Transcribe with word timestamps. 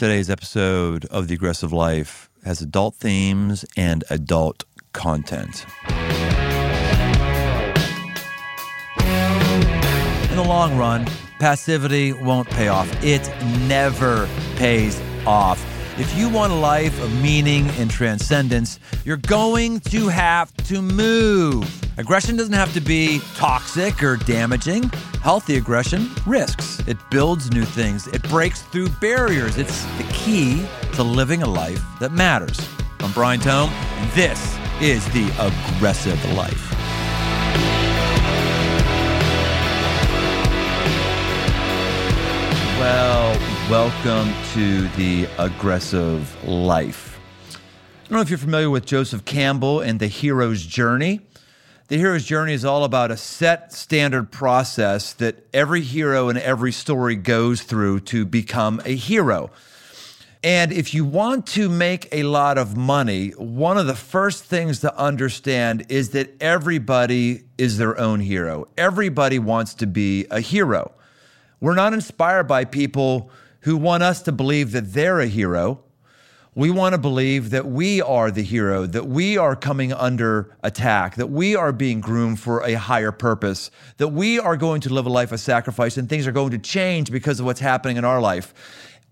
Today's 0.00 0.30
episode 0.30 1.04
of 1.04 1.28
The 1.28 1.34
Aggressive 1.34 1.74
Life 1.74 2.30
has 2.42 2.62
adult 2.62 2.94
themes 2.94 3.66
and 3.76 4.02
adult 4.08 4.64
content. 4.94 5.66
In 5.90 5.96
the 10.36 10.44
long 10.48 10.78
run, 10.78 11.06
passivity 11.38 12.14
won't 12.14 12.48
pay 12.48 12.68
off. 12.68 12.90
It 13.04 13.28
never 13.68 14.26
pays 14.56 14.98
off. 15.26 15.62
If 15.98 16.16
you 16.16 16.30
want 16.30 16.54
a 16.54 16.56
life 16.56 16.98
of 17.02 17.12
meaning 17.20 17.68
and 17.72 17.90
transcendence, 17.90 18.80
you're 19.04 19.18
going 19.18 19.80
to 19.80 20.08
have 20.08 20.50
to 20.68 20.80
move. 20.80 21.89
Aggression 22.00 22.34
doesn't 22.34 22.54
have 22.54 22.72
to 22.72 22.80
be 22.80 23.20
toxic 23.34 24.02
or 24.02 24.16
damaging. 24.16 24.84
Healthy 25.22 25.56
aggression 25.56 26.10
risks. 26.26 26.82
It 26.88 26.96
builds 27.10 27.52
new 27.52 27.66
things. 27.66 28.06
It 28.06 28.22
breaks 28.22 28.62
through 28.62 28.88
barriers. 29.02 29.58
It's 29.58 29.84
the 29.98 30.04
key 30.10 30.64
to 30.94 31.02
living 31.02 31.42
a 31.42 31.46
life 31.46 31.84
that 31.98 32.12
matters. 32.12 32.58
I'm 33.00 33.12
Brian 33.12 33.38
Tome, 33.38 33.68
and 33.68 34.10
this 34.12 34.56
is 34.80 35.04
the 35.12 35.28
aggressive 35.38 36.18
life. 36.32 36.70
Well, 42.78 43.38
welcome 43.68 44.32
to 44.54 44.88
the 44.96 45.28
aggressive 45.36 46.48
life. 46.48 47.20
I 47.50 48.08
don't 48.08 48.12
know 48.12 48.22
if 48.22 48.30
you're 48.30 48.38
familiar 48.38 48.70
with 48.70 48.86
Joseph 48.86 49.26
Campbell 49.26 49.80
and 49.80 50.00
the 50.00 50.06
hero's 50.06 50.64
journey. 50.64 51.20
The 51.90 51.98
hero's 51.98 52.24
journey 52.24 52.52
is 52.52 52.64
all 52.64 52.84
about 52.84 53.10
a 53.10 53.16
set 53.16 53.72
standard 53.72 54.30
process 54.30 55.12
that 55.14 55.44
every 55.52 55.80
hero 55.80 56.28
in 56.28 56.36
every 56.36 56.70
story 56.70 57.16
goes 57.16 57.62
through 57.62 58.02
to 58.02 58.24
become 58.24 58.80
a 58.84 58.94
hero. 58.94 59.50
And 60.44 60.72
if 60.72 60.94
you 60.94 61.04
want 61.04 61.48
to 61.48 61.68
make 61.68 62.08
a 62.12 62.22
lot 62.22 62.58
of 62.58 62.76
money, 62.76 63.30
one 63.30 63.76
of 63.76 63.88
the 63.88 63.96
first 63.96 64.44
things 64.44 64.78
to 64.82 64.96
understand 64.96 65.86
is 65.88 66.10
that 66.10 66.40
everybody 66.40 67.42
is 67.58 67.76
their 67.76 67.98
own 67.98 68.20
hero. 68.20 68.68
Everybody 68.78 69.40
wants 69.40 69.74
to 69.74 69.88
be 69.88 70.28
a 70.30 70.38
hero. 70.38 70.92
We're 71.58 71.74
not 71.74 71.92
inspired 71.92 72.44
by 72.44 72.66
people 72.66 73.32
who 73.62 73.76
want 73.76 74.04
us 74.04 74.22
to 74.22 74.30
believe 74.30 74.70
that 74.70 74.92
they're 74.92 75.18
a 75.18 75.26
hero. 75.26 75.82
We 76.56 76.72
want 76.72 76.94
to 76.94 76.98
believe 76.98 77.50
that 77.50 77.66
we 77.66 78.02
are 78.02 78.32
the 78.32 78.42
hero, 78.42 78.84
that 78.84 79.06
we 79.06 79.38
are 79.38 79.54
coming 79.54 79.92
under 79.92 80.56
attack, 80.64 81.14
that 81.14 81.28
we 81.28 81.54
are 81.54 81.72
being 81.72 82.00
groomed 82.00 82.40
for 82.40 82.64
a 82.64 82.74
higher 82.74 83.12
purpose, 83.12 83.70
that 83.98 84.08
we 84.08 84.40
are 84.40 84.56
going 84.56 84.80
to 84.80 84.92
live 84.92 85.06
a 85.06 85.10
life 85.10 85.30
of 85.30 85.38
sacrifice 85.38 85.96
and 85.96 86.08
things 86.08 86.26
are 86.26 86.32
going 86.32 86.50
to 86.50 86.58
change 86.58 87.12
because 87.12 87.38
of 87.38 87.46
what's 87.46 87.60
happening 87.60 87.98
in 87.98 88.04
our 88.04 88.20
life. 88.20 88.52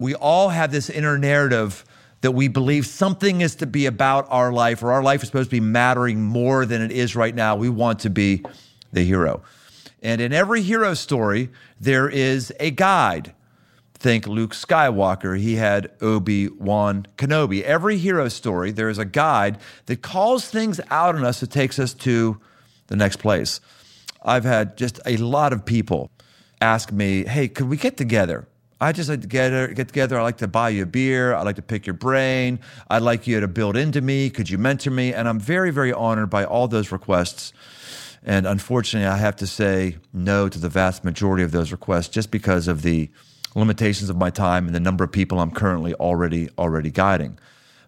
We 0.00 0.16
all 0.16 0.48
have 0.48 0.72
this 0.72 0.90
inner 0.90 1.16
narrative 1.16 1.84
that 2.22 2.32
we 2.32 2.48
believe 2.48 2.86
something 2.86 3.40
is 3.40 3.54
to 3.56 3.66
be 3.66 3.86
about 3.86 4.26
our 4.30 4.52
life 4.52 4.82
or 4.82 4.90
our 4.90 5.02
life 5.02 5.22
is 5.22 5.28
supposed 5.28 5.50
to 5.50 5.56
be 5.56 5.60
mattering 5.60 6.20
more 6.20 6.66
than 6.66 6.82
it 6.82 6.90
is 6.90 7.14
right 7.14 7.34
now. 7.34 7.54
We 7.54 7.68
want 7.68 8.00
to 8.00 8.10
be 8.10 8.44
the 8.92 9.04
hero. 9.04 9.42
And 10.02 10.20
in 10.20 10.32
every 10.32 10.62
hero 10.62 10.94
story, 10.94 11.50
there 11.80 12.08
is 12.08 12.52
a 12.58 12.72
guide. 12.72 13.32
Think 13.98 14.28
Luke 14.28 14.52
Skywalker, 14.52 15.38
he 15.38 15.56
had 15.56 15.90
Obi 16.00 16.48
Wan 16.48 17.06
Kenobi. 17.16 17.62
Every 17.62 17.98
hero 17.98 18.28
story, 18.28 18.70
there 18.70 18.88
is 18.88 18.98
a 18.98 19.04
guide 19.04 19.58
that 19.86 20.02
calls 20.02 20.48
things 20.48 20.80
out 20.90 21.16
on 21.16 21.24
us 21.24 21.40
that 21.40 21.50
takes 21.50 21.78
us 21.78 21.94
to 21.94 22.40
the 22.86 22.96
next 22.96 23.16
place. 23.16 23.60
I've 24.22 24.44
had 24.44 24.76
just 24.76 25.00
a 25.04 25.16
lot 25.16 25.52
of 25.52 25.64
people 25.64 26.10
ask 26.60 26.92
me, 26.92 27.24
hey, 27.24 27.48
could 27.48 27.68
we 27.68 27.76
get 27.76 27.96
together? 27.96 28.46
I 28.80 28.92
just 28.92 29.08
like 29.08 29.22
to 29.22 29.26
get, 29.26 29.74
get 29.74 29.88
together. 29.88 30.18
I 30.18 30.22
like 30.22 30.38
to 30.38 30.48
buy 30.48 30.68
you 30.68 30.84
a 30.84 30.86
beer. 30.86 31.34
I 31.34 31.42
like 31.42 31.56
to 31.56 31.62
pick 31.62 31.84
your 31.84 31.94
brain. 31.94 32.60
I'd 32.88 33.02
like 33.02 33.26
you 33.26 33.40
to 33.40 33.48
build 33.48 33.76
into 33.76 34.00
me. 34.00 34.30
Could 34.30 34.48
you 34.48 34.58
mentor 34.58 34.92
me? 34.92 35.12
And 35.12 35.28
I'm 35.28 35.40
very, 35.40 35.72
very 35.72 35.92
honored 35.92 36.30
by 36.30 36.44
all 36.44 36.68
those 36.68 36.92
requests. 36.92 37.52
And 38.22 38.46
unfortunately, 38.46 39.08
I 39.08 39.16
have 39.16 39.34
to 39.36 39.46
say 39.46 39.96
no 40.12 40.48
to 40.48 40.58
the 40.58 40.68
vast 40.68 41.04
majority 41.04 41.42
of 41.42 41.50
those 41.50 41.72
requests 41.72 42.08
just 42.08 42.30
because 42.30 42.68
of 42.68 42.82
the 42.82 43.10
limitations 43.58 44.10
of 44.10 44.16
my 44.16 44.30
time 44.30 44.66
and 44.66 44.74
the 44.74 44.80
number 44.80 45.04
of 45.04 45.12
people 45.12 45.40
I'm 45.40 45.50
currently 45.50 45.94
already 45.94 46.48
already 46.58 46.90
guiding. 46.90 47.38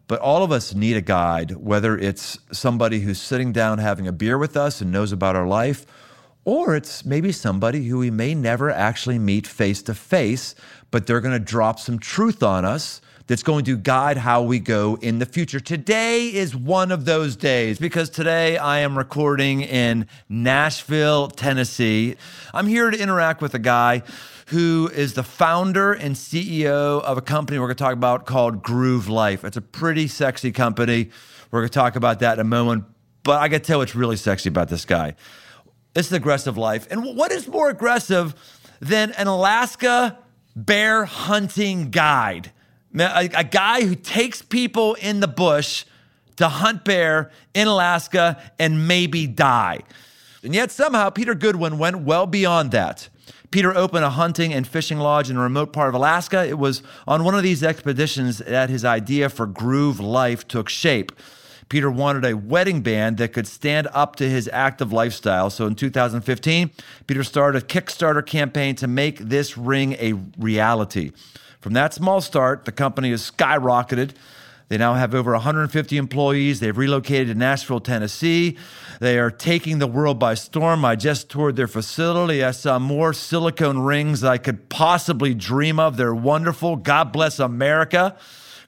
But 0.07 0.21
all 0.21 0.43
of 0.43 0.51
us 0.51 0.75
need 0.75 0.97
a 0.97 1.01
guide, 1.01 1.53
whether 1.53 1.97
it's 1.97 2.39
somebody 2.53 3.01
who's 3.01 3.21
sitting 3.21 3.53
down 3.53 3.79
having 3.79 4.09
a 4.09 4.13
beer 4.13 4.37
with 4.37 4.57
us 4.57 4.81
and 4.81 4.91
knows 4.91 5.13
about 5.13 5.37
our 5.37 5.47
life, 5.47 5.87
or 6.45 6.75
it's 6.75 7.05
maybe 7.05 7.31
somebody 7.31 7.87
who 7.87 7.99
we 7.99 8.11
may 8.11 8.35
never 8.35 8.71
actually 8.71 9.19
meet 9.19 9.47
face 9.47 9.83
to 9.83 9.95
face, 9.95 10.55
but 10.91 11.07
they're 11.07 11.21
going 11.21 11.39
to 11.39 11.39
drop 11.39 11.79
some 11.79 11.99
truth 11.99 12.43
on 12.43 12.65
us 12.65 13.01
that's 13.31 13.45
going 13.45 13.65
to 13.65 13.77
guide 13.77 14.17
how 14.17 14.43
we 14.43 14.59
go 14.59 14.99
in 15.01 15.21
the 15.21 15.25
future. 15.25 15.61
Today 15.61 16.35
is 16.35 16.57
one 16.57 16.91
of 16.91 17.05
those 17.05 17.37
days 17.37 17.79
because 17.79 18.11
today 18.11 18.59
I 18.59 18.81
am 18.81 18.99
recording 18.99 19.61
in 19.61 20.09
Nashville, 20.29 21.29
Tennessee. 21.29 22.17
I'm 22.53 22.67
here 22.67 22.91
to 22.91 22.99
interact 22.99 23.41
with 23.41 23.55
a 23.55 23.61
guy 23.61 24.03
who 24.47 24.91
is 24.93 25.15
the 25.15 25.23
founder 25.23 25.93
and 25.93 26.17
CEO 26.17 27.01
of 27.03 27.19
a 27.19 27.21
company 27.21 27.61
we're 27.61 27.69
going 27.69 27.77
to 27.77 27.85
talk 27.85 27.93
about 27.93 28.27
called 28.27 28.65
Groove 28.65 29.09
Life. 29.09 29.45
It's 29.45 29.57
a 29.57 29.63
pretty 29.63 30.09
sexy 30.09 30.51
company. 30.51 31.11
We're 31.53 31.61
going 31.61 31.69
to 31.69 31.73
talk 31.73 31.95
about 31.95 32.19
that 32.19 32.33
in 32.33 32.41
a 32.41 32.45
moment, 32.45 32.83
but 33.23 33.41
I 33.41 33.47
to 33.47 33.61
tell 33.61 33.79
what's 33.79 33.95
really 33.95 34.17
sexy 34.17 34.49
about 34.49 34.71
this 34.71 34.85
guy. 34.85 35.15
This 35.95 36.09
is 36.09 36.13
aggressive 36.13 36.59
life. 36.59 36.89
And 36.91 37.17
what 37.17 37.31
is 37.31 37.47
more 37.47 37.71
aggressive 37.71 38.35
than 38.81 39.13
an 39.13 39.29
Alaska 39.29 40.19
bear 40.57 41.05
hunting 41.05 41.91
guide? 41.91 42.51
A, 42.99 43.29
a 43.35 43.45
guy 43.45 43.85
who 43.85 43.95
takes 43.95 44.43
people 44.43 44.95
in 44.95 45.21
the 45.21 45.29
bush 45.29 45.85
to 46.37 46.49
hunt 46.49 46.85
bear 46.85 47.31
in 47.55 47.69
Alaska 47.69 48.41
and 48.59 48.89
maybe 48.89 49.27
die. 49.27 49.81
And 50.43 50.55
yet 50.55 50.71
somehow 50.71 51.11
Peter 51.11 51.35
Goodwin 51.35 51.79
went 51.79 52.01
well 52.01 52.27
beyond 52.27 52.71
that. 52.73 53.09
Peter 53.51 53.77
opened 53.77 54.05
a 54.05 54.11
hunting 54.11 54.55
and 54.55 54.67
fishing 54.67 54.99
lodge 54.99 55.29
in 55.29 55.37
a 55.37 55.41
remote 55.41 55.73
part 55.73 55.89
of 55.89 55.95
Alaska. 55.95 56.47
It 56.47 56.59
was 56.59 56.83
on 57.07 57.25
one 57.25 57.35
of 57.35 57.43
these 57.43 57.63
expeditions 57.63 58.39
that 58.39 58.71
his 58.71 58.85
idea 58.85 59.29
for 59.29 59.47
groove 59.47 59.99
life 59.99 60.47
took 60.47 60.69
shape. 60.69 61.13
Peter 61.69 61.91
wanted 61.91 62.25
a 62.25 62.37
wedding 62.37 62.81
band 62.81 63.19
that 63.19 63.33
could 63.33 63.47
stand 63.47 63.89
up 63.93 64.17
to 64.17 64.29
his 64.29 64.49
active 64.53 64.93
lifestyle. 64.93 65.51
So 65.51 65.67
in 65.67 65.75
2015, 65.75 66.71
Peter 67.07 67.23
started 67.23 67.63
a 67.63 67.67
Kickstarter 67.67 68.25
campaign 68.25 68.75
to 68.77 68.89
make 68.89 69.19
this 69.19 69.57
ring 69.57 69.93
a 70.01 70.15
reality. 70.39 71.13
From 71.61 71.75
that 71.75 71.93
small 71.95 72.21
start, 72.21 72.65
the 72.65 72.73
company 72.73 73.11
has 73.11 73.31
skyrocketed. 73.31 74.13
They 74.69 74.79
now 74.79 74.95
have 74.95 75.15
over 75.15 75.33
150 75.33 75.97
employees. 75.97 76.61
They've 76.61 76.77
relocated 76.77 77.29
to 77.29 77.35
Nashville, 77.35 77.81
Tennessee. 77.81 78.57
They 79.01 79.19
are 79.19 79.31
taking 79.31 79.81
the 79.81 79.89
world 79.89 80.19
by 80.21 80.35
storm. 80.35 80.85
I 80.85 80.95
just 80.95 81.29
toured 81.29 81.57
their 81.57 81.67
facility. 81.67 82.45
I 82.45 82.53
saw 82.53 82.79
more 82.79 83.13
silicone 83.13 83.81
rings 83.81 84.23
I 84.23 84.39
could 84.39 84.69
possibly 84.69 85.35
dream 85.35 85.81
of. 85.81 85.97
They're 85.97 86.15
wonderful. 86.15 86.77
God 86.77 87.13
bless 87.13 87.41
America. 87.41 88.17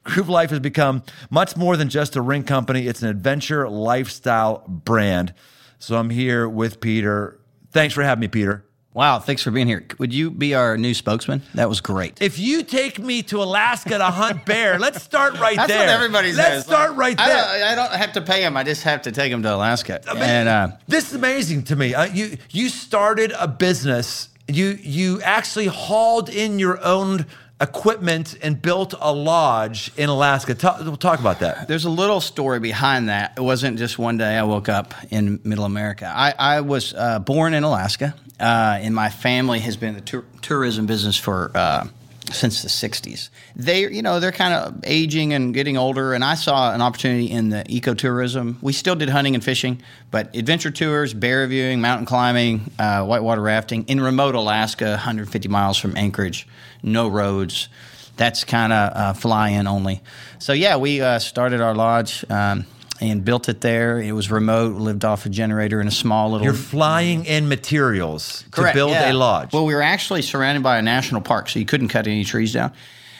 Groove 0.03 0.27
Life 0.27 0.49
has 0.49 0.59
become 0.59 1.03
much 1.29 1.55
more 1.55 1.77
than 1.77 1.87
just 1.87 2.17
a 2.17 2.21
ring 2.21 2.43
company, 2.43 2.87
it's 2.87 3.01
an 3.01 3.07
adventure 3.07 3.69
lifestyle 3.69 4.65
brand. 4.67 5.33
So 5.79 5.95
I'm 5.95 6.09
here 6.09 6.47
with 6.47 6.81
Peter. 6.81 7.39
Thanks 7.71 7.93
for 7.93 8.03
having 8.03 8.19
me, 8.19 8.27
Peter. 8.27 8.65
Wow, 8.93 9.17
thanks 9.19 9.41
for 9.41 9.49
being 9.49 9.67
here. 9.67 9.83
Would 9.97 10.13
you 10.13 10.29
be 10.29 10.53
our 10.53 10.77
new 10.77 10.93
spokesman? 10.93 11.41
That 11.55 11.67
was 11.67 11.81
great. 11.81 12.21
If 12.21 12.37
you 12.37 12.61
take 12.63 12.99
me 12.99 13.23
to 13.23 13.41
Alaska 13.41 13.97
to 13.97 14.03
hunt 14.05 14.45
bear, 14.45 14.77
let's 14.85 15.01
start 15.01 15.39
right 15.39 15.55
That's 15.55 15.67
there. 15.67 15.79
what 15.79 15.89
everybody 15.89 16.31
says. 16.31 16.37
Let's 16.37 16.65
start 16.67 16.91
Like, 16.91 16.97
right 16.99 17.19
I 17.19 17.27
there. 17.27 17.35
don't, 17.37 17.63
I 17.71 17.75
don't 17.75 17.97
have 17.97 18.13
to 18.13 18.21
pay 18.21 18.43
him. 18.43 18.55
I 18.55 18.63
just 18.63 18.83
have 18.83 19.01
to 19.03 19.11
take 19.11 19.31
him 19.31 19.41
to 19.43 19.55
Alaska. 19.55 19.99
I 20.07 20.13
mean, 20.13 20.23
and 20.23 20.47
uh, 20.49 20.67
this 20.87 21.09
is 21.09 21.15
amazing 21.15 21.63
to 21.63 21.75
me. 21.75 21.95
Uh, 21.95 22.05
you 22.05 22.37
you 22.51 22.69
started 22.69 23.33
a 23.39 23.47
business. 23.47 24.29
You 24.47 24.77
you 24.81 25.21
actually 25.21 25.67
hauled 25.67 26.29
in 26.29 26.59
your 26.59 26.83
own 26.83 27.25
equipment 27.63 28.37
and 28.41 28.61
built 28.61 28.93
a 28.99 29.13
lodge 29.13 29.91
in 29.97 30.09
Alaska. 30.09 30.53
Talk, 30.53 30.79
we'll 30.81 30.97
talk 30.97 31.19
about 31.19 31.39
that. 31.39 31.67
there's 31.67 31.85
a 31.85 31.89
little 31.89 32.21
story 32.21 32.59
behind 32.59 33.09
that. 33.09 33.33
It 33.37 33.41
wasn't 33.41 33.79
just 33.79 33.97
one 33.97 34.17
day 34.17 34.37
I 34.37 34.43
woke 34.43 34.69
up 34.69 34.93
in 35.09 35.39
Middle 35.43 35.65
America. 35.65 36.11
I, 36.13 36.33
I 36.37 36.61
was 36.61 36.93
uh, 36.93 37.19
born 37.19 37.53
in 37.53 37.63
Alaska, 37.63 38.13
uh, 38.39 38.77
and 38.81 38.93
my 38.93 39.09
family 39.09 39.59
has 39.59 39.77
been 39.77 39.89
in 39.89 39.95
the 39.95 40.01
tour- 40.01 40.25
tourism 40.41 40.85
business 40.85 41.17
for. 41.17 41.51
Uh, 41.55 41.87
since 42.33 42.61
the 42.61 42.67
60s. 42.67 43.29
They, 43.55 43.81
you 43.91 44.01
know, 44.01 44.19
they're 44.19 44.31
kind 44.31 44.53
of 44.53 44.81
aging 44.83 45.33
and 45.33 45.53
getting 45.53 45.77
older, 45.77 46.13
and 46.13 46.23
I 46.23 46.35
saw 46.35 46.73
an 46.73 46.81
opportunity 46.81 47.29
in 47.29 47.49
the 47.49 47.63
ecotourism. 47.63 48.61
We 48.61 48.73
still 48.73 48.95
did 48.95 49.09
hunting 49.09 49.35
and 49.35 49.43
fishing, 49.43 49.81
but 50.11 50.35
adventure 50.35 50.71
tours, 50.71 51.13
bear 51.13 51.45
viewing, 51.47 51.81
mountain 51.81 52.05
climbing, 52.05 52.71
uh, 52.79 53.05
whitewater 53.05 53.41
rafting 53.41 53.85
in 53.87 54.01
remote 54.01 54.35
Alaska, 54.35 54.91
150 54.91 55.47
miles 55.47 55.77
from 55.77 55.95
Anchorage, 55.95 56.47
no 56.81 57.07
roads. 57.07 57.69
That's 58.15 58.43
kind 58.43 58.73
of 58.73 58.95
uh, 58.95 59.13
fly 59.13 59.49
in 59.49 59.67
only. 59.67 60.01
So, 60.39 60.53
yeah, 60.53 60.77
we 60.77 61.01
uh, 61.01 61.19
started 61.19 61.61
our 61.61 61.73
lodge. 61.73 62.23
Um, 62.29 62.65
and 63.03 63.25
built 63.25 63.49
it 63.49 63.59
there. 63.59 63.99
It 63.99 64.13
was 64.13 64.31
remote. 64.31 64.77
Lived 64.77 65.03
off 65.03 65.25
a 65.25 65.29
generator 65.29 65.81
in 65.81 65.87
a 65.87 65.91
small 65.91 66.31
little. 66.31 66.45
You're 66.45 66.53
flying 66.53 67.25
in 67.25 67.49
materials 67.49 68.45
Correct, 68.49 68.73
to 68.73 68.77
build 68.77 68.91
yeah. 68.91 69.11
a 69.11 69.13
lodge. 69.13 69.51
Well, 69.51 69.65
we 69.65 69.75
were 69.75 69.81
actually 69.81 70.21
surrounded 70.21 70.63
by 70.63 70.77
a 70.77 70.81
national 70.81 71.21
park, 71.21 71.49
so 71.49 71.59
you 71.59 71.65
couldn't 71.65 71.89
cut 71.89 72.07
any 72.07 72.23
trees 72.23 72.53
down. 72.53 72.71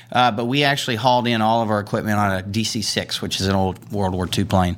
Uh, 0.10 0.32
but 0.32 0.46
we 0.46 0.64
actually 0.64 0.96
hauled 0.96 1.28
in 1.28 1.42
all 1.42 1.62
of 1.62 1.70
our 1.70 1.80
equipment 1.80 2.18
on 2.18 2.40
a 2.40 2.44
DC 2.44 2.84
6, 2.84 3.22
which 3.22 3.42
is 3.42 3.48
an 3.48 3.56
old 3.56 3.92
World 3.92 4.14
War 4.14 4.28
II 4.36 4.46
plane. 4.46 4.78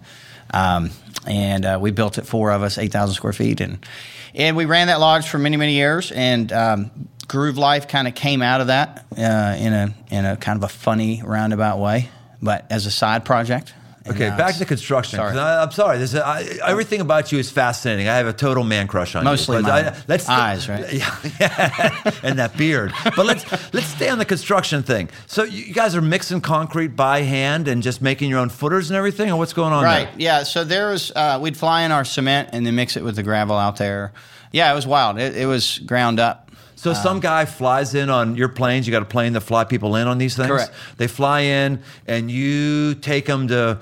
Um, 0.51 0.89
and 1.27 1.65
uh, 1.65 1.77
we 1.79 1.91
built 1.91 2.17
it, 2.17 2.25
four 2.25 2.51
of 2.51 2.63
us, 2.63 2.77
8,000 2.77 3.15
square 3.15 3.33
feet. 3.33 3.61
And, 3.61 3.85
and 4.33 4.57
we 4.57 4.65
ran 4.65 4.87
that 4.87 4.99
lodge 4.99 5.27
for 5.27 5.37
many, 5.37 5.57
many 5.57 5.73
years. 5.73 6.11
And 6.11 6.51
um, 6.51 7.09
Groove 7.27 7.57
Life 7.57 7.87
kind 7.87 8.07
of 8.07 8.15
came 8.15 8.41
out 8.41 8.61
of 8.61 8.67
that 8.67 9.05
uh, 9.17 9.55
in, 9.59 9.73
a, 9.73 9.93
in 10.09 10.25
a 10.25 10.37
kind 10.37 10.57
of 10.57 10.63
a 10.63 10.73
funny, 10.73 11.21
roundabout 11.23 11.79
way, 11.79 12.09
but 12.41 12.65
as 12.71 12.85
a 12.85 12.91
side 12.91 13.25
project. 13.25 13.73
Okay, 14.07 14.29
now 14.29 14.37
back 14.37 14.49
it's- 14.49 14.59
to 14.59 14.65
construction. 14.65 15.17
Sorry. 15.17 15.37
I, 15.37 15.63
am 15.63 15.71
sorry. 15.71 15.97
This 15.97 16.13
is, 16.13 16.19
I, 16.19 16.41
everything 16.65 17.01
about 17.01 17.31
you 17.31 17.39
is 17.39 17.49
fascinating. 17.49 18.07
I 18.07 18.15
have 18.17 18.27
a 18.27 18.33
total 18.33 18.63
man 18.63 18.87
crush 18.87 19.15
on 19.15 19.23
Mostly 19.23 19.57
you. 19.57 19.63
But 19.63 20.03
let's 20.07 20.29
eyes, 20.29 20.69
right? 20.69 20.93
Yeah, 20.93 21.15
yeah, 21.39 22.11
and 22.23 22.37
that 22.39 22.55
beard. 22.57 22.93
But 23.15 23.25
let's 23.25 23.49
let's 23.73 23.87
stay 23.87 24.09
on 24.09 24.17
the 24.19 24.25
construction 24.25 24.83
thing. 24.83 25.09
So 25.27 25.43
you 25.43 25.63
you 25.63 25.73
guys 25.73 25.95
are 25.95 26.01
mixing 26.01 26.41
concrete 26.41 26.89
by 26.95 27.21
hand 27.21 27.67
and 27.67 27.81
just 27.81 28.01
making 28.01 28.29
your 28.29 28.39
own 28.39 28.49
footers 28.49 28.89
and 28.89 28.97
everything, 28.97 29.31
or 29.31 29.37
what's 29.37 29.53
going 29.53 29.73
on 29.73 29.83
Right. 29.83 30.05
there? 30.05 30.13
Yeah. 30.17 30.43
So 30.43 30.63
there 30.63 30.89
was 30.89 31.11
uh, 31.15 31.39
we'd 31.41 31.57
fly 31.57 31.81
in 31.83 31.91
our 31.91 32.05
cement 32.05 32.49
and 32.53 32.65
then 32.65 32.75
mix 32.75 32.95
it 32.97 33.03
with 33.03 33.15
the 33.15 33.23
gravel 33.23 33.57
out 33.57 33.77
there. 33.77 34.13
Yeah, 34.51 34.71
it 34.71 34.75
was 34.75 34.87
wild. 34.87 35.17
It, 35.19 35.35
it 35.35 35.47
was 35.47 35.79
ground 35.79 36.19
up. 36.19 36.44
So 36.75 36.93
some 36.93 37.19
guy 37.19 37.45
flies 37.45 37.95
in 37.95 38.09
on 38.09 38.35
your 38.35 38.49
planes. 38.49 38.85
You 38.87 38.91
got 38.91 39.01
a 39.01 39.05
plane 39.05 39.33
that 39.33 39.41
fly 39.41 39.63
people 39.63 39.95
in 39.95 40.07
on 40.07 40.17
these 40.17 40.35
things. 40.35 40.49
Correct. 40.49 40.71
They 40.97 41.07
fly 41.07 41.41
in, 41.41 41.81
and 42.05 42.29
you 42.29 42.95
take 42.95 43.25
them 43.25 43.47
to 43.47 43.79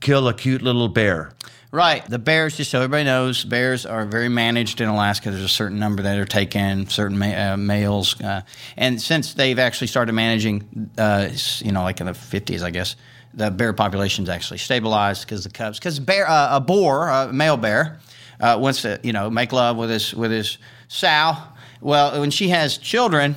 kill 0.00 0.28
a 0.28 0.34
cute 0.34 0.62
little 0.62 0.88
bear. 0.88 1.32
Right. 1.72 2.08
The 2.08 2.18
bears, 2.18 2.56
just 2.56 2.70
so 2.70 2.78
everybody 2.78 3.04
knows, 3.04 3.44
bears 3.44 3.84
are 3.84 4.06
very 4.06 4.28
managed 4.28 4.80
in 4.80 4.88
Alaska. 4.88 5.30
There's 5.30 5.42
a 5.42 5.48
certain 5.48 5.78
number 5.78 6.02
that 6.04 6.18
are 6.18 6.24
taken, 6.24 6.88
certain 6.88 7.18
ma- 7.18 7.52
uh, 7.52 7.56
males, 7.56 8.18
uh, 8.20 8.42
and 8.76 9.00
since 9.02 9.34
they've 9.34 9.58
actually 9.58 9.88
started 9.88 10.12
managing, 10.12 10.90
uh, 10.96 11.28
you 11.58 11.72
know, 11.72 11.82
like 11.82 12.00
in 12.00 12.06
the 12.06 12.12
50s, 12.12 12.62
I 12.62 12.70
guess, 12.70 12.96
the 13.34 13.50
bear 13.50 13.72
population's 13.72 14.28
actually 14.28 14.58
stabilized 14.58 15.26
because 15.26 15.44
the 15.44 15.50
cubs, 15.50 15.78
because 15.78 15.98
bear, 15.98 16.28
uh, 16.28 16.56
a 16.56 16.60
boar, 16.60 17.08
a 17.08 17.32
male 17.32 17.56
bear, 17.56 17.98
uh, 18.40 18.56
wants 18.60 18.82
to, 18.82 18.98
you 19.02 19.12
know, 19.12 19.28
make 19.28 19.52
love 19.52 19.76
with 19.76 19.90
his 19.90 20.14
with 20.14 20.30
his 20.30 20.58
sow. 20.88 21.36
Well, 21.80 22.20
when 22.20 22.30
she 22.30 22.48
has 22.48 22.78
children, 22.78 23.36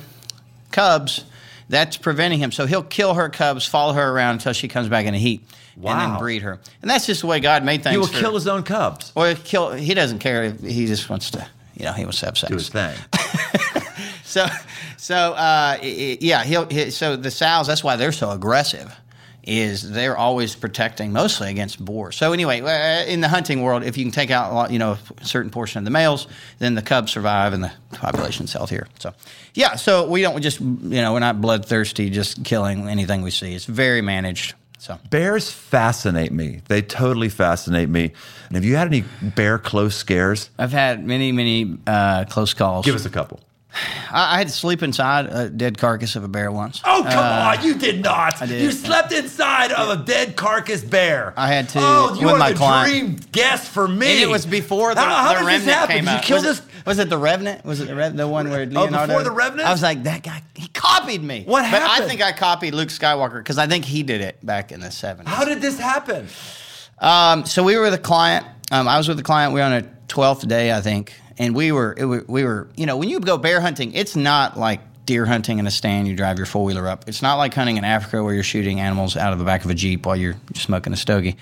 cubs, 0.72 1.24
that's 1.68 1.96
preventing 1.96 2.38
him. 2.40 2.52
So 2.52 2.66
he'll 2.66 2.82
kill 2.82 3.14
her 3.14 3.28
cubs, 3.28 3.66
follow 3.66 3.92
her 3.92 4.10
around 4.12 4.34
until 4.34 4.52
she 4.52 4.68
comes 4.68 4.88
back 4.88 5.06
in 5.06 5.12
the 5.12 5.18
heat, 5.20 5.42
and 5.76 5.84
then 6.12 6.18
breed 6.18 6.42
her. 6.42 6.58
And 6.82 6.90
that's 6.90 7.06
just 7.06 7.20
the 7.20 7.26
way 7.26 7.40
God 7.40 7.64
made 7.64 7.82
things. 7.82 7.94
He 7.94 7.98
will 7.98 8.06
for- 8.06 8.18
kill 8.18 8.34
his 8.34 8.46
own 8.48 8.62
cubs. 8.62 9.12
or 9.14 9.34
kill. 9.34 9.72
He 9.72 9.94
doesn't 9.94 10.18
care. 10.18 10.50
He 10.50 10.86
just 10.86 11.08
wants 11.08 11.30
to. 11.32 11.46
You 11.76 11.86
know, 11.86 11.92
he 11.92 12.04
wants 12.04 12.20
to 12.20 12.26
have 12.26 12.36
sex. 12.36 12.48
Do 12.50 12.56
his 12.56 12.68
thing. 12.68 12.94
So, 14.22 14.46
so 14.96 15.32
uh, 15.32 15.78
yeah. 15.82 16.44
He'll. 16.44 16.64
He, 16.68 16.90
so 16.92 17.16
the 17.16 17.32
sows. 17.32 17.66
That's 17.66 17.82
why 17.82 17.96
they're 17.96 18.12
so 18.12 18.30
aggressive. 18.30 18.94
Is 19.42 19.90
they're 19.90 20.16
always 20.16 20.54
protecting 20.54 21.12
mostly 21.12 21.50
against 21.50 21.82
boars. 21.82 22.16
So 22.16 22.32
anyway, 22.32 22.60
uh, 22.60 23.04
in 23.06 23.20
the 23.20 23.28
hunting 23.28 23.62
world, 23.62 23.82
if 23.82 23.96
you 23.96 24.04
can 24.04 24.12
take 24.12 24.30
out 24.30 24.52
a 24.52 24.54
lot, 24.54 24.70
you 24.70 24.78
know 24.78 24.98
a 25.18 25.24
certain 25.24 25.50
portion 25.50 25.78
of 25.78 25.84
the 25.84 25.90
males, 25.90 26.26
then 26.58 26.74
the 26.74 26.82
cubs 26.82 27.12
survive 27.12 27.52
and 27.52 27.64
the 27.64 27.72
population's 27.92 28.52
healthier. 28.52 28.86
So, 28.98 29.14
yeah. 29.54 29.76
So 29.76 30.06
we 30.08 30.22
don't 30.22 30.40
just 30.42 30.60
you 30.60 31.00
know 31.02 31.12
we're 31.12 31.20
not 31.20 31.40
bloodthirsty, 31.40 32.10
just 32.10 32.44
killing 32.44 32.88
anything 32.88 33.22
we 33.22 33.30
see. 33.30 33.54
It's 33.54 33.64
very 33.64 34.02
managed. 34.02 34.54
So 34.80 34.98
Bears 35.10 35.50
fascinate 35.50 36.32
me. 36.32 36.62
They 36.68 36.80
totally 36.80 37.28
fascinate 37.28 37.90
me. 37.90 38.12
And 38.48 38.56
have 38.56 38.64
you 38.64 38.76
had 38.76 38.86
any 38.86 39.04
bear 39.20 39.58
close 39.58 39.94
scares? 39.94 40.48
I've 40.58 40.72
had 40.72 41.04
many, 41.04 41.32
many 41.32 41.76
uh, 41.86 42.24
close 42.24 42.54
calls. 42.54 42.86
Give 42.86 42.94
us 42.94 43.04
a 43.04 43.10
couple. 43.10 43.40
I, 44.10 44.34
I 44.34 44.38
had 44.38 44.48
to 44.48 44.52
sleep 44.52 44.82
inside 44.82 45.26
a 45.26 45.48
dead 45.48 45.78
carcass 45.78 46.16
of 46.16 46.24
a 46.24 46.28
bear 46.28 46.50
once. 46.50 46.80
Oh, 46.84 47.02
come 47.08 47.24
on. 47.24 47.64
You 47.64 47.74
did 47.78 48.02
not. 48.02 48.42
I 48.42 48.46
did. 48.46 48.62
You 48.62 48.72
slept 48.72 49.12
inside 49.12 49.70
of 49.72 49.88
a 50.00 50.04
dead 50.04 50.34
carcass 50.36 50.82
bear. 50.82 51.32
I 51.36 51.48
had 51.48 51.68
to 51.70 51.78
Oh, 51.80 52.16
you 52.18 52.26
with 52.26 52.34
are 52.34 52.38
my 52.38 52.50
the 52.50 52.56
client. 52.58 52.90
dream 52.90 53.16
guest 53.32 53.70
for 53.70 53.86
me. 53.86 54.12
And 54.14 54.20
it 54.22 54.28
was 54.28 54.44
before 54.44 54.94
the, 54.94 55.00
How, 55.00 55.34
how 55.34 55.40
the 55.40 55.46
Remnant 55.46 55.88
came 55.88 56.04
Did 56.04 56.10
you 56.10 56.16
out. 56.16 56.22
kill 56.24 56.36
was 56.38 56.44
this? 56.44 56.58
It, 56.60 56.86
was 56.86 56.98
it 56.98 57.08
the 57.08 57.18
Revenant? 57.18 57.64
Was 57.64 57.80
it 57.80 57.86
the 57.86 57.94
Rev- 57.94 58.16
the 58.16 58.26
one 58.26 58.50
where 58.50 58.66
Leonardo? 58.66 58.98
Oh, 58.98 59.06
before 59.06 59.22
the 59.22 59.30
Revenant? 59.30 59.68
I 59.68 59.72
was 59.72 59.82
like, 59.82 60.02
that 60.02 60.22
guy, 60.24 60.42
he 60.56 60.66
copied 60.68 61.22
me. 61.22 61.44
What 61.46 61.64
happened? 61.64 61.88
But 61.96 62.02
I 62.02 62.08
think 62.08 62.22
I 62.22 62.32
copied 62.32 62.74
Luke 62.74 62.88
Skywalker 62.88 63.38
because 63.38 63.58
I 63.58 63.66
think 63.68 63.84
he 63.84 64.02
did 64.02 64.20
it 64.20 64.44
back 64.44 64.72
in 64.72 64.80
the 64.80 64.88
70s. 64.88 65.26
How 65.26 65.44
did 65.44 65.60
this 65.60 65.78
happen? 65.78 66.26
Um, 66.98 67.46
so 67.46 67.62
we 67.62 67.76
were 67.76 67.82
with 67.82 67.94
a 67.94 67.98
client. 67.98 68.44
Um, 68.72 68.88
I 68.88 68.98
was 68.98 69.08
with 69.08 69.18
a 69.18 69.22
client. 69.22 69.52
We 69.54 69.60
were 69.60 69.66
on 69.66 69.72
a 69.72 69.82
twelfth 70.08 70.46
day, 70.46 70.72
I 70.72 70.80
think, 70.80 71.12
and 71.40 71.54
we 71.54 71.72
were, 71.72 71.96
we 72.28 72.44
were 72.44 72.68
you 72.76 72.84
know 72.86 72.98
when 72.98 73.08
you 73.08 73.18
go 73.18 73.38
bear 73.38 73.60
hunting, 73.60 73.94
it's 73.94 74.14
not 74.14 74.58
like 74.58 74.80
deer 75.06 75.24
hunting 75.26 75.58
in 75.58 75.66
a 75.66 75.70
stand. 75.70 76.06
You 76.06 76.14
drive 76.14 76.36
your 76.36 76.46
four 76.46 76.64
wheeler 76.64 76.86
up. 76.86 77.08
It's 77.08 77.22
not 77.22 77.36
like 77.36 77.54
hunting 77.54 77.78
in 77.78 77.84
Africa 77.84 78.22
where 78.22 78.34
you're 78.34 78.44
shooting 78.44 78.78
animals 78.78 79.16
out 79.16 79.32
of 79.32 79.38
the 79.38 79.44
back 79.44 79.64
of 79.64 79.70
a 79.70 79.74
jeep 79.74 80.06
while 80.06 80.14
you're 80.14 80.36
smoking 80.54 80.92
a 80.92 80.96
stogie. 80.96 81.36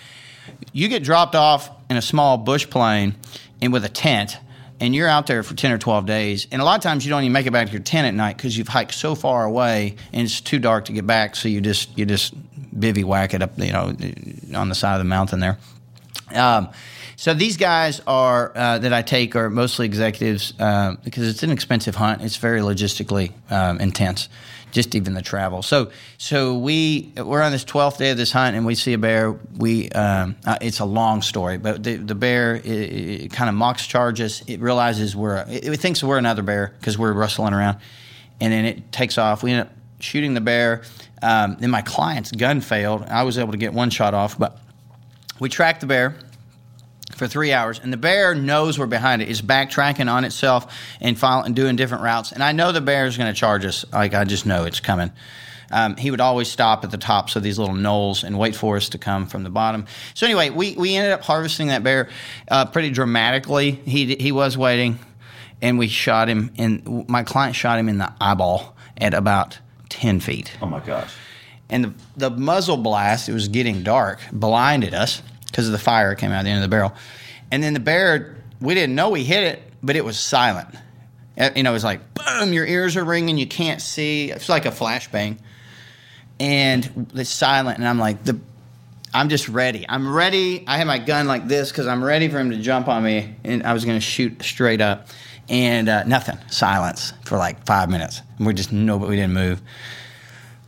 You 0.73 0.89
get 0.89 1.03
dropped 1.03 1.35
off 1.35 1.69
in 1.91 1.97
a 1.97 2.03
small 2.03 2.39
bush 2.39 2.71
plane 2.71 3.17
and 3.61 3.73
with 3.73 3.85
a 3.85 3.89
tent. 3.89 4.39
And 4.81 4.95
you're 4.95 5.09
out 5.09 5.27
there 5.27 5.43
for 5.43 5.55
10 5.55 5.73
or 5.73 5.79
12 5.79 6.07
days. 6.07 6.47
And 6.53 6.63
a 6.63 6.65
lot 6.65 6.77
of 6.77 6.85
times 6.85 7.05
you 7.05 7.11
don't 7.11 7.25
even 7.25 7.33
make 7.33 7.47
it 7.47 7.53
back 7.53 7.67
to 7.67 7.73
your 7.73 7.83
tent 7.83 8.07
at 8.07 8.15
night 8.15 8.37
because 8.37 8.57
you've 8.57 8.69
hiked 8.69 8.95
so 8.95 9.17
far 9.17 9.45
away 9.45 9.97
and 10.13 10.23
it's 10.23 10.41
too 10.41 10.61
dark 10.61 10.85
to 10.85 10.93
get 10.93 11.05
back. 11.05 11.35
So 11.35 11.49
you 11.49 11.61
just, 11.61 11.99
you 11.99 12.07
just 12.07 12.33
bivouac 12.79 13.35
it 13.35 13.43
up, 13.43 13.59
you 13.59 13.73
know, 13.73 13.93
on 14.55 14.69
the 14.69 14.77
side 14.77 14.95
of 14.95 15.01
the 15.01 15.05
mountain 15.05 15.41
there. 15.41 15.59
Um, 16.35 16.69
so 17.17 17.35
these 17.35 17.57
guys 17.57 18.01
are 18.07 18.53
uh, 18.55 18.79
that 18.79 18.93
I 18.93 19.03
take 19.03 19.35
are 19.35 19.51
mostly 19.51 19.87
executives 19.87 20.55
uh, 20.61 20.95
because 21.03 21.29
it's 21.29 21.43
an 21.43 21.51
expensive 21.51 21.97
hunt. 21.97 22.23
It's 22.23 22.37
very 22.37 22.61
logistically 22.61 23.33
um, 23.51 23.81
intense, 23.81 24.29
just 24.71 24.95
even 24.95 25.15
the 25.15 25.23
travel. 25.23 25.63
So 25.63 25.91
so 26.17 26.57
we 26.57 27.13
we're 27.17 27.43
on 27.43 27.51
this 27.51 27.65
twelfth 27.65 27.99
day 27.99 28.11
of 28.11 28.19
this 28.19 28.31
hunt 28.31 28.55
and 28.55 28.65
we 28.65 28.77
see 28.77 28.93
a 28.93 28.99
bear. 28.99 29.33
We 29.57 29.91
um, 29.91 30.37
uh, 30.47 30.59
it's 30.61 30.79
a 30.79 30.85
long 30.85 31.23
story, 31.23 31.59
but 31.59 31.83
the, 31.83 31.97
the 31.97 32.15
bear 32.15 32.55
it, 32.55 32.65
it 32.65 33.33
kind 33.33 33.49
of 33.49 33.57
mocks 33.57 33.85
charges. 33.85 34.45
It 34.47 34.61
realizes 34.61 35.17
we're 35.17 35.45
it, 35.49 35.67
it 35.67 35.81
thinks 35.81 36.05
we're 36.05 36.19
another 36.19 36.43
bear 36.43 36.73
because 36.79 36.97
we're 36.97 37.13
rustling 37.13 37.53
around, 37.53 37.79
and 38.41 38.53
then 38.53 38.65
it 38.65 38.93
takes 38.93 39.19
off. 39.19 39.43
We 39.43 39.51
end 39.51 39.63
up 39.63 39.73
shooting 39.99 40.35
the 40.35 40.41
bear. 40.41 40.83
Um, 41.21 41.57
then 41.59 41.71
my 41.71 41.83
client's 41.83 42.31
gun 42.31 42.61
failed. 42.61 43.03
I 43.03 43.25
was 43.25 43.39
able 43.39 43.51
to 43.51 43.59
get 43.59 43.73
one 43.73 43.91
shot 43.91 44.15
off, 44.15 44.39
but 44.39 44.57
we 45.41 45.49
tracked 45.49 45.81
the 45.81 45.87
bear 45.87 46.15
for 47.17 47.27
three 47.27 47.53
hours, 47.53 47.81
and 47.83 47.93
the 47.93 47.97
bear 47.97 48.35
knows 48.35 48.79
we're 48.79 48.87
behind 48.87 49.23
it. 49.23 49.29
It's 49.29 49.41
backtracking 49.41 50.11
on 50.11 50.25
itself 50.25 50.73
and 51.01 51.17
doing 51.55 51.77
different 51.77 52.05
routes. 52.05 52.33
And 52.33 52.43
I 52.43 52.53
know 52.53 52.73
the 52.73 52.81
bear 52.81 53.07
is 53.07 53.17
going 53.17 53.33
to 53.33 53.39
charge 53.39 53.65
us. 53.65 53.85
Like 53.93 54.15
I 54.15 54.25
just 54.25 54.47
know 54.47 54.65
it's 54.65 54.81
coming. 54.81 55.13
Um, 55.71 55.97
he 55.97 56.11
would 56.11 56.21
always 56.21 56.49
stop 56.49 56.85
at 56.85 56.91
the 56.91 56.99
tops 56.99 57.37
of 57.37 57.43
these 57.43 57.59
little 57.59 57.75
knolls 57.75 58.25
and 58.25 58.39
wait 58.39 58.57
for 58.57 58.77
us 58.77 58.89
to 58.91 58.99
come 58.99 59.27
from 59.27 59.43
the 59.43 59.51
bottom. 59.51 59.87
So 60.15 60.25
anyway, 60.25 60.49
we, 60.49 60.75
we 60.77 60.97
ended 60.97 61.13
up 61.13 61.23
harvesting 61.23 61.69
that 61.69 61.83
bear 61.83 62.09
uh, 62.51 62.65
pretty 62.67 62.91
dramatically. 62.91 63.73
He 63.73 64.15
he 64.17 64.33
was 64.33 64.57
waiting, 64.57 64.99
and 65.61 65.79
we 65.79 65.89
shot 65.89 66.29
him. 66.29 66.53
And 66.57 67.07
my 67.09 67.23
client 67.23 67.55
shot 67.55 67.79
him 67.79 67.89
in 67.89 67.99
the 67.99 68.13
eyeball 68.21 68.77
at 68.97 69.13
about 69.13 69.59
ten 69.89 70.21
feet 70.21 70.57
Oh 70.63 70.67
my 70.67 70.81
gosh. 70.81 71.15
And 71.71 71.85
the, 71.85 71.95
the 72.17 72.31
muzzle 72.31 72.77
blast 72.77 73.29
it 73.29 73.33
was 73.33 73.49
getting 73.49 73.83
dark 73.83 74.21
blinded 74.33 74.95
us 74.95 75.23
because 75.47 75.67
of 75.67 75.73
the 75.73 75.79
fire 75.79 76.15
came 76.15 76.31
out 76.31 76.41
of 76.41 76.45
the 76.45 76.51
end 76.51 76.63
of 76.63 76.71
the 76.71 76.75
barrel. 76.75 76.95
And 77.51 77.63
then 77.63 77.75
the 77.75 77.81
bear 77.81 78.37
we 78.61 78.75
didn't 78.75 78.95
know 78.95 79.11
we 79.11 79.25
hit 79.25 79.45
it 79.45 79.63
but 79.83 79.97
it 79.97 80.05
was 80.05 80.19
silent. 80.19 80.69
Uh, 81.37 81.51
you 81.55 81.63
know 81.63 81.71
it 81.71 81.75
was 81.75 81.85
like 81.85 82.01
boom 82.15 82.53
your 82.53 82.67
ears 82.67 82.97
are 82.97 83.05
ringing 83.05 83.39
you 83.39 83.47
can't 83.47 83.81
see. 83.81 84.31
It's 84.31 84.49
like 84.49 84.67
a 84.67 84.71
flashbang. 84.71 85.39
And 86.41 87.11
it's 87.15 87.31
silent 87.31 87.79
and 87.79 87.89
i'm 87.89 87.99
like 87.99 88.25
the 88.25 88.39
i'm 89.13 89.29
just 89.29 89.49
ready. 89.49 89.85
I'm 89.89 90.13
ready. 90.13 90.65
I 90.67 90.79
had 90.79 90.87
my 90.87 90.99
gun 90.99 91.27
like 91.27 91.49
this 91.49 91.71
because 91.71 91.87
i'm 91.87 92.03
ready 92.03 92.29
for 92.29 92.39
him 92.39 92.51
to 92.51 92.59
jump 92.59 92.89
on 92.89 93.03
me 93.03 93.35
and 93.45 93.63
i 93.65 93.73
was 93.73 93.85
going 93.85 93.97
to 93.97 94.05
shoot 94.05 94.43
straight 94.43 94.81
up. 94.81 95.09
And 95.51 95.89
uh, 95.89 96.05
nothing. 96.05 96.37
Silence 96.49 97.15
for 97.25 97.39
like 97.39 97.65
five 97.65 97.89
minutes. 97.89 98.21
And 98.37 98.47
we 98.47 98.53
just 98.53 98.71
no 98.73 98.99
but 98.99 99.09
we 99.09 99.17
didn't 99.17 99.33
move 99.33 99.63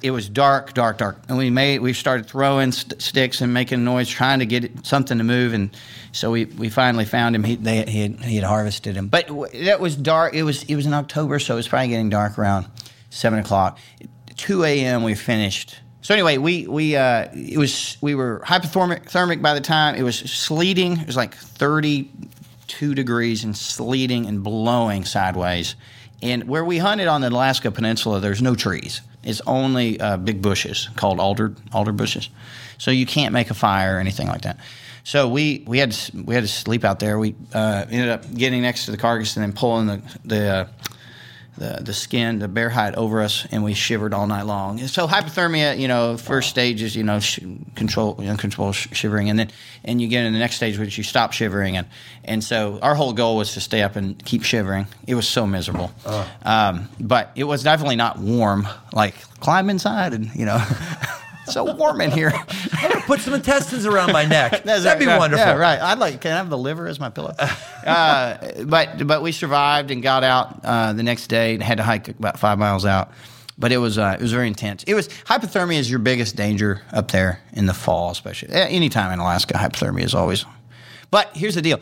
it 0.02 0.10
was 0.10 0.28
dark, 0.28 0.74
dark, 0.74 0.98
dark, 0.98 1.18
and 1.28 1.36
we 1.36 1.50
made 1.50 1.80
we 1.80 1.92
started 1.92 2.26
throwing 2.26 2.72
st- 2.72 3.00
sticks 3.00 3.40
and 3.40 3.52
making 3.52 3.84
noise, 3.84 4.08
trying 4.08 4.38
to 4.38 4.46
get 4.46 4.86
something 4.86 5.18
to 5.18 5.24
move, 5.24 5.52
and 5.52 5.70
so 6.12 6.30
we, 6.30 6.46
we 6.46 6.68
finally 6.68 7.04
found 7.04 7.36
him. 7.36 7.44
He 7.44 7.56
they 7.56 7.84
he 7.84 8.00
had, 8.02 8.20
he 8.20 8.36
had 8.36 8.44
harvested 8.44 8.96
him, 8.96 9.08
but 9.08 9.28
that 9.52 9.80
was 9.80 9.96
dark. 9.96 10.34
It 10.34 10.42
was 10.42 10.62
it 10.64 10.76
was 10.76 10.86
in 10.86 10.94
October, 10.94 11.38
so 11.38 11.54
it 11.54 11.56
was 11.56 11.68
probably 11.68 11.88
getting 11.88 12.08
dark 12.08 12.38
around 12.38 12.66
seven 13.10 13.38
o'clock. 13.38 13.78
Two 14.36 14.64
a.m. 14.64 15.02
we 15.02 15.14
finished. 15.14 15.78
So 16.02 16.14
anyway, 16.14 16.38
we 16.38 16.66
we 16.66 16.96
uh, 16.96 17.28
it 17.34 17.58
was 17.58 17.98
we 18.00 18.14
were 18.14 18.42
hypothermic 18.44 19.42
by 19.42 19.54
the 19.54 19.60
time 19.60 19.96
it 19.96 20.02
was 20.02 20.18
sleeting. 20.18 20.98
It 20.98 21.06
was 21.06 21.16
like 21.16 21.34
thirty 21.34 22.10
two 22.66 22.94
degrees 22.94 23.44
and 23.44 23.56
sleeting 23.56 24.26
and 24.26 24.42
blowing 24.42 25.04
sideways. 25.04 25.74
And 26.22 26.48
where 26.48 26.64
we 26.64 26.78
hunted 26.78 27.08
on 27.08 27.20
the 27.20 27.28
Alaska 27.28 27.70
Peninsula, 27.70 28.20
there's 28.20 28.42
no 28.42 28.54
trees. 28.54 29.00
It's 29.22 29.40
only 29.46 30.00
uh, 30.00 30.16
big 30.16 30.40
bushes 30.42 30.88
called 30.96 31.20
alder 31.20 31.54
alder 31.72 31.92
bushes. 31.92 32.30
So 32.78 32.90
you 32.90 33.06
can't 33.06 33.32
make 33.32 33.50
a 33.50 33.54
fire 33.54 33.96
or 33.96 34.00
anything 34.00 34.28
like 34.28 34.42
that. 34.42 34.58
So 35.04 35.28
we, 35.28 35.64
we 35.66 35.78
had 35.78 35.92
to, 35.92 36.22
we 36.22 36.34
had 36.34 36.44
to 36.44 36.48
sleep 36.48 36.84
out 36.84 37.00
there. 37.00 37.18
We 37.18 37.34
uh, 37.54 37.86
ended 37.90 38.10
up 38.10 38.32
getting 38.34 38.62
next 38.62 38.84
to 38.84 38.90
the 38.90 38.96
carcass 38.96 39.36
and 39.36 39.42
then 39.42 39.52
pulling 39.52 39.86
the 39.86 40.02
the 40.24 40.48
uh, 40.48 40.68
the, 41.60 41.78
the 41.82 41.92
skin, 41.92 42.38
the 42.38 42.48
bear 42.48 42.70
hide 42.70 42.94
over 42.94 43.20
us, 43.20 43.46
and 43.50 43.62
we 43.62 43.74
shivered 43.74 44.14
all 44.14 44.26
night 44.26 44.46
long. 44.46 44.78
So 44.78 45.06
hypothermia, 45.06 45.78
you 45.78 45.88
know, 45.88 46.16
first 46.16 46.48
stage 46.48 46.80
is 46.80 46.96
you 46.96 47.04
know 47.04 47.20
sh- 47.20 47.40
control 47.76 48.16
uncontrolled 48.18 48.74
sh- 48.74 48.88
shivering, 48.92 49.28
and 49.28 49.38
then 49.38 49.50
and 49.84 50.00
you 50.00 50.08
get 50.08 50.24
in 50.24 50.32
the 50.32 50.38
next 50.38 50.56
stage 50.56 50.78
which 50.78 50.96
you 50.96 51.04
stop 51.04 51.34
shivering, 51.34 51.76
and 51.76 51.86
and 52.24 52.42
so 52.42 52.78
our 52.80 52.94
whole 52.94 53.12
goal 53.12 53.36
was 53.36 53.52
to 53.54 53.60
stay 53.60 53.82
up 53.82 53.94
and 53.94 54.24
keep 54.24 54.42
shivering. 54.42 54.86
It 55.06 55.14
was 55.14 55.28
so 55.28 55.46
miserable, 55.46 55.92
um, 56.42 56.88
but 56.98 57.30
it 57.36 57.44
was 57.44 57.62
definitely 57.62 57.96
not 57.96 58.18
warm. 58.18 58.66
Like 58.94 59.14
climb 59.40 59.68
inside, 59.68 60.14
and 60.14 60.34
you 60.34 60.46
know. 60.46 60.58
so 61.52 61.74
warm 61.74 62.00
in 62.00 62.10
here. 62.10 62.32
I'm 62.72 62.90
gonna 62.90 63.04
put 63.06 63.20
some 63.20 63.34
intestines 63.34 63.86
around 63.86 64.12
my 64.12 64.24
neck. 64.24 64.62
That'd 64.64 64.98
be 64.98 65.06
right. 65.06 65.18
wonderful. 65.18 65.44
Yeah, 65.46 65.56
right. 65.56 65.80
I'd 65.80 65.98
like. 65.98 66.20
Can 66.20 66.32
I 66.32 66.36
have 66.36 66.50
the 66.50 66.58
liver 66.58 66.86
as 66.86 67.00
my 67.00 67.10
pillow? 67.10 67.34
uh, 67.86 68.64
but 68.64 69.06
but 69.06 69.22
we 69.22 69.32
survived 69.32 69.90
and 69.90 70.02
got 70.02 70.24
out 70.24 70.60
uh, 70.64 70.92
the 70.92 71.02
next 71.02 71.28
day 71.28 71.54
and 71.54 71.62
had 71.62 71.78
to 71.78 71.84
hike 71.84 72.08
about 72.08 72.38
five 72.38 72.58
miles 72.58 72.84
out. 72.84 73.10
But 73.58 73.72
it 73.72 73.78
was 73.78 73.98
uh, 73.98 74.16
it 74.18 74.22
was 74.22 74.32
very 74.32 74.46
intense. 74.46 74.84
It 74.84 74.94
was 74.94 75.08
hypothermia 75.08 75.78
is 75.78 75.90
your 75.90 75.98
biggest 75.98 76.36
danger 76.36 76.82
up 76.92 77.10
there 77.10 77.40
in 77.52 77.66
the 77.66 77.74
fall, 77.74 78.10
especially 78.10 78.52
anytime 78.52 79.12
in 79.12 79.18
Alaska. 79.18 79.54
Hypothermia 79.54 80.04
is 80.04 80.14
always. 80.14 80.44
But 81.10 81.36
here's 81.36 81.56
the 81.56 81.62
deal. 81.62 81.80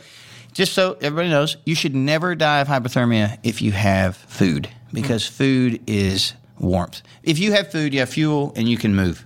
Just 0.52 0.72
so 0.72 0.96
everybody 1.00 1.28
knows, 1.28 1.56
you 1.64 1.75
should 1.75 1.94
never 1.94 2.34
die 2.34 2.60
of 2.60 2.68
hypothermia 2.68 3.38
if 3.44 3.62
you 3.62 3.70
have 3.72 4.16
food, 4.16 4.68
because 4.92 5.25
food 5.26 5.80
is 5.87 6.32
warmth. 6.58 7.02
If 7.22 7.38
you 7.38 7.52
have 7.52 7.70
food, 7.70 7.92
you 7.94 8.00
have 8.00 8.08
fuel, 8.08 8.52
and 8.56 8.68
you 8.68 8.76
can 8.76 8.96
move. 8.96 9.25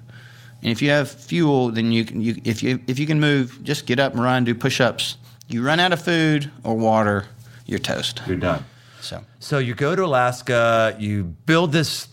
And 0.63 0.71
if 0.71 0.81
you 0.81 0.91
have 0.91 1.11
fuel, 1.11 1.71
then 1.71 1.91
you 1.91 2.05
can. 2.05 2.21
You, 2.21 2.41
if 2.45 2.63
you 2.63 2.81
if 2.87 2.99
you 2.99 3.07
can 3.07 3.19
move, 3.19 3.63
just 3.63 3.87
get 3.87 3.99
up 3.99 4.13
and 4.13 4.23
run, 4.23 4.45
do 4.45 4.55
push-ups. 4.55 5.17
You 5.49 5.65
run 5.65 5.81
out 5.81 5.93
of 5.93 6.01
food 6.01 6.51
or 6.63 6.77
water, 6.77 7.27
you're 7.67 7.81
toast. 7.81 8.23
You're 8.27 8.37
done. 8.37 8.65
So 9.01 9.25
So 9.41 9.59
you 9.59 9.75
go 9.75 9.97
to 9.97 10.05
Alaska, 10.05 10.97
you 10.99 11.25
build 11.25 11.73
this 11.73 12.07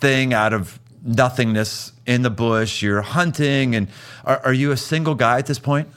thing 0.00 0.32
out 0.32 0.52
of 0.52 0.78
nothingness 1.02 1.92
in 2.06 2.22
the 2.22 2.30
bush. 2.30 2.80
You're 2.80 3.02
hunting, 3.02 3.74
and 3.74 3.88
are, 4.24 4.40
are 4.44 4.52
you 4.52 4.70
a 4.70 4.76
single 4.76 5.16
guy 5.16 5.38
at 5.38 5.46
this 5.46 5.58
point? 5.58 5.88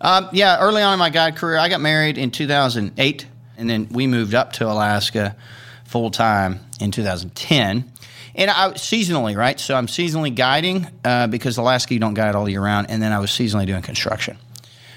Um, 0.00 0.28
yeah, 0.32 0.58
early 0.58 0.82
on 0.82 0.94
in 0.94 0.98
my 0.98 1.10
guide 1.10 1.36
career, 1.36 1.58
I 1.58 1.68
got 1.68 1.80
married 1.80 2.18
in 2.18 2.30
2008, 2.30 3.26
and 3.56 3.70
then 3.70 3.88
we 3.90 4.06
moved 4.06 4.34
up 4.34 4.52
to 4.54 4.66
Alaska 4.66 5.36
full 5.84 6.10
time 6.10 6.60
in 6.80 6.90
2010. 6.90 7.90
And 8.34 8.50
I 8.50 8.70
seasonally, 8.70 9.36
right? 9.36 9.58
So 9.58 9.74
I'm 9.74 9.86
seasonally 9.86 10.34
guiding 10.34 10.86
uh, 11.04 11.26
because 11.26 11.56
Alaska 11.58 11.94
you 11.94 12.00
don't 12.00 12.14
guide 12.14 12.34
all 12.34 12.48
year 12.48 12.62
round, 12.62 12.90
and 12.90 13.02
then 13.02 13.12
I 13.12 13.18
was 13.18 13.30
seasonally 13.30 13.66
doing 13.66 13.82
construction. 13.82 14.38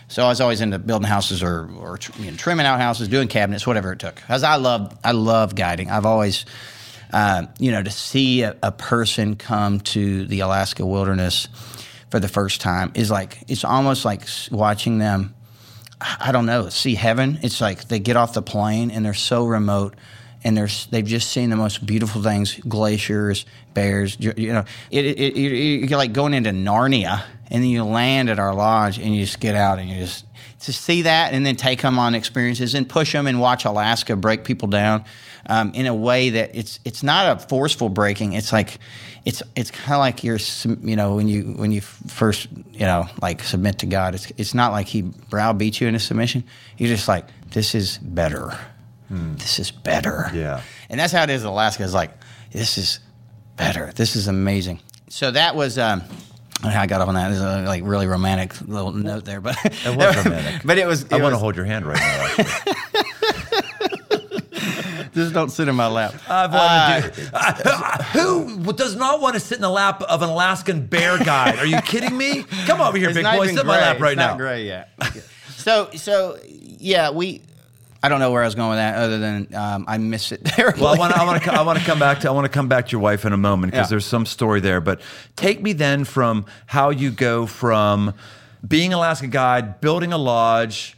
So 0.08 0.24
I 0.24 0.28
was 0.28 0.42
always 0.42 0.62
into 0.62 0.78
building 0.78 1.08
houses 1.08 1.42
or, 1.42 1.70
or 1.78 1.98
you 2.20 2.30
know, 2.30 2.38
trimming 2.38 2.66
out 2.66 2.80
houses, 2.80 3.08
doing 3.08 3.28
cabinets, 3.28 3.66
whatever 3.66 3.94
it 3.94 4.00
took. 4.00 4.16
Because 4.16 4.44
I 4.44 4.58
love 4.58 4.96
I 5.04 5.12
love 5.12 5.56
guiding. 5.56 5.90
I've 5.90 6.06
always, 6.06 6.46
uh, 7.12 7.48
you 7.58 7.72
know, 7.72 7.82
to 7.82 7.90
see 7.90 8.44
a, 8.44 8.56
a 8.62 8.72
person 8.72 9.36
come 9.36 9.80
to 9.80 10.26
the 10.26 10.42
Alaska 10.42 10.86
wilderness 10.86 11.48
for 12.12 12.20
the 12.20 12.28
first 12.28 12.62
time 12.62 12.92
is 12.94 13.10
like 13.10 13.40
it's 13.48 13.64
almost 13.64 14.06
like 14.06 14.28
watching 14.52 15.00
them. 15.00 15.34
I 16.00 16.32
don't 16.32 16.46
know, 16.46 16.70
see 16.70 16.96
heaven. 16.96 17.40
It's 17.42 17.62
like 17.62 17.88
they 17.88 18.00
get 18.00 18.18
off 18.18 18.34
the 18.34 18.42
plane 18.42 18.92
and 18.92 19.04
they're 19.06 19.14
so 19.14 19.46
remote, 19.46 19.96
and 20.44 20.58
they've 20.58 21.06
just 21.06 21.32
seen 21.32 21.50
the 21.50 21.56
most 21.56 21.86
beautiful 21.86 22.22
things: 22.22 22.60
glaciers, 22.68 23.46
bears. 23.74 24.18
You, 24.20 24.34
you 24.36 24.54
know, 24.54 24.66
it, 24.92 25.06
it, 25.06 25.20
it, 25.20 25.38
it, 25.38 25.90
you're 25.90 25.98
like 25.98 26.14
going 26.14 26.34
into 26.34 26.52
Narnia, 26.52 27.24
and 27.50 27.64
then 27.64 27.70
you 27.70 27.84
land 27.84 28.30
at 28.30 28.40
our 28.40 28.54
lodge, 28.54 29.00
and 29.00 29.16
you 29.16 29.24
just 29.24 29.40
get 29.40 29.56
out, 29.56 29.80
and 29.80 29.90
you 29.90 29.98
just 29.98 30.26
to 30.62 30.74
see 30.74 31.04
that, 31.04 31.34
and 31.34 31.46
then 31.46 31.56
take 31.56 31.82
them 31.82 32.00
on 32.00 32.16
experiences, 32.16 32.74
and 32.74 32.88
push 32.88 33.12
them, 33.12 33.28
and 33.28 33.40
watch 33.40 33.66
Alaska 33.66 34.16
break 34.16 34.44
people 34.44 34.68
down 34.68 35.06
um, 35.46 35.72
in 35.74 35.86
a 35.86 35.96
way 35.96 36.32
that 36.32 36.56
it's 36.56 36.80
it's 36.86 37.04
not 37.04 37.38
a 37.38 37.48
forceful 37.48 37.90
breaking. 37.90 38.34
It's 38.34 38.52
like 38.52 38.80
it's 39.26 39.42
it's 39.56 39.72
kind 39.72 39.94
of 39.94 40.00
like 40.00 40.24
you're 40.24 40.40
you 40.82 40.96
know 40.96 41.16
when 41.16 41.28
you 41.28 41.54
when 41.56 41.72
you 41.72 41.82
first 41.82 42.48
you 42.72 42.86
know 42.86 43.08
like 43.22 43.44
submit 43.44 43.80
to 43.80 43.86
God. 43.86 44.16
It's 44.16 44.32
it's 44.38 44.54
not 44.54 44.72
like 44.72 44.88
He 44.88 45.02
browbeats 45.02 45.82
you 45.82 45.88
into 45.88 46.00
submission. 46.00 46.44
You're 46.78 46.90
just 46.90 47.08
like 47.08 47.26
this 47.52 47.76
is 47.76 47.98
better. 47.98 48.58
This 49.38 49.60
is 49.60 49.72
better. 49.72 50.30
Yeah. 50.34 50.62
and 50.90 51.00
that's 51.00 51.14
how 51.14 51.24
it 51.24 51.30
is. 51.30 51.44
in 51.44 51.50
Alaska 51.50 51.84
is 51.84 51.94
like 51.94 52.12
this 52.52 52.78
is 52.78 53.00
better. 53.58 53.92
This 53.96 54.16
is 54.16 54.28
amazing. 54.28 54.80
So 55.10 55.32
that 55.32 55.56
was. 55.56 55.78
Um, 55.78 56.02
I 56.02 56.66
don't 56.68 56.72
know 56.72 56.78
how 56.78 56.82
I 56.84 56.88
got 56.88 57.02
off 57.02 57.10
on 57.10 57.16
that. 57.16 57.30
There's 57.30 57.42
a 57.42 57.64
like 57.68 57.84
really 57.86 58.08
romantic 58.08 58.60
little 58.62 58.94
note 58.94 59.26
there, 59.26 59.42
but 59.42 59.58
It 59.66 59.96
was 59.98 60.16
romantic. 60.26 60.62
but 60.64 60.78
it 60.78 60.88
was. 60.88 61.06
I 61.12 61.18
it 61.18 61.22
want 61.22 61.34
to 61.34 61.38
hold 61.38 61.56
your 61.56 61.66
hand 61.66 61.86
right 61.86 61.98
now. 61.98 62.26
actually. 62.26 62.74
Just 65.14 65.34
don't 65.34 65.52
sit 65.52 65.68
in 65.68 65.76
my 65.76 65.88
lap. 65.88 66.16
I've 66.28 66.52
wanted 66.52 67.14
to 67.14 67.22
do. 67.22 67.30
Uh, 67.34 68.04
who 68.14 68.74
does 68.74 68.96
not 68.96 69.22
want 69.22 69.36
to 69.36 69.40
sit 69.40 69.58
in 69.58 69.62
the 69.62 69.70
lap 69.70 70.02
of 70.02 70.24
an 70.24 70.30
Alaskan 70.30 70.88
bear 70.88 71.20
guide? 71.20 71.60
Are 71.60 71.66
you 71.68 71.80
kidding 71.82 72.18
me? 72.18 72.44
Come 72.66 72.82
over 72.82 72.98
here, 72.98 73.10
It's 73.10 73.18
big 73.18 73.26
boy. 73.26 73.48
Sit 73.48 73.60
in 73.60 73.68
my 73.68 73.80
lap 73.80 74.00
right 74.00 74.14
it's 74.14 74.18
now. 74.18 74.30
Not 74.30 74.38
gray 74.38 74.66
yet. 74.66 74.90
so 75.56 75.90
so 75.96 76.38
yeah, 76.48 77.12
we. 77.12 77.44
I 78.06 78.10
don't 78.10 78.20
know 78.20 78.32
where 78.32 78.42
I 78.42 78.46
was 78.46 78.56
going 78.56 78.72
with 78.72 78.80
that, 78.80 78.96
other 78.98 79.18
than 79.18 79.56
um, 79.56 79.86
I 79.88 79.98
miss 79.98 80.34
it 80.34 80.44
terribly. 80.46 80.82
Well, 80.82 80.94
I 80.94 80.98
want 80.98 81.14
to. 81.14 81.20
I 81.22 81.26
want 81.26 81.44
to. 81.44 81.54
I 81.54 81.62
want 81.62 81.80
to 81.80 81.86
come 81.86 82.00
back 82.00 82.20
to. 82.20 82.28
I 82.28 82.32
want 82.32 82.44
to 82.46 82.52
come 82.52 82.68
back 82.68 82.88
to 82.88 82.92
your 82.92 83.00
wife 83.02 83.24
in 83.26 83.32
a 83.32 83.38
moment 83.38 83.72
because 83.72 83.88
Yeah. 83.88 83.92
there's 83.92 84.06
some 84.06 84.26
story 84.26 84.60
there. 84.60 84.82
But 84.82 85.00
take 85.38 85.62
me 85.62 85.72
then 85.72 86.04
from 86.04 86.46
how 86.66 86.90
you 86.90 87.12
go 87.12 87.46
from 87.46 88.14
being 88.68 88.92
Alaska 88.94 89.28
guide, 89.28 89.80
building 89.80 90.12
a 90.12 90.18
lodge, 90.18 90.98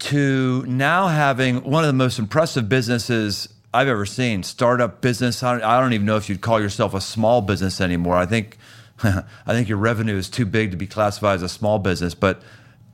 to 0.00 0.62
now 0.66 1.08
having 1.08 1.62
one 1.64 1.84
of 1.84 1.88
the 1.88 1.92
most 1.94 2.18
impressive 2.18 2.68
businesses 2.68 3.48
I've 3.72 3.88
ever 3.88 4.04
seen. 4.04 4.42
Startup 4.42 5.00
business. 5.00 5.42
I 5.42 5.52
don't, 5.52 5.62
I 5.64 5.80
don't 5.80 5.94
even 5.94 6.06
know 6.06 6.16
if 6.18 6.28
you'd 6.28 6.42
call 6.42 6.60
yourself 6.60 6.92
a 6.92 7.00
small 7.00 7.40
business 7.40 7.80
anymore. 7.80 8.16
I 8.16 8.26
think. 8.26 8.58
I 9.02 9.24
think 9.48 9.68
your 9.68 9.78
revenue 9.78 10.16
is 10.16 10.28
too 10.28 10.44
big 10.44 10.70
to 10.72 10.76
be 10.76 10.86
classified 10.86 11.36
as 11.36 11.42
a 11.42 11.48
small 11.48 11.78
business. 11.78 12.14
But 12.14 12.42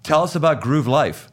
tell 0.04 0.22
us 0.22 0.34
about 0.36 0.60
Groove 0.62 0.86
Life. 0.86 1.28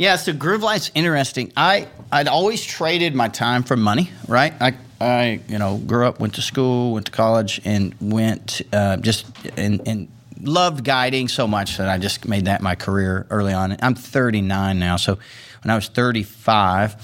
Yeah, 0.00 0.16
so 0.16 0.32
Groove 0.32 0.64
interesting. 0.94 1.52
I 1.58 1.86
I'd 2.10 2.26
always 2.26 2.64
traded 2.64 3.14
my 3.14 3.28
time 3.28 3.62
for 3.62 3.76
money, 3.76 4.10
right? 4.26 4.54
I 4.58 4.72
I 4.98 5.40
you 5.46 5.58
know 5.58 5.76
grew 5.76 6.06
up, 6.06 6.20
went 6.20 6.36
to 6.36 6.40
school, 6.40 6.94
went 6.94 7.04
to 7.04 7.12
college, 7.12 7.60
and 7.66 7.94
went 8.00 8.62
uh, 8.72 8.96
just 8.96 9.26
and 9.58 9.86
and 9.86 10.08
loved 10.40 10.84
guiding 10.84 11.28
so 11.28 11.46
much 11.46 11.76
that 11.76 11.90
I 11.90 11.98
just 11.98 12.26
made 12.26 12.46
that 12.46 12.62
my 12.62 12.76
career 12.76 13.26
early 13.28 13.52
on. 13.52 13.76
I'm 13.82 13.94
39 13.94 14.78
now, 14.78 14.96
so 14.96 15.18
when 15.62 15.70
I 15.70 15.74
was 15.74 15.88
35, 15.88 16.96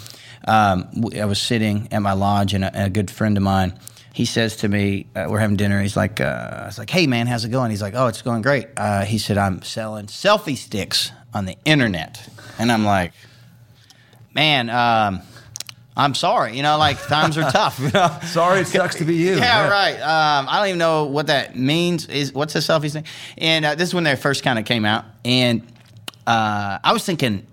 um, 0.48 0.88
I 1.20 1.26
was 1.26 1.38
sitting 1.38 1.88
at 1.92 2.00
my 2.00 2.14
lodge, 2.14 2.54
and 2.54 2.64
a, 2.64 2.84
a 2.84 2.88
good 2.88 3.10
friend 3.10 3.36
of 3.36 3.42
mine. 3.42 3.78
He 4.14 4.24
says 4.24 4.56
to 4.56 4.70
me, 4.70 5.04
uh, 5.14 5.26
"We're 5.28 5.40
having 5.40 5.56
dinner." 5.56 5.82
He's 5.82 5.98
like, 5.98 6.22
uh, 6.22 6.60
"I 6.62 6.64
was 6.64 6.78
like, 6.78 6.88
hey 6.88 7.06
man, 7.06 7.26
how's 7.26 7.44
it 7.44 7.50
going?" 7.50 7.70
He's 7.70 7.82
like, 7.82 7.92
"Oh, 7.94 8.06
it's 8.06 8.22
going 8.22 8.40
great." 8.40 8.68
Uh, 8.74 9.04
he 9.04 9.18
said, 9.18 9.36
"I'm 9.36 9.60
selling 9.60 10.06
selfie 10.06 10.56
sticks 10.56 11.12
on 11.34 11.44
the 11.44 11.58
internet," 11.66 12.26
and 12.58 12.70
I'm 12.72 12.84
like, 12.84 13.12
"Man, 14.34 14.70
um, 14.70 15.20
I'm 15.96 16.14
sorry. 16.14 16.56
You 16.56 16.62
know, 16.62 16.76
like 16.76 17.00
times 17.06 17.38
are 17.38 17.50
tough. 17.50 17.78
You 17.78 17.90
know, 17.90 18.18
Sorry, 18.24 18.60
it 18.60 18.66
sucks 18.66 18.96
to 18.96 19.04
be 19.04 19.14
you. 19.14 19.36
yeah, 19.36 19.68
right. 19.68 19.94
Um, 19.94 20.46
I 20.48 20.58
don't 20.58 20.68
even 20.68 20.78
know 20.78 21.04
what 21.06 21.28
that 21.28 21.56
means. 21.56 22.06
Is 22.06 22.34
what's 22.34 22.54
a 22.54 22.58
selfie 22.58 22.92
thing? 22.92 23.04
And 23.38 23.64
uh, 23.64 23.74
this 23.76 23.88
is 23.88 23.94
when 23.94 24.04
they 24.04 24.14
first 24.14 24.44
kind 24.44 24.58
of 24.58 24.66
came 24.66 24.84
out, 24.84 25.06
and 25.24 25.62
uh, 26.26 26.78
I 26.84 26.92
was 26.92 27.04
thinking 27.04 27.46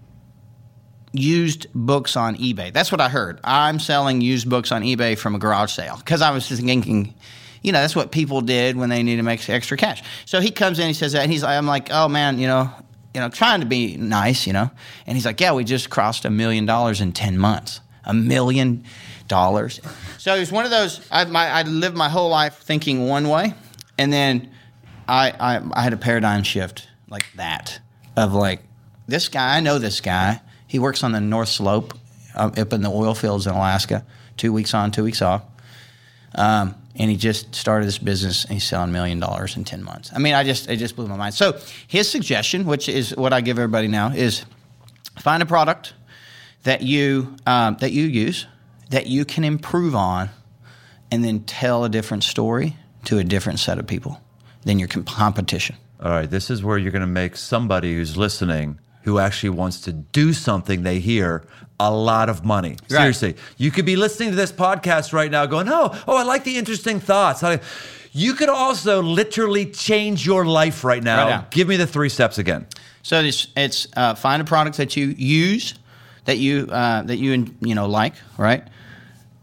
used 1.14 1.68
books 1.74 2.18
on 2.18 2.36
eBay. 2.36 2.74
That's 2.74 2.92
what 2.92 3.00
I 3.00 3.08
heard. 3.08 3.40
I'm 3.44 3.80
selling 3.80 4.20
used 4.20 4.50
books 4.50 4.72
on 4.72 4.82
eBay 4.82 5.18
from 5.18 5.36
a 5.36 5.40
garage 5.40 5.72
sale 5.72 5.96
because 5.98 6.22
I 6.22 6.32
was 6.32 6.48
just 6.48 6.62
thinking. 6.62 7.14
You 7.66 7.72
know, 7.72 7.80
that's 7.80 7.96
what 7.96 8.12
people 8.12 8.42
did 8.42 8.76
when 8.76 8.90
they 8.90 9.04
need 9.04 9.16
to 9.16 9.24
make 9.24 9.48
extra 9.50 9.78
cash. 9.78 10.04
So 10.26 10.42
he 10.42 10.52
comes 10.52 10.80
in, 10.80 10.88
he 10.88 10.94
says 10.94 11.14
that, 11.14 11.22
and 11.22 11.32
he's, 11.32 11.46
I'm 11.46 11.66
like, 11.66 11.88
oh 11.92 12.10
man, 12.10 12.38
you 12.38 12.46
know, 12.46 12.70
you 13.13 13.22
know, 13.22 13.29
trying 13.29 13.60
to 13.60 13.65
be 13.65 13.96
nice, 13.98 14.48
you 14.48 14.53
know, 14.53 14.70
and 15.05 15.15
he's 15.15 15.25
like, 15.25 15.39
yeah, 15.39 15.53
we 15.53 15.63
just 15.63 15.89
crossed 15.89 16.25
a 16.25 16.29
million 16.29 16.65
dollars 16.65 17.01
in 17.01 17.12
ten 17.12 17.38
months, 17.38 17.79
a 18.03 18.13
million 18.13 18.84
dollars. 19.27 19.79
So 20.17 20.36
it 20.36 20.39
was 20.39 20.51
one 20.51 20.65
of 20.65 20.72
those. 20.72 21.05
I, 21.12 21.25
my, 21.25 21.48
I 21.48 21.62
lived 21.63 21.96
my 21.96 22.10
whole 22.10 22.29
life 22.29 22.58
thinking 22.58 23.08
one 23.08 23.29
way, 23.29 23.53
and 23.98 24.12
then 24.12 24.51
I, 25.08 25.32
I, 25.39 25.62
I 25.74 25.82
had 25.82 25.93
a 25.93 25.98
paradigm 25.98 26.43
shift 26.43 26.88
like 27.10 27.25
that 27.36 27.79
of 28.15 28.34
like 28.34 28.62
this 29.08 29.29
guy. 29.29 29.58
I 29.58 29.60
know 29.60 29.79
this 29.79 30.01
guy. 30.01 30.41
He 30.67 30.79
works 30.79 31.03
on 31.03 31.12
the 31.12 31.22
North 31.22 31.50
Slope 31.50 31.93
uh, 32.36 32.50
up 32.58 32.74
in 32.74 32.82
the 32.82 32.89
oil 32.89 33.13
fields 33.13 33.46
in 33.46 33.53
Alaska. 33.53 34.05
Two 34.38 34.51
weeks 34.51 34.74
on, 34.74 34.91
two 34.91 35.03
weeks 35.03 35.22
off. 35.22 35.43
Um, 36.34 36.75
and 36.96 37.10
he 37.10 37.18
just 37.18 37.56
started 37.56 37.88
this 37.88 37.98
business 37.98 38.44
and 38.44 38.54
he's 38.54 38.64
selling 38.64 38.92
million 38.92 39.20
dollars 39.20 39.58
in 39.58 39.64
10 39.64 39.84
months. 39.84 40.12
I 40.14 40.20
mean, 40.20 40.34
I 40.34 40.44
just, 40.44 40.70
it 40.70 40.78
just 40.78 40.96
blew 40.96 41.08
my 41.08 41.18
mind. 41.18 41.34
So 41.34 41.60
his 41.88 42.10
suggestion, 42.10 42.66
which 42.66 42.88
is 42.88 43.16
what 43.16 43.34
I 43.34 43.42
give 43.42 43.58
everybody 43.58 43.88
now, 43.88 44.12
is 44.12 44.46
find 45.20 45.42
a 45.42 45.46
product 45.46 45.94
that 46.64 46.82
you, 46.82 47.36
um, 47.48 47.78
that 47.80 47.92
you 47.92 48.06
use, 48.06 48.46
that 48.92 49.08
you 49.08 49.26
can 49.26 49.44
improve 49.44 49.96
on, 49.96 50.30
and 51.12 51.24
then 51.24 51.42
tell 51.42 51.84
a 51.84 51.90
different 51.90 52.24
story 52.24 52.76
to 53.06 53.18
a 53.18 53.24
different 53.24 53.60
set 53.60 53.80
of 53.80 53.88
people 53.88 54.22
than 54.64 54.80
your 54.80 54.88
competition. 54.88 55.76
All 56.00 56.12
right, 56.12 56.30
this 56.30 56.50
is 56.50 56.64
where 56.64 56.78
you're 56.78 56.92
going 56.92 57.02
to 57.02 57.08
make 57.08 57.36
somebody 57.36 57.96
who's 57.96 58.18
listening 58.18 58.80
who 59.04 59.20
actually 59.20 59.50
wants 59.50 59.82
to 59.82 59.92
do 59.92 60.34
something 60.34 60.84
they 60.84 61.00
hear 61.00 61.44
a 61.88 61.92
lot 61.92 62.30
of 62.30 62.46
money. 62.46 62.78
Right. 62.90 63.00
Seriously. 63.00 63.36
You 63.58 63.72
could 63.72 63.86
be 63.86 63.96
listening 63.96 64.30
to 64.30 64.36
this 64.36 64.52
podcast 64.52 65.13
right 65.13 65.30
now 65.30 65.46
going, 65.46 65.68
oh, 65.70 66.04
oh, 66.08 66.18
I 66.18 66.24
like 66.24 66.44
the 66.44 66.58
interesting 66.58 67.00
thoughts. 67.00 67.44
You 68.12 68.36
could 68.36 68.50
also 68.50 69.02
literally 69.02 69.66
change 69.66 70.25
your 70.25 70.46
life 70.46 70.84
right 70.84 71.04
now. 71.04 71.25
Right 71.25 71.30
now. 71.30 71.48
Give 71.50 71.68
me 71.68 71.78
the 71.78 71.88
three 71.88 72.10
steps 72.10 72.38
again. 72.38 72.68
So 73.02 73.20
it's 73.20 73.48
it's 73.58 73.88
uh, 73.98 74.16
find 74.16 74.42
a 74.42 74.46
product 74.46 74.78
that 74.78 74.96
you 74.96 75.08
use, 75.18 75.74
that 76.25 76.38
you 76.38 76.68
uh, 76.72 77.02
that 77.04 77.18
you 77.18 77.48
you 77.60 77.75
know 77.75 77.88
like, 77.88 78.13
right? 78.38 78.63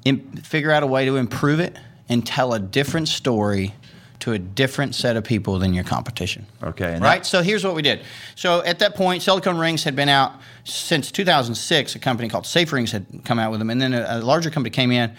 Im- 0.04 0.32
figure 0.36 0.70
out 0.70 0.82
a 0.82 0.86
way 0.86 1.04
to 1.04 1.16
improve 1.16 1.60
it 1.60 1.76
and 2.08 2.26
tell 2.26 2.54
a 2.54 2.58
different 2.58 3.08
story 3.08 3.74
to 4.20 4.32
a 4.32 4.38
different 4.38 4.94
set 4.94 5.16
of 5.16 5.24
people 5.24 5.58
than 5.58 5.74
your 5.74 5.84
competition. 5.84 6.46
Okay, 6.62 6.92
right. 6.92 7.00
that- 7.00 7.26
so 7.26 7.42
here's 7.42 7.64
what 7.64 7.74
we 7.74 7.82
did. 7.82 8.00
So 8.34 8.62
at 8.64 8.78
that 8.78 8.94
point, 8.94 9.22
silicone 9.22 9.58
rings 9.58 9.84
had 9.84 9.96
been 9.96 10.08
out 10.08 10.34
since 10.64 11.10
2006. 11.10 11.94
A 11.94 11.98
company 11.98 12.28
called 12.28 12.46
Safe 12.46 12.72
Rings 12.72 12.92
had 12.92 13.06
come 13.24 13.38
out 13.38 13.50
with 13.50 13.60
them, 13.60 13.70
and 13.70 13.80
then 13.80 13.92
a, 13.92 14.06
a 14.08 14.18
larger 14.20 14.50
company 14.50 14.70
came 14.70 14.92
in 14.92 15.12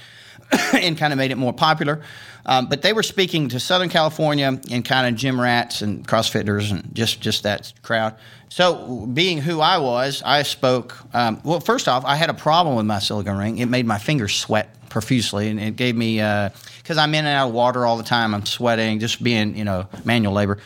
and 0.74 0.98
kind 0.98 1.14
of 1.14 1.18
made 1.18 1.32
it 1.32 1.38
more 1.38 1.54
popular. 1.54 2.02
Um, 2.46 2.68
but 2.68 2.82
they 2.82 2.94
were 2.94 3.04
speaking 3.04 3.50
to 3.50 3.60
Southern 3.60 3.90
California 3.90 4.60
and 4.72 4.84
kind 4.84 5.08
of 5.08 5.16
gym 5.16 5.40
rats 5.40 5.82
and 5.82 6.08
CrossFitters 6.08 6.72
and 6.72 6.94
just 6.96 7.22
just 7.22 7.44
that 7.44 7.72
crowd. 7.84 8.16
So, 8.50 9.06
being 9.06 9.38
who 9.38 9.62
I 9.62 9.78
was, 9.78 10.22
I 10.26 10.44
spoke. 10.44 10.98
Um, 11.14 11.40
well, 11.44 11.60
first 11.60 11.88
off, 11.88 12.04
I 12.04 12.16
had 12.16 12.30
a 12.30 12.34
problem 12.34 12.76
with 12.76 12.86
my 12.86 13.00
silicone 13.00 13.38
ring. 13.38 13.60
It 13.60 13.68
made 13.68 13.86
my 13.86 13.98
fingers 13.98 14.36
sweat 14.36 14.76
profusely, 14.92 15.50
and 15.50 15.60
it 15.60 15.76
gave 15.76 15.96
me 15.96 16.18
because 16.18 16.98
I'm 16.98 17.16
in 17.16 17.26
and 17.26 17.36
out 17.36 17.48
of 17.48 17.54
water 17.54 17.86
all 17.86 17.98
the 17.98 18.04
time. 18.04 18.36
I'm 18.36 18.46
sweating, 18.46 19.00
just 19.00 19.24
being 19.24 19.56
you 19.56 19.64
know 19.64 19.88
manual 20.06 20.34
labor. 20.34 20.60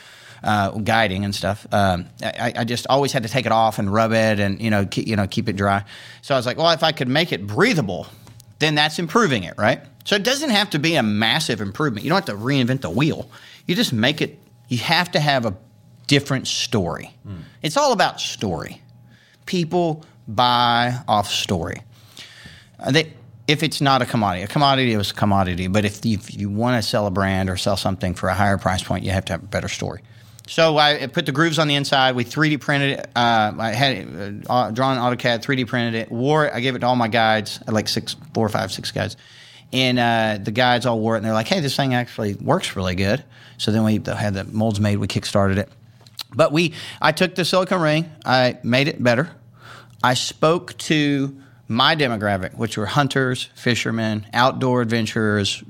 Uh, 0.43 0.69
guiding 0.69 1.25
and 1.25 1.33
stuff. 1.33 1.65
Um, 1.71 2.05
I, 2.21 2.53
I 2.57 2.63
just 2.65 2.85
always 2.87 3.11
had 3.11 3.23
to 3.23 3.29
take 3.29 3.47
it 3.47 3.51
off 3.51 3.79
and 3.79 3.91
rub 3.91 4.11
it, 4.11 4.39
and 4.39 4.61
you 4.61 4.69
know, 4.69 4.85
keep, 4.85 5.07
you 5.07 5.15
know, 5.15 5.25
keep 5.25 5.49
it 5.49 5.55
dry. 5.55 5.83
So 6.21 6.35
I 6.35 6.37
was 6.37 6.45
like, 6.45 6.57
well, 6.57 6.69
if 6.69 6.83
I 6.83 6.91
could 6.91 7.07
make 7.07 7.31
it 7.31 7.47
breathable, 7.47 8.05
then 8.59 8.75
that's 8.75 8.99
improving 8.99 9.43
it, 9.43 9.55
right? 9.57 9.81
So 10.03 10.15
it 10.15 10.21
doesn't 10.23 10.51
have 10.51 10.69
to 10.71 10.77
be 10.77 10.97
a 10.97 11.01
massive 11.03 11.61
improvement. 11.61 12.03
You 12.03 12.11
don't 12.11 12.27
have 12.27 12.37
to 12.37 12.43
reinvent 12.43 12.81
the 12.81 12.91
wheel. 12.91 13.27
You 13.65 13.73
just 13.73 13.91
make 13.91 14.21
it. 14.21 14.37
You 14.67 14.77
have 14.79 15.09
to 15.13 15.19
have 15.19 15.47
a 15.47 15.55
different 16.05 16.47
story. 16.47 17.15
It's 17.63 17.77
all 17.77 17.91
about 17.91 18.21
story. 18.21 18.83
People 19.47 20.05
buy 20.27 20.99
off 21.07 21.31
story. 21.31 21.81
Uh, 22.79 22.91
they, 22.91 23.13
if 23.47 23.63
it's 23.63 23.81
not 23.81 24.01
a 24.01 24.05
commodity, 24.05 24.43
a 24.43 24.47
commodity 24.47 24.93
is 24.93 25.11
a 25.11 25.13
commodity. 25.13 25.67
But 25.67 25.85
if 25.85 26.05
you, 26.05 26.19
you 26.29 26.49
want 26.49 26.81
to 26.81 26.87
sell 26.87 27.07
a 27.07 27.11
brand 27.11 27.49
or 27.49 27.57
sell 27.57 27.77
something 27.77 28.15
for 28.15 28.29
a 28.29 28.33
higher 28.33 28.57
price 28.57 28.83
point, 28.83 29.03
you 29.03 29.11
have 29.11 29.25
to 29.25 29.33
have 29.33 29.43
a 29.43 29.47
better 29.47 29.67
story. 29.67 30.01
So 30.47 30.77
I 30.77 31.07
put 31.07 31.25
the 31.25 31.31
grooves 31.31 31.57
on 31.57 31.67
the 31.67 31.75
inside. 31.75 32.15
We 32.15 32.23
3D 32.23 32.59
printed 32.59 32.99
it. 32.99 33.09
Uh, 33.15 33.53
I 33.57 33.69
had 33.71 33.97
it 33.97 34.45
uh, 34.47 34.71
drawn 34.71 34.97
AutoCAD, 34.97 35.43
3D 35.43 35.67
printed 35.67 35.95
it. 35.95 36.11
Wore 36.11 36.45
it. 36.45 36.53
I 36.53 36.59
gave 36.59 36.75
it 36.75 36.79
to 36.79 36.85
all 36.85 36.95
my 36.95 37.07
guides, 37.07 37.59
like 37.67 37.87
six, 37.87 38.15
four, 38.33 38.47
five, 38.49 38.71
six 38.71 38.91
guides, 38.91 39.17
and 39.73 39.97
uh, 39.97 40.37
the 40.41 40.51
guides 40.51 40.85
all 40.85 40.99
wore 40.99 41.15
it. 41.15 41.17
And 41.17 41.25
they're 41.25 41.33
like, 41.33 41.47
"Hey, 41.47 41.61
this 41.61 41.75
thing 41.75 41.95
actually 41.95 42.35
works 42.35 42.75
really 42.75 42.93
good." 42.93 43.23
So 43.57 43.71
then 43.71 43.83
we 43.83 43.93
had 43.93 44.35
the 44.35 44.43
molds 44.43 44.79
made. 44.79 44.97
We 44.97 45.07
kickstarted 45.07 45.57
it. 45.57 45.69
But 46.35 46.51
we, 46.51 46.73
I 47.01 47.11
took 47.11 47.33
the 47.33 47.45
silicone 47.45 47.81
ring. 47.81 48.11
I 48.23 48.59
made 48.61 48.87
it 48.87 49.01
better. 49.01 49.31
I 50.03 50.13
spoke 50.13 50.77
to 50.77 51.41
my 51.67 51.95
demographic, 51.95 52.55
which 52.55 52.77
were 52.77 52.85
hunters, 52.85 53.49
fishermen, 53.55 54.25
outdoor 54.33 54.81
adventurers, 54.81 55.63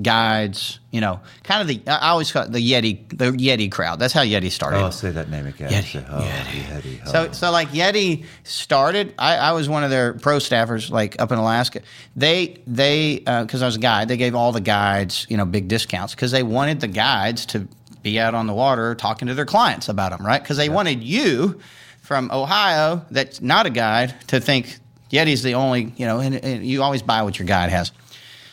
guides. 0.00 0.80
You 0.90 1.00
know, 1.00 1.20
kind 1.42 1.60
of 1.60 1.68
the 1.68 1.80
I 1.90 2.10
always 2.10 2.32
call 2.32 2.44
it 2.44 2.52
the 2.52 2.58
Yeti, 2.58 3.08
the 3.16 3.32
Yeti 3.32 3.70
crowd. 3.70 3.98
That's 3.98 4.12
how 4.12 4.22
Yeti 4.22 4.50
started. 4.50 4.78
Oh, 4.78 4.90
say 4.90 5.10
that 5.10 5.30
name 5.30 5.46
again. 5.46 5.70
Yeti, 5.70 6.04
oh, 6.10 6.20
Yeti. 6.20 6.62
Yeti. 6.62 7.00
oh. 7.06 7.12
So, 7.12 7.32
so 7.32 7.50
like 7.50 7.68
Yeti 7.68 8.24
started. 8.44 9.14
I, 9.18 9.36
I 9.36 9.52
was 9.52 9.68
one 9.68 9.84
of 9.84 9.90
their 9.90 10.14
pro 10.14 10.38
staffers, 10.38 10.90
like 10.90 11.20
up 11.20 11.32
in 11.32 11.38
Alaska. 11.38 11.82
They, 12.14 12.58
they, 12.66 13.22
uh, 13.26 13.44
because 13.44 13.62
I 13.62 13.66
was 13.66 13.76
a 13.76 13.80
guide, 13.80 14.08
they 14.08 14.16
gave 14.16 14.34
all 14.34 14.52
the 14.52 14.60
guides, 14.60 15.26
you 15.28 15.36
know, 15.36 15.44
big 15.44 15.68
discounts 15.68 16.14
because 16.14 16.30
they 16.30 16.42
wanted 16.42 16.80
the 16.80 16.88
guides 16.88 17.46
to 17.46 17.68
be 18.02 18.18
out 18.18 18.34
on 18.34 18.46
the 18.46 18.54
water 18.54 18.94
talking 18.94 19.28
to 19.28 19.34
their 19.34 19.44
clients 19.44 19.88
about 19.88 20.16
them, 20.16 20.24
right? 20.24 20.42
Because 20.42 20.56
they 20.56 20.68
wanted 20.68 21.02
you 21.02 21.60
from 22.02 22.30
Ohio, 22.30 23.04
that's 23.10 23.40
not 23.42 23.66
a 23.66 23.70
guide, 23.70 24.14
to 24.28 24.40
think 24.40 24.78
Yeti's 25.10 25.42
the 25.42 25.54
only, 25.54 25.92
you 25.96 26.06
know, 26.06 26.20
and, 26.20 26.34
and 26.34 26.66
you 26.66 26.82
always 26.82 27.02
buy 27.02 27.22
what 27.22 27.38
your 27.38 27.46
guide 27.46 27.70
has. 27.70 27.92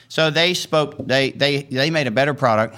So 0.07 0.29
they 0.29 0.53
spoke. 0.53 0.95
They 0.99 1.31
they 1.31 1.63
they 1.63 1.89
made 1.89 2.07
a 2.07 2.11
better 2.11 2.33
product. 2.33 2.75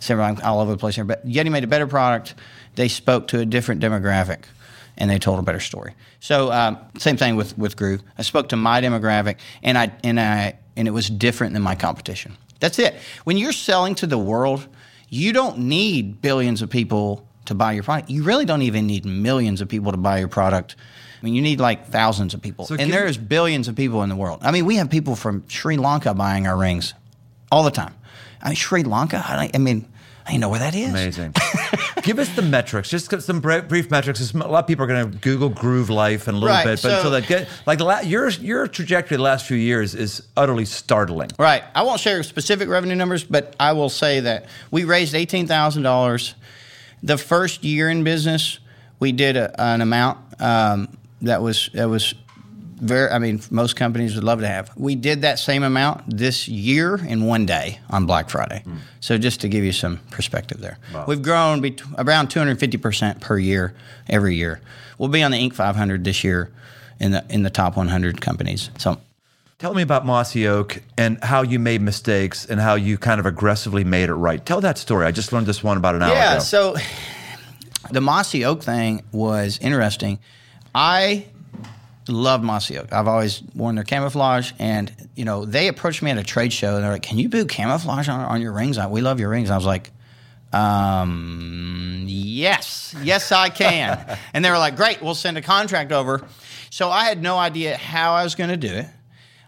So 0.00 0.18
I'm 0.18 0.38
all 0.42 0.60
over 0.60 0.72
the 0.72 0.78
place 0.78 0.94
here, 0.94 1.04
but 1.04 1.26
Yeti 1.26 1.50
made 1.50 1.64
a 1.64 1.66
better 1.66 1.86
product. 1.86 2.34
They 2.74 2.88
spoke 2.88 3.28
to 3.28 3.40
a 3.40 3.44
different 3.44 3.82
demographic, 3.82 4.44
and 4.96 5.10
they 5.10 5.18
told 5.18 5.38
a 5.38 5.42
better 5.42 5.60
story. 5.60 5.94
So 6.20 6.50
um, 6.50 6.78
same 6.96 7.18
thing 7.18 7.36
with 7.36 7.56
with 7.58 7.76
Groove. 7.76 8.02
I 8.16 8.22
spoke 8.22 8.48
to 8.48 8.56
my 8.56 8.80
demographic, 8.80 9.36
and 9.62 9.76
I 9.76 9.92
and 10.02 10.18
I 10.18 10.58
and 10.76 10.88
it 10.88 10.92
was 10.92 11.10
different 11.10 11.52
than 11.52 11.62
my 11.62 11.74
competition. 11.74 12.36
That's 12.60 12.78
it. 12.78 12.94
When 13.24 13.36
you're 13.36 13.52
selling 13.52 13.94
to 13.96 14.06
the 14.06 14.18
world, 14.18 14.66
you 15.10 15.32
don't 15.32 15.58
need 15.58 16.22
billions 16.22 16.62
of 16.62 16.70
people 16.70 17.26
to 17.46 17.54
buy 17.54 17.72
your 17.72 17.82
product. 17.82 18.10
You 18.10 18.22
really 18.22 18.44
don't 18.44 18.62
even 18.62 18.86
need 18.86 19.04
millions 19.04 19.60
of 19.60 19.68
people 19.68 19.92
to 19.92 19.98
buy 19.98 20.18
your 20.18 20.28
product. 20.28 20.76
I 21.20 21.24
mean, 21.24 21.34
you 21.34 21.42
need 21.42 21.60
like 21.60 21.88
thousands 21.88 22.32
of 22.34 22.40
people, 22.40 22.64
So 22.66 22.74
and 22.74 22.84
give- 22.86 22.92
there 22.92 23.06
is 23.06 23.18
billions 23.18 23.68
of 23.68 23.76
people 23.76 24.02
in 24.02 24.08
the 24.08 24.16
world. 24.16 24.40
I 24.42 24.50
mean, 24.52 24.64
we 24.64 24.76
have 24.76 24.88
people 24.90 25.16
from 25.16 25.44
Sri 25.48 25.76
Lanka 25.76 26.14
buying 26.14 26.46
our 26.46 26.56
rings 26.56 26.94
all 27.52 27.62
the 27.62 27.70
time. 27.70 27.94
I 28.42 28.48
mean, 28.48 28.56
Sri 28.56 28.82
Lanka. 28.84 29.22
I, 29.26 29.50
I 29.52 29.58
mean, 29.58 29.86
I 30.26 30.36
know 30.38 30.48
where 30.48 30.60
that 30.60 30.74
is. 30.74 30.88
Amazing. 30.90 31.34
Give 32.02 32.18
us 32.18 32.34
the 32.34 32.40
metrics. 32.42 32.88
Just 32.88 33.10
some 33.22 33.40
bri- 33.40 33.60
brief 33.60 33.90
metrics. 33.90 34.32
A 34.32 34.36
lot 34.38 34.60
of 34.60 34.66
people 34.66 34.84
are 34.84 34.88
going 34.88 35.10
to 35.10 35.18
Google 35.18 35.50
Groove 35.50 35.90
Life 35.90 36.28
in 36.28 36.34
a 36.36 36.38
little 36.38 36.54
Right, 36.54 36.64
bit, 36.64 36.80
but 36.82 36.90
so- 36.90 37.02
so 37.02 37.10
that 37.10 37.26
get 37.26 37.48
like 37.66 37.80
la- 37.80 38.00
your 38.00 38.28
your 38.30 38.66
trajectory 38.66 39.16
the 39.18 39.22
last 39.22 39.44
few 39.46 39.56
years 39.58 39.94
is 39.94 40.22
utterly 40.38 40.64
startling. 40.64 41.30
Right. 41.38 41.62
I 41.74 41.82
won't 41.82 42.00
share 42.00 42.22
specific 42.22 42.68
revenue 42.70 42.94
numbers, 42.94 43.24
but 43.24 43.54
I 43.60 43.72
will 43.72 43.90
say 43.90 44.20
that 44.20 44.46
we 44.70 44.84
raised 44.84 45.14
eighteen 45.14 45.46
thousand 45.46 45.82
dollars. 45.82 46.34
The 47.02 47.18
first 47.18 47.64
year 47.64 47.90
in 47.90 48.04
business, 48.04 48.58
we 49.00 49.12
did 49.12 49.36
a, 49.36 49.60
an 49.60 49.80
amount 49.80 50.18
um, 50.40 50.96
that 51.22 51.42
was 51.42 51.70
that 51.74 51.88
was 51.88 52.14
very. 52.80 53.10
I 53.10 53.18
mean, 53.18 53.40
most 53.50 53.76
companies 53.76 54.14
would 54.14 54.24
love 54.24 54.40
to 54.40 54.46
have. 54.48 54.70
We 54.76 54.94
did 54.94 55.22
that 55.22 55.38
same 55.38 55.62
amount 55.62 56.16
this 56.16 56.48
year 56.48 56.96
in 56.96 57.26
one 57.26 57.46
day 57.46 57.78
on 57.90 58.06
Black 58.06 58.30
Friday. 58.30 58.62
Hmm. 58.64 58.76
So 59.00 59.18
just 59.18 59.40
to 59.42 59.48
give 59.48 59.64
you 59.64 59.72
some 59.72 59.98
perspective 60.10 60.60
there, 60.60 60.78
Wow. 60.94 61.04
we've 61.06 61.22
grown 61.22 61.60
bet- 61.60 61.82
around 61.98 62.28
two 62.28 62.38
hundred 62.40 62.58
fifty 62.58 62.78
percent 62.78 63.20
per 63.20 63.38
year 63.38 63.74
every 64.08 64.34
year. 64.36 64.60
We'll 64.98 65.08
be 65.10 65.22
on 65.22 65.30
the 65.30 65.38
Inc. 65.38 65.54
five 65.54 65.76
hundred 65.76 66.04
this 66.04 66.24
year 66.24 66.50
in 66.98 67.10
the 67.12 67.24
in 67.28 67.42
the 67.42 67.50
top 67.50 67.76
one 67.76 67.88
hundred 67.88 68.20
companies. 68.20 68.70
So. 68.78 68.98
Tell 69.58 69.74
me 69.74 69.82
about 69.82 70.06
Mossy 70.06 70.46
Oak 70.48 70.82
and 70.96 71.22
how 71.22 71.42
you 71.42 71.58
made 71.58 71.82
mistakes 71.82 72.46
and 72.46 72.58
how 72.58 72.76
you 72.76 72.96
kind 72.96 73.20
of 73.20 73.26
aggressively 73.26 73.84
made 73.84 74.08
it 74.08 74.14
right. 74.14 74.42
Tell 74.46 74.62
that 74.62 74.78
story. 74.78 75.04
I 75.04 75.10
just 75.10 75.34
learned 75.34 75.46
this 75.46 75.62
one 75.62 75.76
about 75.76 75.94
an 75.94 76.00
hour 76.02 76.14
Yeah, 76.14 76.32
ago. 76.36 76.40
so 76.42 76.76
the 77.90 78.00
Mossy 78.00 78.42
Oak 78.44 78.62
thing 78.62 79.02
was 79.12 79.58
interesting. 79.60 80.18
I 80.74 81.26
love 82.08 82.42
Mossy 82.42 82.78
Oak. 82.78 82.92
I've 82.92 83.08
always 83.08 83.42
worn 83.54 83.74
their 83.74 83.84
camouflage, 83.84 84.52
and 84.58 84.92
you 85.14 85.24
know 85.24 85.44
they 85.44 85.68
approached 85.68 86.02
me 86.02 86.10
at 86.10 86.18
a 86.18 86.22
trade 86.22 86.52
show, 86.52 86.74
and 86.76 86.84
they're 86.84 86.92
like, 86.92 87.02
"Can 87.02 87.18
you 87.18 87.28
do 87.28 87.44
camouflage 87.44 88.08
on, 88.08 88.20
on 88.20 88.40
your 88.40 88.52
rings? 88.52 88.78
We 88.78 89.00
love 89.00 89.20
your 89.20 89.28
rings." 89.28 89.50
I 89.50 89.56
was 89.56 89.66
like, 89.66 89.90
um, 90.52 92.04
"Yes, 92.06 92.94
yes, 93.02 93.32
I 93.32 93.48
can." 93.48 94.18
and 94.34 94.44
they 94.44 94.50
were 94.50 94.58
like, 94.58 94.76
"Great, 94.76 95.02
we'll 95.02 95.14
send 95.14 95.36
a 95.38 95.42
contract 95.42 95.92
over." 95.92 96.26
So 96.70 96.90
I 96.90 97.04
had 97.04 97.20
no 97.20 97.36
idea 97.36 97.76
how 97.76 98.12
I 98.12 98.22
was 98.22 98.34
going 98.34 98.50
to 98.50 98.56
do 98.56 98.72
it. 98.72 98.86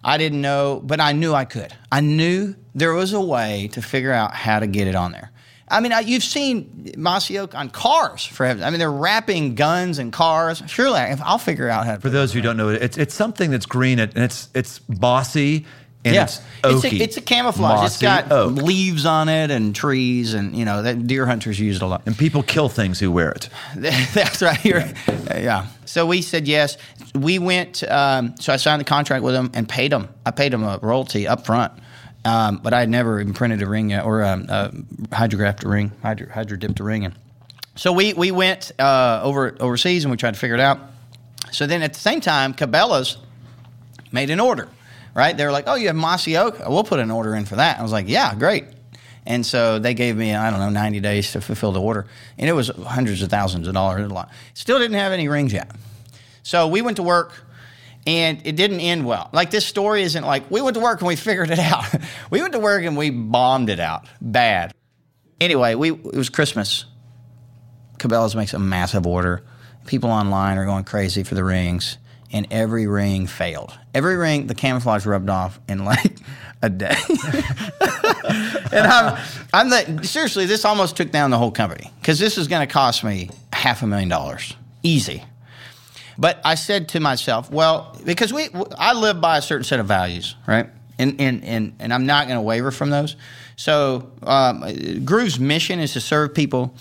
I 0.04 0.18
didn't 0.18 0.40
know, 0.40 0.80
but 0.82 1.00
I 1.00 1.12
knew 1.12 1.32
I 1.32 1.44
could. 1.44 1.72
I 1.90 2.00
knew 2.00 2.56
there 2.74 2.92
was 2.92 3.12
a 3.12 3.20
way 3.20 3.68
to 3.72 3.82
figure 3.82 4.12
out 4.12 4.34
how 4.34 4.58
to 4.58 4.66
get 4.66 4.88
it 4.88 4.96
on 4.96 5.12
there. 5.12 5.30
I 5.72 5.80
mean, 5.80 5.92
you've 6.04 6.22
seen 6.22 6.92
Mossy 6.96 7.38
Oak 7.38 7.54
on 7.54 7.70
cars 7.70 8.24
for 8.24 8.46
heaven's. 8.46 8.64
I 8.64 8.70
mean, 8.70 8.78
they're 8.78 8.90
wrapping 8.90 9.54
guns 9.54 9.98
and 9.98 10.12
cars. 10.12 10.62
Surely, 10.66 11.00
I'll 11.00 11.38
figure 11.38 11.68
out 11.68 11.86
how 11.86 11.94
to. 11.94 12.00
For 12.00 12.10
those 12.10 12.32
who 12.32 12.40
don't 12.40 12.56
know, 12.56 12.68
it's 12.68 12.98
it's 12.98 13.14
something 13.14 13.50
that's 13.50 13.66
green 13.66 13.98
and 13.98 14.16
it's 14.16 14.48
it's 14.54 14.78
bossy 14.78 15.64
and 16.04 16.14
yeah, 16.14 16.24
it's 16.24 16.40
it's 16.64 16.84
a, 16.84 16.96
it's 16.96 17.16
a 17.16 17.20
camouflage. 17.20 17.86
It's 17.86 18.02
got 18.02 18.32
oak. 18.32 18.56
leaves 18.56 19.06
on 19.06 19.28
it 19.28 19.52
and 19.52 19.74
trees, 19.74 20.34
and 20.34 20.56
you 20.56 20.64
know 20.64 20.82
that 20.82 21.06
deer 21.06 21.26
hunters 21.26 21.60
use 21.60 21.76
it 21.76 21.82
a 21.82 21.86
lot. 21.86 22.02
and 22.06 22.18
people 22.18 22.42
kill 22.42 22.68
things 22.68 22.98
who 22.98 23.12
wear 23.12 23.30
it. 23.30 23.48
That's 23.76 24.42
right. 24.42 24.62
You're, 24.64 24.84
yeah. 25.30 25.68
So 25.84 26.04
we 26.06 26.22
said 26.22 26.48
yes. 26.48 26.76
We 27.14 27.38
went. 27.38 27.84
Um, 27.88 28.34
so 28.40 28.52
I 28.52 28.56
signed 28.56 28.80
the 28.80 28.84
contract 28.84 29.22
with 29.22 29.34
them 29.34 29.52
and 29.54 29.68
paid 29.68 29.92
them. 29.92 30.08
I 30.26 30.32
paid 30.32 30.52
them 30.52 30.64
a 30.64 30.78
royalty 30.82 31.28
up 31.28 31.46
front. 31.46 31.72
Um, 32.24 32.60
but 32.62 32.72
I 32.72 32.80
had 32.80 32.88
never 32.88 33.20
imprinted 33.20 33.62
a 33.62 33.66
ring 33.68 33.90
yet 33.90 34.04
or 34.04 34.22
um, 34.22 34.46
uh, 34.48 34.70
hydrographed 35.12 35.64
a 35.64 35.68
ring, 35.68 35.90
hydro, 36.02 36.28
hydro 36.28 36.56
dipped 36.56 36.78
a 36.78 36.84
ring 36.84 37.02
in. 37.02 37.14
So 37.74 37.92
we 37.92 38.12
we 38.12 38.30
went 38.30 38.70
uh, 38.78 39.20
over 39.24 39.56
overseas 39.58 40.04
and 40.04 40.10
we 40.10 40.16
tried 40.16 40.34
to 40.34 40.40
figure 40.40 40.54
it 40.54 40.60
out. 40.60 40.78
So 41.50 41.66
then 41.66 41.82
at 41.82 41.94
the 41.94 42.00
same 42.00 42.20
time, 42.20 42.54
Cabela's 42.54 43.16
made 44.12 44.30
an 44.30 44.40
order, 44.40 44.68
right? 45.14 45.36
They 45.36 45.44
were 45.44 45.52
like, 45.52 45.64
"Oh, 45.66 45.74
you 45.74 45.88
have 45.88 45.96
mossy 45.96 46.36
oak? 46.36 46.58
We'll 46.60 46.84
put 46.84 47.00
an 47.00 47.10
order 47.10 47.34
in 47.34 47.44
for 47.44 47.56
that." 47.56 47.78
I 47.78 47.82
was 47.82 47.92
like, 47.92 48.08
"Yeah, 48.08 48.34
great." 48.34 48.66
And 49.24 49.46
so 49.46 49.78
they 49.78 49.94
gave 49.94 50.16
me, 50.16 50.34
I 50.34 50.50
don't 50.50 50.58
know, 50.58 50.68
90 50.68 50.98
days 51.00 51.30
to 51.32 51.40
fulfill 51.40 51.70
the 51.70 51.80
order. 51.80 52.06
And 52.38 52.48
it 52.48 52.54
was 52.54 52.68
hundreds 52.68 53.22
of 53.22 53.30
thousands 53.30 53.68
of 53.68 53.74
dollars. 53.74 54.04
A 54.04 54.12
lot. 54.12 54.30
Still 54.54 54.80
didn't 54.80 54.96
have 54.96 55.12
any 55.12 55.28
rings 55.28 55.52
yet. 55.52 55.70
So 56.42 56.66
we 56.66 56.82
went 56.82 56.96
to 56.96 57.04
work 57.04 57.44
and 58.06 58.40
it 58.44 58.56
didn't 58.56 58.80
end 58.80 59.06
well. 59.06 59.30
Like 59.32 59.50
this 59.50 59.66
story 59.66 60.02
isn't 60.02 60.24
like 60.24 60.50
we 60.50 60.60
went 60.60 60.74
to 60.74 60.80
work 60.80 61.00
and 61.00 61.08
we 61.08 61.16
figured 61.28 61.50
it 61.50 61.58
out. 61.58 61.84
we 62.30 62.40
went 62.40 62.52
to 62.52 62.58
work 62.58 62.84
and 62.84 62.96
we 62.96 63.10
bombed 63.10 63.70
it 63.70 63.80
out 63.80 64.06
bad. 64.20 64.74
Anyway, 65.40 65.74
we 65.74 65.90
it 65.92 66.16
was 66.16 66.28
Christmas. 66.28 66.84
Cabela's 67.98 68.34
makes 68.34 68.54
a 68.54 68.58
massive 68.58 69.06
order. 69.06 69.44
People 69.86 70.10
online 70.10 70.58
are 70.58 70.64
going 70.64 70.84
crazy 70.84 71.22
for 71.24 71.34
the 71.34 71.44
rings, 71.44 71.98
and 72.32 72.46
every 72.50 72.86
ring 72.86 73.26
failed. 73.26 73.76
Every 73.94 74.16
ring, 74.16 74.46
the 74.46 74.54
camouflage 74.54 75.06
rubbed 75.06 75.30
off 75.30 75.60
in 75.68 75.84
like 75.84 76.16
a 76.62 76.70
day. 76.70 76.94
and 78.72 78.86
I'm, 78.86 79.18
I'm 79.52 79.68
the, 79.70 80.00
seriously, 80.04 80.46
this 80.46 80.64
almost 80.64 80.96
took 80.96 81.10
down 81.10 81.30
the 81.30 81.38
whole 81.38 81.50
company 81.50 81.90
because 82.00 82.18
this 82.18 82.38
is 82.38 82.48
going 82.48 82.66
to 82.66 82.72
cost 82.72 83.04
me 83.04 83.30
half 83.52 83.82
a 83.82 83.86
million 83.86 84.08
dollars, 84.08 84.54
easy. 84.82 85.24
But 86.18 86.40
I 86.44 86.54
said 86.54 86.88
to 86.90 87.00
myself, 87.00 87.50
well, 87.50 87.96
because 88.04 88.32
we, 88.32 88.48
I 88.78 88.92
live 88.92 89.20
by 89.20 89.38
a 89.38 89.42
certain 89.42 89.64
set 89.64 89.80
of 89.80 89.86
values, 89.86 90.36
right? 90.46 90.68
And, 90.98 91.20
and, 91.20 91.42
and, 91.44 91.74
and 91.78 91.92
I'm 91.92 92.06
not 92.06 92.26
going 92.26 92.36
to 92.36 92.42
waver 92.42 92.70
from 92.70 92.90
those. 92.90 93.16
So, 93.56 94.10
um, 94.22 94.64
Groove's 95.04 95.38
mission 95.38 95.78
is 95.78 95.92
to 95.92 96.00
serve 96.00 96.34
people, 96.34 96.74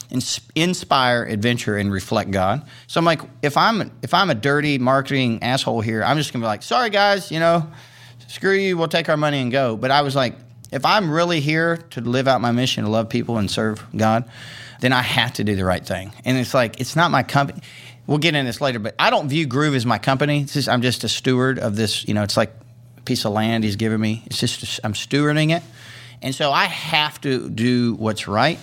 inspire, 0.56 1.24
adventure, 1.24 1.78
and 1.78 1.92
reflect 1.92 2.32
God. 2.32 2.68
So 2.88 3.00
I'm 3.00 3.06
like, 3.06 3.22
if 3.42 3.58
I'm 3.58 3.92
if 4.02 4.14
I'm 4.14 4.30
a 4.30 4.36
dirty 4.36 4.78
marketing 4.78 5.44
asshole 5.44 5.82
here, 5.82 6.04
I'm 6.04 6.18
just 6.18 6.34
gonna 6.34 6.44
be 6.44 6.48
like, 6.48 6.64
sorry 6.64 6.90
guys, 6.90 7.32
you 7.32 7.40
know, 7.40 7.70
screw 8.28 8.54
you, 8.54 8.78
we'll 8.78 8.88
take 8.88 9.10
our 9.10 9.18
money 9.18 9.42
and 9.42 9.52
go. 9.52 9.76
But 9.76 9.92
I 9.92 10.02
was 10.02 10.16
like, 10.16 10.36
if 10.72 10.86
I'm 10.86 11.12
really 11.12 11.42
here 11.42 11.78
to 11.92 12.02
live 12.02 12.28
out 12.28 12.42
my 12.42 12.52
mission 12.52 12.86
to 12.86 12.90
love 12.90 13.10
people 13.10 13.38
and 13.38 13.52
serve 13.52 13.86
God, 13.96 14.30
then 14.80 14.94
I 14.94 15.02
have 15.02 15.34
to 15.34 15.44
do 15.44 15.56
the 15.56 15.66
right 15.66 15.86
thing. 15.86 16.14
And 16.26 16.38
it's 16.38 16.54
like, 16.54 16.80
it's 16.80 16.96
not 16.96 17.12
my 17.12 17.24
company. 17.24 17.62
We'll 18.08 18.18
get 18.18 18.36
into 18.36 18.50
this 18.50 18.62
later, 18.62 18.80
but 18.80 18.96
I 18.98 19.10
don't 19.10 19.30
view 19.30 19.46
Groove 19.46 19.76
as 19.76 19.86
my 19.86 19.98
company. 19.98 20.46
I'm 20.68 20.82
just 20.82 21.04
a 21.04 21.10
steward 21.10 21.60
of 21.60 21.76
this. 21.76 22.08
You 22.08 22.14
know, 22.14 22.24
it's 22.24 22.38
like 22.38 22.52
a 22.98 23.02
piece 23.02 23.26
of 23.26 23.32
land 23.32 23.64
He's 23.64 23.76
given 23.76 24.02
me. 24.02 24.24
It's 24.26 24.40
just 24.40 24.80
I'm 24.84 24.94
stewarding 24.94 25.56
it, 25.56 25.64
and 26.22 26.34
so 26.34 26.52
I 26.52 26.66
have 26.66 27.22
to 27.22 27.50
do 27.50 27.96
what's 27.96 28.28
right 28.28 28.60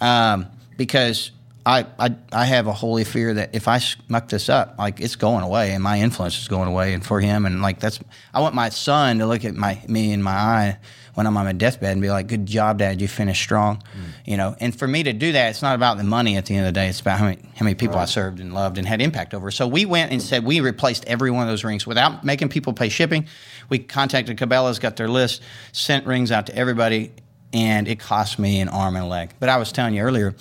um, 0.00 0.46
because 0.76 1.30
I, 1.64 1.86
I 1.98 2.14
I 2.32 2.44
have 2.46 2.66
a 2.66 2.72
holy 2.72 3.04
fear 3.04 3.34
that 3.34 3.54
if 3.54 3.68
I 3.68 3.80
muck 4.08 4.28
this 4.28 4.48
up, 4.48 4.76
like 4.78 5.00
it's 5.00 5.16
going 5.16 5.44
away, 5.44 5.72
and 5.72 5.84
my 5.84 6.00
influence 6.00 6.40
is 6.40 6.48
going 6.48 6.68
away, 6.68 6.94
and 6.94 7.04
for 7.04 7.20
him, 7.20 7.44
and 7.46 7.60
like 7.60 7.80
that's 7.80 8.00
I 8.32 8.40
want 8.40 8.54
my 8.54 8.70
son 8.70 9.18
to 9.18 9.26
look 9.26 9.44
at 9.44 9.54
my 9.54 9.80
me 9.86 10.12
in 10.12 10.22
my 10.22 10.32
eye 10.32 10.78
when 11.14 11.26
I'm 11.26 11.36
on 11.36 11.44
my 11.44 11.52
deathbed 11.52 11.92
and 11.92 12.00
be 12.00 12.10
like, 12.10 12.26
"Good 12.26 12.46
job, 12.46 12.78
Dad, 12.78 13.00
you 13.00 13.08
finished 13.08 13.42
strong," 13.42 13.76
mm. 13.76 14.12
you 14.24 14.36
know. 14.36 14.56
And 14.60 14.76
for 14.76 14.86
me 14.86 15.02
to 15.02 15.12
do 15.12 15.32
that, 15.32 15.50
it's 15.50 15.62
not 15.62 15.74
about 15.74 15.98
the 15.98 16.04
money 16.04 16.36
at 16.36 16.46
the 16.46 16.56
end 16.56 16.66
of 16.66 16.74
the 16.74 16.80
day. 16.80 16.88
It's 16.88 17.00
about 17.00 17.18
how 17.18 17.26
many 17.26 17.38
how 17.56 17.64
many 17.64 17.74
people 17.74 17.96
right. 17.96 18.02
I 18.02 18.06
served 18.06 18.40
and 18.40 18.54
loved 18.54 18.78
and 18.78 18.86
had 18.86 19.00
impact 19.00 19.34
over. 19.34 19.50
So 19.50 19.66
we 19.66 19.84
went 19.84 20.12
and 20.12 20.22
said 20.22 20.44
we 20.44 20.60
replaced 20.60 21.04
every 21.06 21.30
one 21.30 21.42
of 21.42 21.48
those 21.48 21.64
rings 21.64 21.86
without 21.86 22.24
making 22.24 22.48
people 22.48 22.72
pay 22.72 22.88
shipping. 22.88 23.26
We 23.68 23.78
contacted 23.78 24.36
Cabela's, 24.36 24.78
got 24.78 24.96
their 24.96 25.08
list, 25.08 25.42
sent 25.72 26.06
rings 26.06 26.32
out 26.32 26.46
to 26.46 26.56
everybody, 26.56 27.12
and 27.52 27.88
it 27.88 27.98
cost 27.98 28.38
me 28.38 28.60
an 28.60 28.68
arm 28.68 28.96
and 28.96 29.04
a 29.04 29.08
leg. 29.08 29.30
But 29.40 29.48
I 29.48 29.56
was 29.56 29.72
telling 29.72 29.94
you 29.94 30.02
earlier 30.02 30.34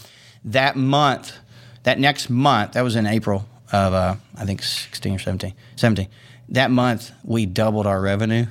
that 0.46 0.76
month, 0.76 1.36
that 1.84 2.00
next 2.00 2.30
month, 2.30 2.74
that 2.74 2.82
was 2.82 2.96
in 2.96 3.06
April 3.06 3.46
of, 3.72 3.94
uh, 3.94 4.16
I 4.38 4.46
think 4.46 4.64
16 4.64 5.16
or 5.16 5.20
17, 5.20 5.54
17. 5.76 6.08
That 6.50 6.72
month, 6.72 7.12
we 7.24 7.46
doubled 7.46 7.86
our 7.86 8.02
revenue 8.02 8.48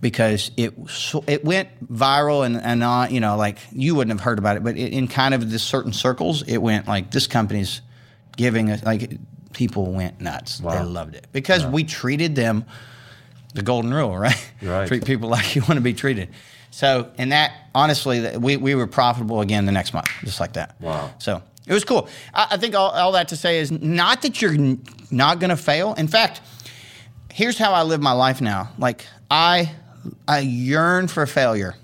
because 0.00 0.50
it 0.56 0.74
it 1.26 1.44
went 1.44 1.68
viral 1.92 2.44
and 2.44 2.56
and 2.56 2.82
uh, 2.82 3.06
you 3.10 3.20
know 3.20 3.36
like 3.36 3.58
you 3.72 3.94
wouldn't 3.94 4.18
have 4.18 4.24
heard 4.24 4.38
about 4.38 4.56
it, 4.56 4.64
but 4.64 4.76
it, 4.76 4.92
in 4.92 5.08
kind 5.08 5.34
of 5.34 5.50
this 5.50 5.62
certain 5.62 5.92
circles, 5.92 6.42
it 6.42 6.58
went 6.58 6.88
like 6.88 7.10
this 7.10 7.26
company's 7.26 7.82
giving 8.36 8.70
us 8.70 8.82
like 8.82 9.18
people 9.52 9.92
went 9.92 10.20
nuts. 10.20 10.60
Wow. 10.60 10.78
They 10.78 10.84
loved 10.88 11.14
it 11.14 11.26
because 11.32 11.64
wow. 11.64 11.70
we 11.70 11.84
treated 11.84 12.34
them 12.34 12.64
the 13.54 13.62
golden 13.62 13.92
rule, 13.92 14.16
right? 14.18 14.52
Right. 14.62 14.88
Treat 14.88 15.04
people 15.04 15.28
like 15.28 15.54
you 15.54 15.62
want 15.62 15.74
to 15.74 15.80
be 15.80 15.94
treated. 15.94 16.30
So, 16.70 17.10
and 17.18 17.32
that 17.32 17.52
honestly, 17.74 18.36
we, 18.38 18.56
we 18.56 18.74
were 18.74 18.86
profitable 18.86 19.40
again 19.40 19.66
the 19.66 19.72
next 19.72 19.92
month, 19.92 20.08
just 20.22 20.38
like 20.38 20.52
that. 20.52 20.80
Wow. 20.80 21.12
So 21.18 21.42
it 21.66 21.72
was 21.72 21.84
cool. 21.84 22.08
I, 22.32 22.48
I 22.52 22.56
think 22.58 22.74
all, 22.74 22.90
all 22.90 23.12
that 23.12 23.28
to 23.28 23.36
say 23.36 23.58
is 23.58 23.72
not 23.72 24.22
that 24.22 24.40
you're 24.40 24.54
n- 24.54 24.82
not 25.10 25.40
going 25.40 25.50
to 25.50 25.56
fail. 25.56 25.94
In 25.94 26.06
fact, 26.06 26.40
here's 27.32 27.58
how 27.58 27.72
I 27.72 27.82
live 27.82 28.00
my 28.00 28.12
life 28.12 28.40
now. 28.40 28.70
Like 28.78 29.04
I, 29.30 29.72
I 30.26 30.40
yearn 30.40 31.08
for 31.08 31.26
failure 31.26 31.74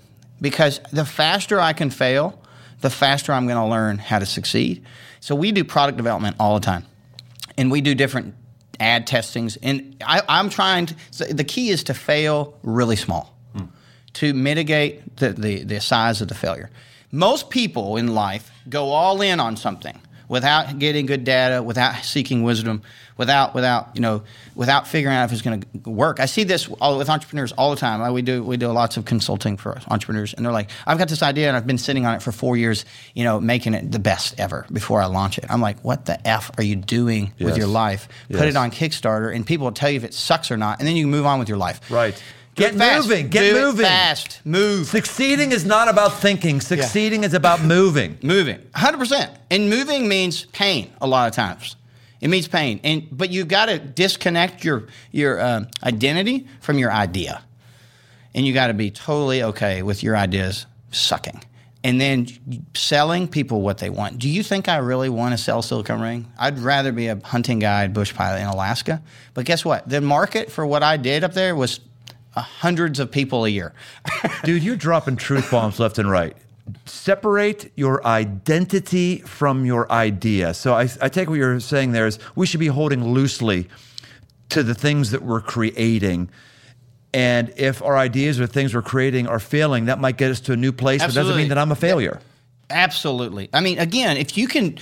because 0.41 0.79
the 0.91 1.05
faster 1.05 1.59
I 1.59 1.73
can 1.73 1.89
fail, 1.89 2.41
the 2.81 2.89
faster 2.89 3.31
I'm 3.31 3.47
going 3.47 3.57
to 3.57 3.65
learn 3.65 3.97
how 3.97 4.19
to 4.19 4.25
succeed. 4.25 4.83
So 5.19 5.35
we 5.35 5.51
do 5.51 5.63
product 5.63 5.97
development 5.97 6.35
all 6.39 6.55
the 6.55 6.65
time, 6.65 6.85
and 7.57 7.71
we 7.71 7.81
do 7.81 7.95
different 7.95 8.35
ad 8.79 9.07
testings. 9.07 9.57
And 9.57 10.01
I, 10.05 10.21
am 10.27 10.49
trying 10.49 10.87
to. 10.87 10.95
So 11.11 11.25
the 11.25 11.43
key 11.43 11.69
is 11.69 11.83
to 11.85 11.93
fail 11.93 12.57
really 12.63 12.95
small 12.95 13.37
to 14.17 14.33
mitigate 14.33 15.17
the, 15.17 15.29
the, 15.29 15.63
the 15.63 15.79
size 15.79 16.21
of 16.21 16.27
the 16.27 16.33
failure. 16.33 16.71
Most 17.11 17.51
people 17.51 17.97
in 17.97 18.15
life 18.15 18.49
go 18.67 18.89
all 18.89 19.21
in 19.21 19.39
on 19.39 19.55
something 19.55 20.01
without 20.27 20.79
getting 20.79 21.05
good 21.05 21.23
data, 21.23 21.63
without 21.63 22.03
seeking 22.03 22.43
wisdom, 22.43 22.81
without 23.17 23.55
without 23.55 23.89
you 23.95 24.01
know 24.01 24.23
without 24.55 24.87
figuring 24.87 25.15
out 25.15 25.25
if 25.25 25.31
it's 25.31 25.41
going 25.41 25.61
to 25.61 25.89
work. 25.89 26.19
I 26.19 26.25
see 26.25 26.43
this 26.43 26.67
all, 26.81 26.97
with 26.97 27.09
entrepreneurs 27.09 27.51
all 27.53 27.71
the 27.71 27.77
time. 27.77 28.13
We 28.13 28.21
do 28.21 28.43
we 28.43 28.57
do 28.57 28.67
lots 28.67 28.97
of 28.97 29.05
consulting 29.05 29.57
for 29.57 29.79
entrepreneurs, 29.89 30.33
and 30.33 30.45
they're 30.45 30.53
like, 30.53 30.69
"I've 30.85 30.97
got 30.97 31.09
this 31.09 31.23
idea, 31.23 31.47
and 31.47 31.57
I've 31.57 31.67
been 31.67 31.77
sitting 31.77 32.05
on 32.05 32.15
it 32.15 32.21
for 32.21 32.31
four 32.31 32.57
years, 32.57 32.85
you 33.13 33.23
know, 33.23 33.39
making 33.39 33.73
it 33.73 33.91
the 33.91 33.99
best 33.99 34.39
ever 34.39 34.65
before 34.71 35.01
I 35.01 35.05
launch 35.05 35.37
it." 35.37 35.45
I'm 35.49 35.61
like, 35.61 35.79
"What 35.81 36.05
the 36.05 36.25
f 36.27 36.51
are 36.57 36.63
you 36.63 36.75
doing 36.75 37.33
yes. 37.37 37.45
with 37.45 37.57
your 37.57 37.67
life? 37.67 38.07
Yes. 38.29 38.39
Put 38.39 38.47
it 38.47 38.55
on 38.55 38.71
Kickstarter, 38.71 39.33
and 39.33 39.45
people 39.45 39.65
will 39.65 39.71
tell 39.71 39.89
you 39.89 39.97
if 39.97 40.03
it 40.03 40.13
sucks 40.13 40.51
or 40.51 40.57
not, 40.57 40.79
and 40.79 40.87
then 40.87 40.95
you 40.95 41.03
can 41.03 41.11
move 41.11 41.25
on 41.25 41.39
with 41.39 41.49
your 41.49 41.57
life." 41.57 41.79
Right. 41.89 42.21
Get 42.57 42.75
moving. 42.75 43.27
Get 43.29 43.53
Do 43.53 43.61
moving. 43.61 43.85
fast. 43.85 44.41
Move. 44.43 44.87
Succeeding 44.87 45.51
is 45.51 45.63
not 45.63 45.87
about 45.87 46.13
thinking. 46.19 46.59
Succeeding 46.59 47.23
is 47.23 47.33
about 47.35 47.61
moving. 47.63 48.17
moving. 48.23 48.57
100%. 48.75 49.29
And 49.51 49.69
moving 49.69 50.07
means 50.07 50.45
pain 50.45 50.91
a 50.99 51.07
lot 51.07 51.27
of 51.29 51.35
times. 51.35 51.75
It 52.19 52.29
means 52.29 52.47
pain. 52.47 52.79
And 52.83 53.07
but 53.11 53.29
you 53.29 53.45
got 53.45 53.67
to 53.67 53.77
disconnect 53.77 54.63
your 54.65 54.87
your 55.11 55.39
uh, 55.39 55.65
identity 55.83 56.47
from 56.61 56.79
your 56.79 56.91
idea. 56.91 57.43
And 58.33 58.45
you 58.45 58.53
got 58.55 58.67
to 58.67 58.73
be 58.73 58.89
totally 58.89 59.43
okay 59.43 59.83
with 59.83 60.01
your 60.01 60.17
ideas 60.17 60.65
sucking. 60.91 61.43
And 61.83 62.01
then 62.01 62.27
selling 62.75 63.27
people 63.27 63.61
what 63.61 63.77
they 63.77 63.91
want. 63.91 64.17
Do 64.17 64.27
you 64.27 64.41
think 64.41 64.67
I 64.67 64.77
really 64.77 65.09
want 65.09 65.33
to 65.33 65.37
sell 65.37 65.61
silicone 65.61 66.01
ring? 66.01 66.31
I'd 66.39 66.57
rather 66.57 66.91
be 66.91 67.07
a 67.07 67.19
hunting 67.23 67.59
guide, 67.59 67.93
bush 67.93 68.15
pilot 68.15 68.41
in 68.41 68.47
Alaska. 68.47 69.01
But 69.35 69.45
guess 69.45 69.63
what? 69.63 69.87
The 69.87 70.01
market 70.01 70.51
for 70.51 70.65
what 70.65 70.81
I 70.81 70.97
did 70.97 71.23
up 71.23 71.33
there 71.33 71.55
was 71.55 71.79
Uh, 72.37 72.41
hundreds 72.41 72.99
of 72.99 73.09
people 73.09 73.45
a 73.45 73.49
year. 73.49 73.73
Dude, 74.43 74.61
you're 74.61 74.75
dropping 74.75 75.15
truth 75.15 75.49
bombs 75.49 75.79
left 75.79 75.97
and 75.97 76.07
right. 76.07 76.37
Separate 76.85 77.71
your 77.75 78.05
identity 78.05 79.21
from 79.21 79.65
your 79.65 79.91
idea. 79.91 80.53
So 80.53 80.75
I, 80.75 80.87
I 81.01 81.09
take 81.09 81.29
what 81.29 81.39
you're 81.39 81.59
saying 81.59 81.93
there 81.93 82.05
is 82.05 82.19
we 82.35 82.45
should 82.45 82.59
be 82.59 82.67
holding 82.67 83.03
loosely 83.03 83.67
to 84.49 84.61
the 84.61 84.75
things 84.75 85.09
that 85.11 85.23
we're 85.23 85.41
creating. 85.41 86.29
And 87.11 87.51
if 87.57 87.81
our 87.81 87.97
ideas 87.97 88.39
or 88.39 88.45
things 88.45 88.75
we're 88.75 88.83
creating 88.83 89.25
are 89.27 89.39
failing, 89.39 89.85
that 89.85 89.99
might 89.99 90.17
get 90.17 90.29
us 90.29 90.39
to 90.41 90.53
a 90.53 90.57
new 90.57 90.71
place. 90.71 91.01
Absolutely. 91.01 91.19
But 91.19 91.23
doesn't 91.23 91.41
mean 91.41 91.49
that 91.49 91.57
I'm 91.57 91.71
a 91.71 91.75
failure. 91.75 92.19
Absolutely. 92.69 93.49
I 93.51 93.61
mean, 93.61 93.79
again, 93.79 94.15
if 94.17 94.37
you 94.37 94.47
can, 94.47 94.77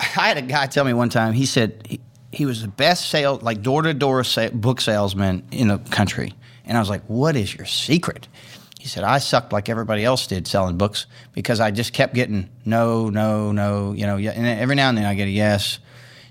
I 0.00 0.28
had 0.28 0.38
a 0.38 0.42
guy 0.42 0.64
tell 0.64 0.84
me 0.84 0.94
one 0.94 1.10
time. 1.10 1.34
He 1.34 1.44
said 1.44 1.86
he, 1.86 2.00
he 2.32 2.46
was 2.46 2.62
the 2.62 2.68
best 2.68 3.10
sale, 3.10 3.38
like 3.42 3.60
door 3.60 3.82
to 3.82 3.92
door 3.92 4.24
book 4.54 4.80
salesman 4.80 5.46
in 5.52 5.68
the 5.68 5.76
country. 5.76 6.32
And 6.70 6.78
I 6.78 6.80
was 6.80 6.88
like, 6.88 7.02
What 7.08 7.36
is 7.36 7.54
your 7.54 7.66
secret? 7.66 8.28
He 8.78 8.86
said, 8.88 9.04
I 9.04 9.18
sucked 9.18 9.52
like 9.52 9.68
everybody 9.68 10.04
else 10.04 10.26
did 10.26 10.46
selling 10.46 10.78
books 10.78 11.06
because 11.34 11.60
I 11.60 11.70
just 11.70 11.92
kept 11.92 12.14
getting 12.14 12.48
no, 12.64 13.10
no, 13.10 13.52
no, 13.52 13.92
you 13.92 14.06
know, 14.06 14.16
and 14.16 14.46
every 14.46 14.74
now 14.76 14.88
and 14.88 14.96
then 14.96 15.04
I 15.04 15.14
get 15.14 15.26
a 15.26 15.30
yes. 15.30 15.80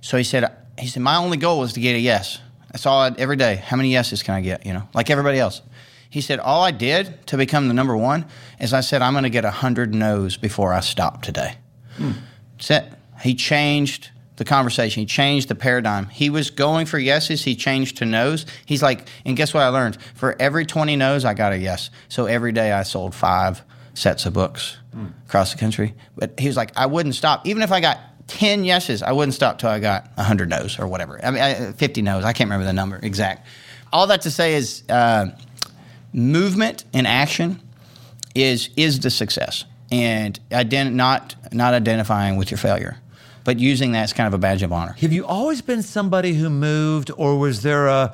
So 0.02 0.18
he 0.18 0.24
said, 0.24 0.52
he 0.80 0.88
said, 0.88 1.04
my 1.04 1.18
only 1.18 1.38
goal 1.38 1.60
was 1.60 1.74
to 1.74 1.80
get 1.80 1.96
a 1.96 2.00
yes. 2.00 2.40
That's 2.72 2.88
all 2.88 3.02
I, 3.02 3.14
every 3.20 3.36
day. 3.36 3.58
How 3.58 3.78
many 3.78 3.92
yeses 3.92 4.24
can 4.24 4.34
I 4.34 4.42
get? 4.42 4.66
You 4.66 4.74
know, 4.74 4.88
like 4.96 5.12
everybody 5.12 5.38
else. 5.38 5.62
He 6.10 6.22
said, 6.22 6.40
all 6.40 6.64
I 6.64 6.72
did 6.72 7.28
to 7.28 7.38
become 7.38 7.68
the 7.68 7.76
number 7.76 7.96
one 7.96 8.26
is 8.60 8.74
I 8.74 8.82
said, 8.82 9.04
I'm 9.04 9.14
going 9.14 9.26
to 9.26 9.30
get 9.30 9.46
a 9.46 9.52
hundred 9.52 9.94
no's 9.94 10.38
before 10.38 10.74
I 10.74 10.80
stop 10.80 11.22
today. 11.22 11.56
Hmm. 11.98 12.14
That's 12.58 12.72
it. 12.72 12.86
He 13.22 13.36
changed 13.36 14.10
the 14.40 14.46
conversation. 14.46 15.02
He 15.02 15.06
changed 15.06 15.50
the 15.50 15.56
paradigm. 15.56 16.08
He 16.08 16.32
was 16.32 16.50
going 16.50 16.88
for 16.88 16.98
yeses. 16.98 17.44
He 17.44 17.56
changed 17.56 17.98
to 17.98 18.06
nos. 18.06 18.48
He's 18.66 18.82
like, 18.82 19.08
and 19.26 19.38
guess 19.38 19.54
what 19.54 19.62
I 19.62 19.68
learned? 19.68 20.02
For 20.16 20.36
every 20.40 20.66
20 20.66 20.96
nos, 20.96 21.26
I 21.26 21.36
got 21.36 21.54
a 21.54 21.58
yes. 21.58 21.92
So 22.08 22.26
every 22.26 22.52
day 22.52 22.72
I 22.72 22.84
sold 22.84 23.14
five 23.14 23.62
sets 23.94 24.26
of 24.26 24.34
books 24.34 24.78
mm. 24.96 25.12
across 25.28 25.52
the 25.52 25.60
country. 25.60 25.94
But 26.16 26.40
he 26.40 26.48
was 26.48 26.58
like, 26.58 26.76
I 26.76 26.88
wouldn't 26.88 27.16
stop. 27.16 27.46
Even 27.46 27.62
if 27.62 27.72
I 27.72 27.80
got 27.80 28.00
10 28.28 28.64
yeses, 28.64 29.04
I 29.04 29.12
wouldn't 29.12 29.36
stop 29.36 29.60
till 29.60 29.70
I 29.70 29.80
got 29.80 30.10
100 30.16 30.50
nos 30.50 30.80
or 30.80 30.88
whatever. 30.88 31.24
I 31.24 31.32
mean, 31.32 31.42
I, 31.42 31.72
50 31.74 32.02
nos. 32.02 32.26
I 32.26 32.34
can't 32.34 32.48
remember 32.48 32.66
the 32.66 32.74
number 32.74 33.00
exact. 33.02 33.46
All 33.94 34.08
that 34.08 34.22
to 34.22 34.32
say 34.32 34.56
is 34.56 34.84
uh, 34.90 35.28
movement 36.14 36.86
and 36.94 37.06
action 37.06 37.60
is, 38.34 38.70
is 38.76 39.00
the 39.00 39.10
success. 39.10 39.66
and 39.92 40.40
ident- 40.52 40.94
not 40.94 41.36
not 41.52 41.74
identifying 41.74 42.38
with 42.38 42.52
your 42.52 42.58
failure, 42.58 42.98
but 43.50 43.58
using 43.58 43.94
that 43.94 44.04
as 44.04 44.14
kind 44.14 44.28
of 44.28 44.36
a 44.36 44.38
badge 44.38 44.62
of 44.62 44.72
honor. 44.72 44.96
Have 45.00 45.12
you 45.12 45.26
always 45.26 45.64
been 45.64 45.82
somebody 45.82 46.34
who 46.34 46.52
moved, 46.52 47.10
or 47.18 47.40
was 47.40 47.64
there 47.64 47.88
a 47.88 48.14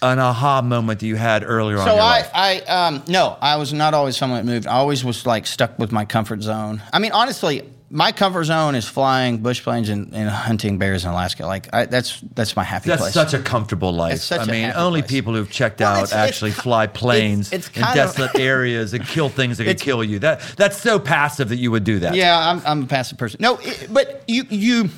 an 0.00 0.20
aha 0.20 0.62
moment 0.62 1.00
that 1.00 1.06
you 1.06 1.16
had 1.16 1.42
earlier 1.42 1.76
on? 1.76 1.84
So 1.84 1.94
I, 1.94 1.98
life? 1.98 2.30
I, 2.32 2.60
um, 2.60 3.02
no, 3.08 3.36
I 3.40 3.56
was 3.56 3.72
not 3.72 3.94
always 3.94 4.16
someone 4.16 4.46
that 4.46 4.52
moved. 4.52 4.68
I 4.68 4.74
always 4.74 5.04
was 5.04 5.26
like 5.26 5.44
stuck 5.44 5.76
with 5.76 5.90
my 5.90 6.04
comfort 6.04 6.40
zone. 6.42 6.84
I 6.92 7.00
mean, 7.00 7.10
honestly, 7.10 7.68
my 7.88 8.10
comfort 8.10 8.44
zone 8.44 8.74
is 8.74 8.84
flying 8.88 9.38
bush 9.38 9.62
planes 9.62 9.88
and, 9.88 10.12
and 10.12 10.28
hunting 10.28 10.76
bears 10.78 11.04
in 11.04 11.10
Alaska. 11.10 11.46
Like 11.46 11.72
I, 11.72 11.86
that's 11.86 12.20
that's 12.34 12.56
my 12.56 12.64
happy 12.64 12.88
That's 12.88 13.00
place. 13.02 13.14
such 13.14 13.32
a 13.32 13.38
comfortable 13.38 13.92
life. 13.92 14.14
It's 14.14 14.32
I 14.32 14.44
mean, 14.44 14.72
only 14.74 15.02
place. 15.02 15.10
people 15.12 15.34
who've 15.34 15.50
checked 15.50 15.78
Well, 15.80 15.90
out 15.90 16.02
it's- 16.04 16.10
it's 16.10 16.14
actually 16.14 16.50
ki- 16.50 16.62
fly 16.62 16.86
planes 16.88 17.52
it's- 17.52 17.68
it's 17.68 17.76
in 17.76 17.82
desolate 17.94 18.36
areas 18.38 18.92
and 18.92 19.06
kill 19.06 19.28
things 19.28 19.58
that 19.58 19.64
could 19.64 19.80
kill 19.80 20.02
you. 20.02 20.18
That 20.18 20.40
that's 20.56 20.76
so 20.80 20.98
passive 20.98 21.48
that 21.50 21.56
you 21.56 21.70
would 21.70 21.84
do 21.84 22.00
that. 22.00 22.14
Yeah, 22.16 22.36
I'm, 22.36 22.60
I'm 22.66 22.82
a 22.82 22.86
passive 22.86 23.18
person. 23.18 23.38
No, 23.40 23.58
it, 23.62 23.88
but 23.92 24.24
you 24.26 24.44
you 24.50 24.90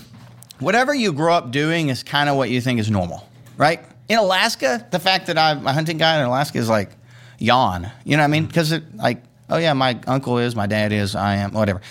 whatever 0.58 0.94
you 0.94 1.12
grow 1.12 1.34
up 1.34 1.50
doing 1.50 1.90
is 1.90 2.02
kind 2.02 2.28
of 2.30 2.36
what 2.36 2.48
you 2.48 2.60
think 2.62 2.80
is 2.80 2.90
normal, 2.90 3.28
right? 3.58 3.80
In 4.08 4.18
Alaska, 4.18 4.86
the 4.90 4.98
fact 4.98 5.26
that 5.26 5.36
I'm 5.36 5.66
a 5.66 5.72
hunting 5.74 5.98
guy 5.98 6.18
in 6.18 6.24
Alaska 6.24 6.56
is 6.56 6.70
like 6.70 6.90
yawn. 7.38 7.90
You 8.04 8.16
know 8.16 8.22
what 8.22 8.24
I 8.24 8.28
mean? 8.28 8.46
Because 8.46 8.72
it 8.72 8.96
like 8.96 9.22
oh 9.50 9.58
yeah, 9.58 9.74
my 9.74 9.98
uncle 10.06 10.38
is, 10.38 10.56
my 10.56 10.66
dad 10.66 10.90
is, 10.92 11.14
I 11.14 11.36
am, 11.36 11.52
whatever. 11.52 11.82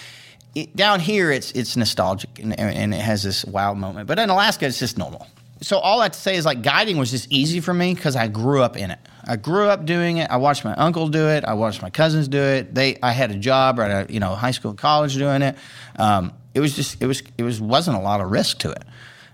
It, 0.56 0.76
down 0.76 1.00
here, 1.00 1.32
it's 1.32 1.52
it's 1.52 1.78
nostalgic 1.78 2.40
and, 2.40 2.58
and 2.60 2.94
it 2.94 3.02
has 3.02 3.24
this 3.24 3.46
wow 3.46 3.74
moment. 3.74 4.08
But 4.08 4.20
in 4.20 4.30
Alaska, 4.30 4.66
it's 4.66 4.80
just 4.80 4.98
normal. 4.98 5.28
So 5.62 5.80
all 5.80 6.02
I 6.02 6.04
have 6.04 6.12
to 6.12 6.20
say 6.20 6.36
is 6.36 6.46
like 6.46 6.62
guiding 6.62 6.98
was 6.98 7.12
just 7.12 7.32
easy 7.32 7.60
for 7.60 7.74
me 7.74 7.94
because 7.94 8.16
I 8.16 8.28
grew 8.28 8.62
up 8.62 8.78
in 8.78 8.92
it. 8.92 9.00
I 9.24 9.36
grew 9.36 9.68
up 9.68 9.86
doing 9.86 10.18
it. 10.18 10.30
I 10.30 10.38
watched 10.38 10.64
my 10.64 10.74
uncle 10.76 11.08
do 11.10 11.28
it. 11.30 11.44
I 11.44 11.54
watched 11.54 11.82
my 11.82 11.90
cousins 11.90 12.28
do 12.28 12.40
it. 12.40 12.74
They 12.74 12.98
I 13.02 13.12
had 13.12 13.32
a 13.32 13.36
job 13.36 13.80
or 13.80 13.84
at 13.84 14.10
a, 14.10 14.14
you 14.14 14.20
know 14.20 14.36
high 14.36 14.52
school, 14.52 14.72
and 14.72 14.78
college 14.80 15.16
doing 15.16 15.42
it. 15.42 15.56
Um, 15.98 16.34
it 16.54 16.60
was 16.60 16.76
just 16.76 17.02
it 17.02 17.08
was 17.08 17.24
it 17.38 17.44
was 17.44 17.60
wasn't 17.60 17.98
a 17.98 18.00
lot 18.02 18.22
of 18.22 18.32
risk 18.32 18.60
to 18.60 18.72
it. 18.72 18.84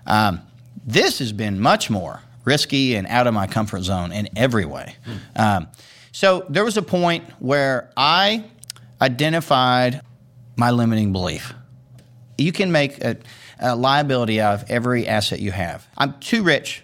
Um, 0.06 0.40
this 0.86 1.18
has 1.20 1.32
been 1.32 1.60
much 1.60 1.90
more 1.90 2.20
risky 2.44 2.94
and 2.94 3.06
out 3.06 3.26
of 3.26 3.34
my 3.34 3.46
comfort 3.46 3.82
zone 3.82 4.12
in 4.12 4.28
every 4.36 4.66
way. 4.66 4.96
Um, 5.36 5.68
so 6.12 6.44
there 6.48 6.64
was 6.64 6.76
a 6.76 6.82
point 6.82 7.24
where 7.38 7.90
I 7.96 8.44
identified 9.00 10.02
my 10.56 10.70
limiting 10.70 11.12
belief. 11.12 11.54
You 12.38 12.52
can 12.52 12.72
make 12.72 13.02
a, 13.02 13.16
a 13.60 13.76
liability 13.76 14.40
out 14.40 14.62
of 14.62 14.70
every 14.70 15.06
asset 15.06 15.40
you 15.40 15.52
have. 15.52 15.86
I'm 15.96 16.18
too 16.20 16.42
rich. 16.42 16.82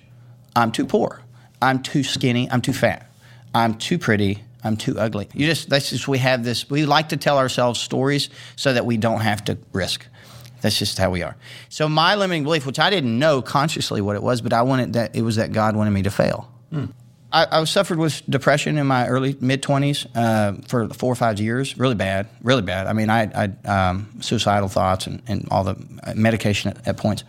I'm 0.55 0.73
too 0.73 0.87
poor. 0.87 1.23
I'm 1.63 1.83
too 1.83 2.03
skinny. 2.03 2.51
I'm 2.51 2.61
too 2.61 2.73
fat. 2.73 3.11
I'm 3.55 3.75
too 3.75 3.99
pretty. 3.99 4.43
I'm 4.63 4.77
too 4.77 4.99
ugly. 4.99 5.29
You 5.35 5.47
just 5.47 5.69
that's 5.69 5.91
just 5.91 6.07
we 6.07 6.19
have 6.19 6.45
this. 6.45 6.69
We 6.69 6.85
like 6.85 7.11
to 7.11 7.17
tell 7.17 7.39
ourselves 7.39 7.81
stories 7.81 8.29
so 8.57 8.73
that 8.73 8.85
we 8.85 8.97
don't 8.97 9.21
have 9.21 9.45
to 9.47 9.59
risk. 9.73 10.07
That's 10.61 10.79
just 10.79 10.99
how 10.99 11.11
we 11.11 11.23
are. 11.23 11.37
So 11.71 11.89
my 11.89 12.15
limiting 12.15 12.45
belief, 12.45 12.67
which 12.67 12.79
I 12.79 12.91
didn't 12.91 13.19
know 13.19 13.41
consciously 13.41 14.03
what 14.03 14.17
it 14.17 14.23
was, 14.23 14.43
but 14.43 14.53
I 14.53 14.63
wanted 14.63 14.93
that 14.93 15.17
it 15.17 15.23
was 15.23 15.37
that 15.37 15.53
God 15.53 15.75
wanted 15.75 15.93
me 15.93 16.03
to 16.03 16.11
fail. 16.11 16.53
Hmm. 16.71 16.87
I, 17.33 17.61
I 17.61 17.64
suffered 17.64 17.99
with 17.99 18.23
depression 18.29 18.79
in 18.79 18.87
my 18.87 19.07
early 19.07 19.37
mid 19.40 19.62
twenties 19.62 20.07
uh, 20.14 20.55
for 20.66 20.88
four 20.88 21.12
or 21.12 21.16
five 21.16 21.38
years, 21.38 21.79
really 21.79 21.95
bad, 21.95 22.29
really 22.43 22.62
bad. 22.62 22.87
I 22.87 22.93
mean, 22.93 23.11
I 23.11 23.27
had 23.27 23.59
um, 23.66 24.09
suicidal 24.21 24.69
thoughts 24.69 25.07
and, 25.07 25.23
and 25.27 25.47
all 25.51 25.64
the 25.64 25.77
medication 26.14 26.71
at, 26.71 26.88
at 26.88 26.97
points. 26.97 27.25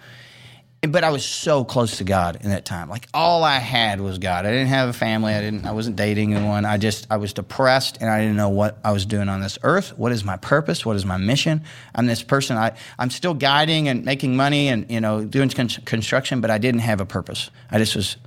But 0.84 1.04
I 1.04 1.12
was 1.12 1.24
so 1.24 1.64
close 1.64 1.98
to 1.98 2.04
God 2.04 2.40
in 2.42 2.50
that 2.50 2.66
time. 2.66 2.90
Like 2.90 3.08
all 3.14 3.44
I 3.44 3.60
had 3.60 4.02
was 4.02 4.18
God. 4.18 4.48
I 4.48 4.50
didn't 4.50 4.70
have 4.70 4.90
a 4.90 4.94
family. 4.94 5.32
I 5.36 5.40
didn't. 5.40 5.68
I 5.68 5.74
wasn't 5.74 5.96
dating 5.96 6.34
anyone. 6.34 6.66
I 6.66 6.78
just 6.80 7.06
I 7.12 7.18
was 7.18 7.34
depressed 7.34 8.00
and 8.02 8.10
I 8.10 8.20
didn't 8.22 8.36
know 8.36 8.50
what 8.50 8.80
I 8.84 8.92
was 8.92 9.06
doing 9.06 9.30
on 9.30 9.42
this 9.42 9.60
earth. 9.62 9.96
What 9.96 10.12
is 10.12 10.24
my 10.24 10.38
purpose? 10.38 10.84
What 10.84 10.96
is 10.96 11.06
my 11.06 11.18
mission? 11.18 11.66
I'm 11.94 12.08
this 12.08 12.24
person. 12.24 12.58
I 12.58 12.76
I'm 12.98 13.12
still 13.12 13.36
guiding 13.36 13.90
and 13.90 14.04
making 14.06 14.36
money 14.36 14.70
and 14.70 14.90
you 14.90 15.00
know 15.00 15.24
doing 15.24 15.50
con- 15.50 15.68
construction, 15.68 16.42
but 16.42 16.50
I 16.50 16.58
didn't 16.58 16.82
have 16.82 17.00
a 17.00 17.06
purpose. 17.06 17.52
I 17.70 17.78
just 17.78 17.96
was 17.96 18.18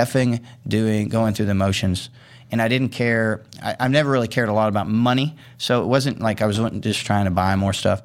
effing 0.00 0.42
doing 0.66 1.08
going 1.08 1.34
through 1.34 1.46
the 1.46 1.54
motions. 1.54 2.10
And 2.52 2.60
I 2.60 2.68
didn't 2.68 2.88
care. 2.88 3.42
I, 3.62 3.76
I've 3.78 3.90
never 3.90 4.10
really 4.10 4.28
cared 4.28 4.48
a 4.48 4.52
lot 4.52 4.68
about 4.68 4.88
money, 4.88 5.36
so 5.56 5.82
it 5.82 5.86
wasn't 5.86 6.20
like 6.20 6.42
I 6.42 6.46
was 6.46 6.58
just 6.80 7.06
trying 7.06 7.26
to 7.26 7.30
buy 7.30 7.54
more 7.56 7.72
stuff 7.72 8.02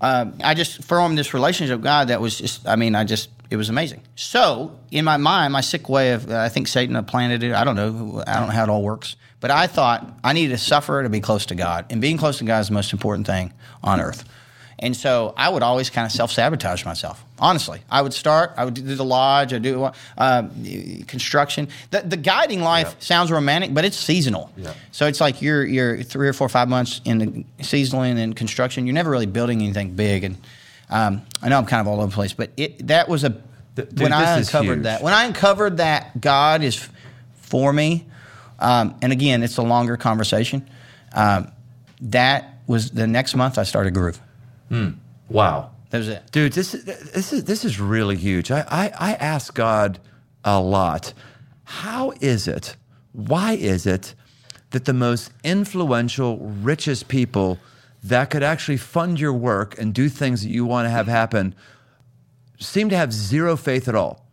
um, 0.00 0.38
I 0.42 0.54
just 0.54 0.82
formed 0.84 1.18
this 1.18 1.34
relationship 1.34 1.76
with 1.76 1.84
God 1.84 2.08
that 2.08 2.20
was 2.20 2.38
just, 2.38 2.66
I 2.66 2.76
mean, 2.76 2.94
I 2.94 3.04
just, 3.04 3.28
it 3.50 3.56
was 3.56 3.68
amazing. 3.68 4.02
So 4.14 4.78
in 4.90 5.04
my 5.04 5.18
mind, 5.18 5.52
my 5.52 5.60
sick 5.60 5.88
way 5.88 6.12
of, 6.12 6.30
I 6.30 6.48
think 6.48 6.68
Satan 6.68 6.94
had 6.94 7.06
planted 7.06 7.42
it. 7.42 7.52
I 7.52 7.64
don't 7.64 7.76
know. 7.76 8.22
I 8.26 8.38
don't 8.38 8.48
know 8.48 8.54
how 8.54 8.62
it 8.62 8.68
all 8.70 8.82
works. 8.82 9.16
But 9.40 9.50
I 9.50 9.66
thought 9.66 10.18
I 10.24 10.32
needed 10.32 10.52
to 10.52 10.58
suffer 10.58 11.02
to 11.02 11.08
be 11.08 11.20
close 11.20 11.46
to 11.46 11.54
God. 11.54 11.86
And 11.90 12.00
being 12.00 12.16
close 12.16 12.38
to 12.38 12.44
God 12.44 12.60
is 12.60 12.68
the 12.68 12.74
most 12.74 12.92
important 12.92 13.26
thing 13.26 13.52
on 13.82 14.00
earth. 14.00 14.24
And 14.82 14.96
so 14.96 15.34
I 15.36 15.50
would 15.50 15.62
always 15.62 15.90
kind 15.90 16.06
of 16.06 16.12
self 16.12 16.32
sabotage 16.32 16.86
myself. 16.86 17.22
Honestly, 17.38 17.80
I 17.90 18.00
would 18.00 18.14
start. 18.14 18.54
I 18.56 18.64
would 18.64 18.72
do 18.74 18.82
the 18.82 19.04
lodge. 19.04 19.52
I 19.52 19.58
do 19.58 19.90
uh, 20.16 20.48
construction. 21.06 21.68
The, 21.90 22.00
the 22.00 22.16
guiding 22.16 22.62
life 22.62 22.88
Yeah. 22.88 22.94
sounds 23.00 23.30
romantic, 23.30 23.74
but 23.74 23.84
it's 23.84 23.96
seasonal. 23.98 24.50
Yeah. 24.56 24.72
So 24.90 25.06
it's 25.06 25.20
like 25.20 25.42
you're 25.42 25.64
you're 25.66 26.02
three 26.02 26.28
or 26.28 26.32
four 26.32 26.46
or 26.46 26.48
five 26.48 26.68
months 26.68 27.00
in 27.04 27.18
the 27.58 27.64
seasonal 27.64 28.02
and 28.04 28.18
in 28.18 28.32
construction. 28.32 28.86
You're 28.86 28.94
never 28.94 29.10
really 29.10 29.26
building 29.26 29.60
anything 29.60 29.94
big. 29.96 30.24
And 30.24 30.38
um, 30.88 31.22
I 31.42 31.50
know 31.50 31.58
I'm 31.58 31.66
kind 31.66 31.82
of 31.82 31.86
all 31.86 31.98
over 32.00 32.06
the 32.10 32.14
place, 32.14 32.32
but 32.32 32.50
it 32.56 32.86
that 32.88 33.06
was 33.06 33.22
a 33.24 33.30
dude, 33.74 34.00
when 34.00 34.12
I 34.14 34.38
uncovered 34.38 34.84
that 34.84 35.02
when 35.02 35.12
I 35.12 35.24
uncovered 35.24 35.76
that 35.76 36.20
God 36.20 36.62
is 36.62 36.88
for 37.34 37.70
me. 37.72 38.06
Um, 38.58 38.94
and 39.02 39.12
again, 39.12 39.42
it's 39.42 39.58
a 39.58 39.62
longer 39.62 39.96
conversation. 39.98 40.68
Um, 41.12 41.52
that 42.00 42.60
was 42.66 42.90
the 42.92 43.06
next 43.06 43.34
month 43.34 43.58
I 43.58 43.64
started 43.64 43.92
Groove. 43.94 44.18
Hmm. 44.70 44.90
Wow. 45.28 45.72
That 45.90 45.98
was 45.98 46.08
it. 46.08 46.22
Dude, 46.30 46.52
this 46.52 46.72
is 46.74 46.84
this 46.84 47.32
is 47.32 47.44
this 47.44 47.64
is 47.64 47.80
really 47.80 48.16
huge. 48.16 48.50
I, 48.50 48.60
I, 48.70 49.10
I 49.10 49.12
ask 49.14 49.52
God 49.54 49.98
a 50.44 50.60
lot. 50.60 51.12
How 51.64 52.12
is 52.20 52.46
it? 52.48 52.76
Why 53.12 53.52
is 53.54 53.86
it 53.86 54.14
that 54.70 54.84
the 54.84 54.92
most 54.94 55.32
influential, 55.42 56.38
richest 56.38 57.08
people 57.08 57.58
that 58.04 58.30
could 58.30 58.44
actually 58.44 58.76
fund 58.76 59.18
your 59.18 59.32
work 59.32 59.76
and 59.80 59.92
do 59.92 60.08
things 60.08 60.42
that 60.42 60.48
you 60.50 60.64
want 60.64 60.86
to 60.86 60.90
have 60.90 61.08
happen 61.08 61.54
seem 62.60 62.88
to 62.90 62.96
have 62.96 63.12
zero 63.12 63.56
faith 63.56 63.88
at 63.88 63.94
all? 63.96 64.24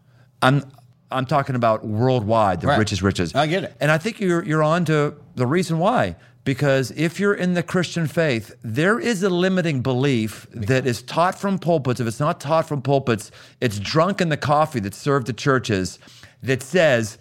I'm 0.43 0.63
I'm 1.09 1.25
talking 1.25 1.55
about 1.55 1.85
worldwide, 1.85 2.61
the 2.61 2.67
Right. 2.67 2.77
richest 2.77 3.01
riches. 3.01 3.33
I 3.33 3.47
get 3.47 3.63
it. 3.63 3.75
And 3.79 3.89
I 3.89 3.97
think 3.97 4.19
you're 4.19 4.43
you're 4.45 4.63
on 4.63 4.85
to 4.85 5.15
the 5.35 5.47
reason 5.47 5.79
why. 5.79 6.15
Because 6.47 6.91
if 6.91 7.19
you're 7.19 7.33
in 7.33 7.55
the 7.55 7.61
Christian 7.61 8.07
faith, 8.07 8.55
there 8.63 8.97
is 8.97 9.21
a 9.21 9.29
limiting 9.29 9.81
belief 9.81 10.47
that 10.51 10.87
is 10.87 11.01
taught 11.01 11.37
from 11.37 11.59
pulpits. 11.59 11.99
If 11.99 12.07
it's 12.07 12.21
not 12.21 12.39
taught 12.39 12.69
from 12.69 12.81
pulpits, 12.81 13.31
it's 13.59 13.77
drunk 13.79 14.21
in 14.21 14.29
the 14.29 14.37
coffee 14.37 14.79
that's 14.79 14.95
served 14.95 15.27
at 15.27 15.35
churches 15.35 15.99
that 16.41 16.63
says, 16.63 17.17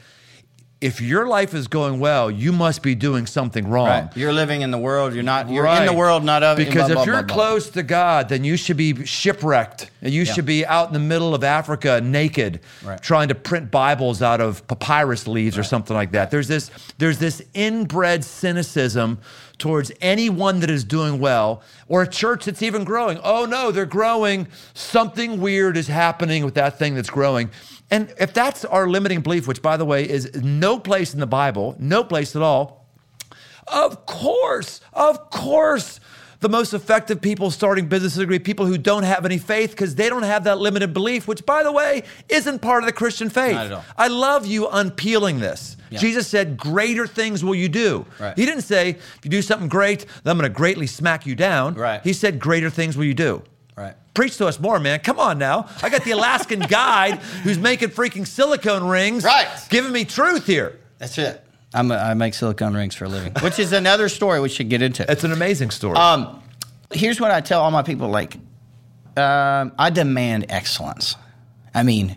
if 0.78 1.00
your 1.00 1.26
life 1.26 1.54
is 1.54 1.68
going 1.68 1.98
well, 2.00 2.30
you 2.30 2.52
must 2.52 2.82
be 2.82 2.94
doing 2.94 3.24
something 3.24 3.66
wrong. 3.68 3.86
Right. 3.88 4.08
You're 4.16 4.32
living 4.34 4.60
in 4.60 4.70
the 4.70 4.78
world. 4.78 5.14
You're 5.14 5.22
not. 5.22 5.48
You're 5.48 5.66
in 5.66 5.86
the 5.86 5.92
world, 5.94 6.22
not 6.22 6.42
of. 6.42 6.58
Because 6.58 6.86
blah, 6.86 6.92
blah, 6.94 7.02
if 7.02 7.06
you're 7.06 7.22
blah, 7.22 7.34
blah. 7.34 7.34
close 7.34 7.70
to 7.70 7.82
God, 7.82 8.28
then 8.28 8.44
you 8.44 8.58
should 8.58 8.76
be 8.76 9.04
shipwrecked. 9.06 9.90
And 10.02 10.12
you 10.12 10.22
Yeah. 10.24 10.32
should 10.34 10.44
be 10.44 10.66
out 10.66 10.88
in 10.88 10.92
the 10.92 10.98
middle 11.00 11.34
of 11.34 11.42
Africa 11.42 12.00
naked, 12.02 12.60
Right. 12.84 13.00
trying 13.02 13.28
to 13.28 13.34
print 13.34 13.70
Bibles 13.70 14.20
out 14.20 14.40
of 14.42 14.66
papyrus 14.68 15.26
leaves 15.26 15.56
or 15.56 15.62
something 15.62 15.96
like 15.96 16.12
that. 16.12 16.30
There's 16.30 16.48
this 16.48 16.70
there's 16.98 17.18
this 17.18 17.40
inbred 17.54 18.22
cynicism 18.24 19.18
towards 19.58 19.90
anyone 20.02 20.60
that 20.60 20.68
is 20.70 20.84
doing 20.84 21.18
well 21.18 21.62
or 21.88 22.02
a 22.02 22.06
church 22.06 22.44
that's 22.44 22.62
even 22.62 22.84
growing. 22.84 23.18
Oh 23.24 23.46
no, 23.46 23.70
they're 23.70 23.86
growing. 23.86 24.46
Something 24.74 25.40
weird 25.40 25.78
is 25.78 25.88
happening 25.88 26.44
with 26.44 26.54
that 26.54 26.78
thing 26.78 26.94
that's 26.94 27.08
growing. 27.10 27.50
And 27.90 28.12
if 28.18 28.34
that's 28.34 28.64
our 28.64 28.88
limiting 28.88 29.20
belief, 29.20 29.46
which 29.46 29.62
by 29.62 29.76
the 29.76 29.84
way 29.84 30.08
is 30.08 30.34
no 30.34 30.78
place 30.78 31.14
in 31.14 31.20
the 31.20 31.26
Bible, 31.26 31.76
no 31.78 32.02
place 32.02 32.34
at 32.34 32.42
all, 32.42 32.86
of 33.68 34.06
course, 34.06 34.80
of 34.92 35.30
course, 35.30 36.00
the 36.40 36.48
most 36.48 36.74
effective 36.74 37.20
people 37.20 37.50
starting 37.50 37.88
businesses 37.88 38.18
are 38.18 38.38
people 38.38 38.66
who 38.66 38.76
don't 38.76 39.04
have 39.04 39.24
any 39.24 39.38
faith 39.38 39.70
because 39.70 39.94
they 39.94 40.08
don't 40.08 40.22
have 40.22 40.44
that 40.44 40.58
limited 40.58 40.92
belief, 40.92 41.26
which, 41.26 41.46
by 41.46 41.62
the 41.62 41.72
way, 41.72 42.02
isn't 42.28 42.60
part 42.60 42.82
of 42.82 42.86
the 42.86 42.92
Christian 42.92 43.30
faith. 43.30 43.54
Not 43.54 43.66
at 43.66 43.72
all. 43.72 43.84
I 43.96 44.08
love 44.08 44.46
you 44.46 44.68
unpeeling 44.68 45.40
this. 45.40 45.76
Yeah. 45.90 45.98
Jesus 45.98 46.28
said, 46.28 46.56
Greater 46.56 47.06
things 47.06 47.42
will 47.42 47.54
you 47.54 47.68
do. 47.68 48.04
Right. 48.20 48.36
He 48.36 48.44
didn't 48.44 48.62
say, 48.62 48.90
If 48.90 49.20
you 49.24 49.30
do 49.30 49.42
something 49.42 49.68
great, 49.68 50.00
then 50.24 50.32
I'm 50.32 50.38
going 50.38 50.50
to 50.50 50.54
greatly 50.54 50.86
smack 50.86 51.26
you 51.26 51.34
down. 51.34 51.74
Right. 51.74 52.02
He 52.02 52.12
said, 52.12 52.38
Greater 52.38 52.70
things 52.70 52.96
will 52.96 53.04
you 53.04 53.14
do. 53.14 53.42
Right. 53.76 53.94
Preach 54.14 54.38
to 54.38 54.46
us 54.46 54.58
more, 54.58 54.80
man. 54.80 55.00
Come 55.00 55.18
on 55.18 55.38
now. 55.38 55.68
I 55.82 55.90
got 55.90 56.02
the 56.04 56.12
Alaskan 56.12 56.60
guide 56.68 57.18
who's 57.44 57.58
making 57.58 57.90
freaking 57.90 58.26
silicone 58.26 58.84
rings, 58.88 59.22
Right. 59.24 59.46
giving 59.68 59.92
me 59.92 60.04
truth 60.06 60.46
here. 60.46 60.78
That's 60.98 61.18
it. 61.18 61.42
I'm 61.74 61.90
a, 61.90 61.96
I 61.96 62.14
make 62.14 62.32
silicone 62.32 62.74
rings 62.74 62.94
for 62.94 63.04
a 63.04 63.08
living, 63.08 63.34
which 63.42 63.58
is 63.58 63.72
another 63.74 64.08
story 64.08 64.40
we 64.40 64.48
should 64.48 64.70
get 64.70 64.80
into. 64.80 65.04
It's 65.10 65.24
an 65.24 65.32
amazing 65.32 65.70
story. 65.70 65.96
Um, 65.96 66.42
here's 66.90 67.20
what 67.20 67.30
I 67.30 67.42
tell 67.42 67.60
all 67.60 67.70
my 67.70 67.82
people: 67.82 68.08
like, 68.08 68.36
um, 69.16 69.72
I 69.78 69.90
demand 69.90 70.46
excellence. 70.48 71.16
I 71.74 71.82
mean, 71.82 72.16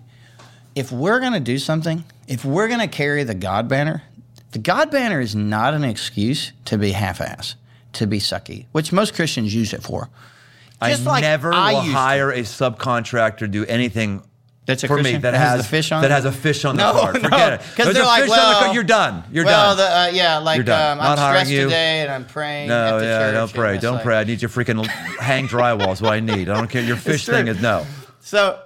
if 0.75 0.93
we're 0.93 1.19
gonna 1.19 1.41
do 1.41 1.57
something, 1.57 2.05
if 2.29 2.45
we're 2.45 2.69
gonna 2.69 2.87
carry 2.87 3.23
the 3.25 3.35
God 3.35 3.67
banner, 3.67 4.03
the 4.51 4.59
God 4.59 4.91
banner 4.91 5.19
is 5.19 5.35
not 5.35 5.73
an 5.73 5.83
excuse 5.83 6.53
to 6.65 6.77
be 6.77 6.91
half-ass. 6.93 7.55
to 7.93 8.05
be 8.07 8.19
sucky, 8.19 8.67
which 8.71 8.93
most 8.93 9.13
Christians 9.15 9.53
use 9.53 9.73
it 9.73 9.83
for. 9.83 10.09
I 10.81 10.91
Just 10.91 11.05
like 11.05 11.21
never 11.21 11.53
I 11.53 11.73
will 11.73 11.79
used 11.81 11.91
to. 11.93 11.97
hire 11.97 12.31
a 12.31 12.39
subcontractor 12.39 13.51
do 13.51 13.65
anything 13.65 14.23
That's 14.65 14.83
a 14.83 14.87
for 14.87 14.97
me 15.01 15.11
that 15.13 15.21
That 15.21 15.33
has 15.33 15.49
has 15.51 15.61
the 15.63 15.67
fish 15.69 15.91
on 15.91 16.01
that 16.03 16.11
it? 16.11 16.13
has 16.13 16.25
a 16.25 16.31
fish 16.31 16.63
on 16.65 16.75
the 16.77 16.83
No, 16.93 16.99
card. 16.99 17.13
no, 17.21 17.21
Forget 17.21 17.53
it. 17.53 17.59
'cause 17.59 17.75
There's 17.75 17.93
they're 17.95 18.03
a 18.03 18.07
like, 18.07 18.23
fish 18.23 18.31
on 18.31 18.37
the 18.53 18.59
card. 18.59 18.75
You're 18.75 18.83
done. 18.83 19.23
You're 19.31 19.45
well, 19.45 19.75
done. 19.75 19.77
The, 19.77 19.97
uh, 19.99 20.07
yeah, 20.15 20.37
like 20.37 20.55
You're 20.57 20.63
done. 20.63 20.91
um, 20.93 20.97
Not 21.03 21.11
I'm 21.11 21.17
hiring 21.17 21.35
stressed 21.45 21.51
you. 21.51 21.63
today 21.65 22.01
and 22.01 22.11
I'm 22.11 22.25
praying. 22.25 22.69
no, 22.69 22.95
at 22.95 22.99
the 22.99 23.05
yeah, 23.05 23.19
church, 23.19 23.33
don't 23.33 23.53
pray. 23.53 23.77
Don't 23.77 23.93
like- 23.95 24.03
pray. 24.03 24.19
I 24.19 24.23
need 24.23 24.41
your 24.41 24.49
freaking 24.49 24.85
hang 25.19 25.47
drywall 25.47 25.91
is 25.91 26.01
what 26.01 26.13
I 26.13 26.19
need. 26.21 26.49
I 26.49 26.55
don't 26.55 26.69
care. 26.69 26.81
Your 26.83 26.97
fish 27.09 27.25
thing 27.25 27.47
is 27.47 27.61
no. 27.61 27.85
So 28.21 28.59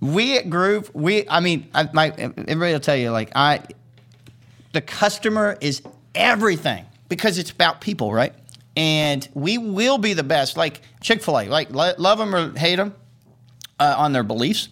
we 0.00 0.38
at 0.38 0.48
Groove, 0.48 0.90
we 0.94 1.28
I 1.28 1.40
mean, 1.40 1.68
I, 1.74 1.88
my 1.92 2.08
everybody 2.08 2.72
will 2.72 2.80
tell 2.80 2.96
you 2.96 3.10
like 3.10 3.32
I, 3.34 3.60
the 4.72 4.80
customer 4.80 5.56
is 5.60 5.82
everything 6.14 6.84
because 7.08 7.38
it's 7.38 7.50
about 7.50 7.80
people, 7.80 8.12
right? 8.12 8.32
And 8.76 9.26
we 9.34 9.58
will 9.58 9.98
be 9.98 10.14
the 10.14 10.24
best. 10.24 10.56
Like 10.56 10.80
Chick 11.00 11.22
Fil 11.22 11.38
A, 11.38 11.48
like 11.48 11.70
lo- 11.70 11.92
love 11.98 12.18
them 12.18 12.34
or 12.34 12.56
hate 12.58 12.76
them 12.76 12.94
uh, 13.78 13.94
on 13.96 14.12
their 14.12 14.24
beliefs. 14.24 14.68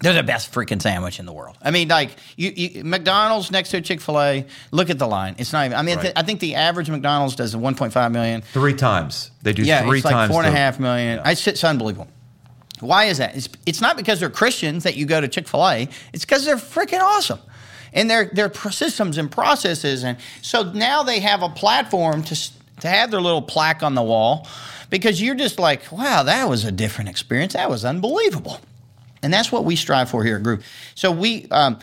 They're 0.00 0.12
the 0.12 0.22
best 0.22 0.52
freaking 0.52 0.82
sandwich 0.82 1.18
in 1.18 1.24
the 1.24 1.32
world. 1.32 1.56
I 1.62 1.70
mean, 1.70 1.88
like 1.88 2.10
you, 2.36 2.50
you 2.54 2.84
McDonald's 2.84 3.50
next 3.50 3.70
to 3.70 3.80
Chick 3.80 4.00
Fil 4.02 4.20
A. 4.20 4.46
Look 4.70 4.90
at 4.90 4.98
the 4.98 5.06
line. 5.06 5.36
It's 5.38 5.52
not 5.54 5.64
even. 5.66 5.78
I 5.78 5.82
mean, 5.82 5.96
Right. 5.96 6.12
I 6.14 6.22
think 6.22 6.40
the 6.40 6.56
average 6.56 6.90
McDonald's 6.90 7.34
does 7.34 7.54
1.5 7.54 8.12
million. 8.12 8.42
Three 8.42 8.74
times. 8.74 9.30
They 9.42 9.54
do 9.54 9.62
Yeah, 9.62 9.82
three 9.84 9.98
it's 9.98 10.04
like 10.04 10.12
times. 10.12 10.30
four 10.32 10.42
and 10.42 10.48
a 10.48 10.50
the- 10.52 10.56
Yeah. 10.58 11.30
It's, 11.30 11.46
it's 11.46 11.64
unbelievable. 11.64 12.08
Why 12.80 13.04
is 13.04 13.18
that? 13.18 13.34
It's, 13.36 13.48
it's 13.64 13.80
not 13.80 13.96
because 13.96 14.20
they're 14.20 14.28
Christians 14.28 14.84
that 14.84 14.96
you 14.96 15.06
go 15.06 15.18
to 15.18 15.28
Chick 15.28 15.48
Fil 15.48 15.66
A. 15.66 15.88
It's 16.12 16.26
because 16.26 16.44
they're 16.44 16.56
freaking 16.56 17.00
awesome, 17.00 17.38
and 17.94 18.10
their 18.10 18.26
their 18.34 18.52
systems 18.52 19.16
and 19.16 19.30
processes, 19.30 20.04
and 20.04 20.18
so 20.42 20.62
now 20.72 21.02
they 21.02 21.20
have 21.20 21.42
a 21.42 21.48
platform 21.48 22.22
to 22.24 22.34
to 22.86 22.90
have 22.90 23.10
their 23.10 23.20
little 23.20 23.42
plaque 23.42 23.82
on 23.82 23.94
the 23.94 24.02
wall, 24.02 24.48
because 24.90 25.20
you're 25.20 25.34
just 25.34 25.58
like, 25.58 25.90
wow, 25.92 26.22
that 26.22 26.48
was 26.48 26.64
a 26.64 26.72
different 26.72 27.10
experience. 27.10 27.52
That 27.52 27.68
was 27.70 27.84
unbelievable, 27.84 28.60
and 29.22 29.32
that's 29.32 29.52
what 29.52 29.64
we 29.64 29.76
strive 29.76 30.10
for 30.10 30.24
here 30.24 30.36
at 30.36 30.42
Groove. 30.42 30.64
So 30.94 31.10
we. 31.10 31.46
Um, 31.50 31.78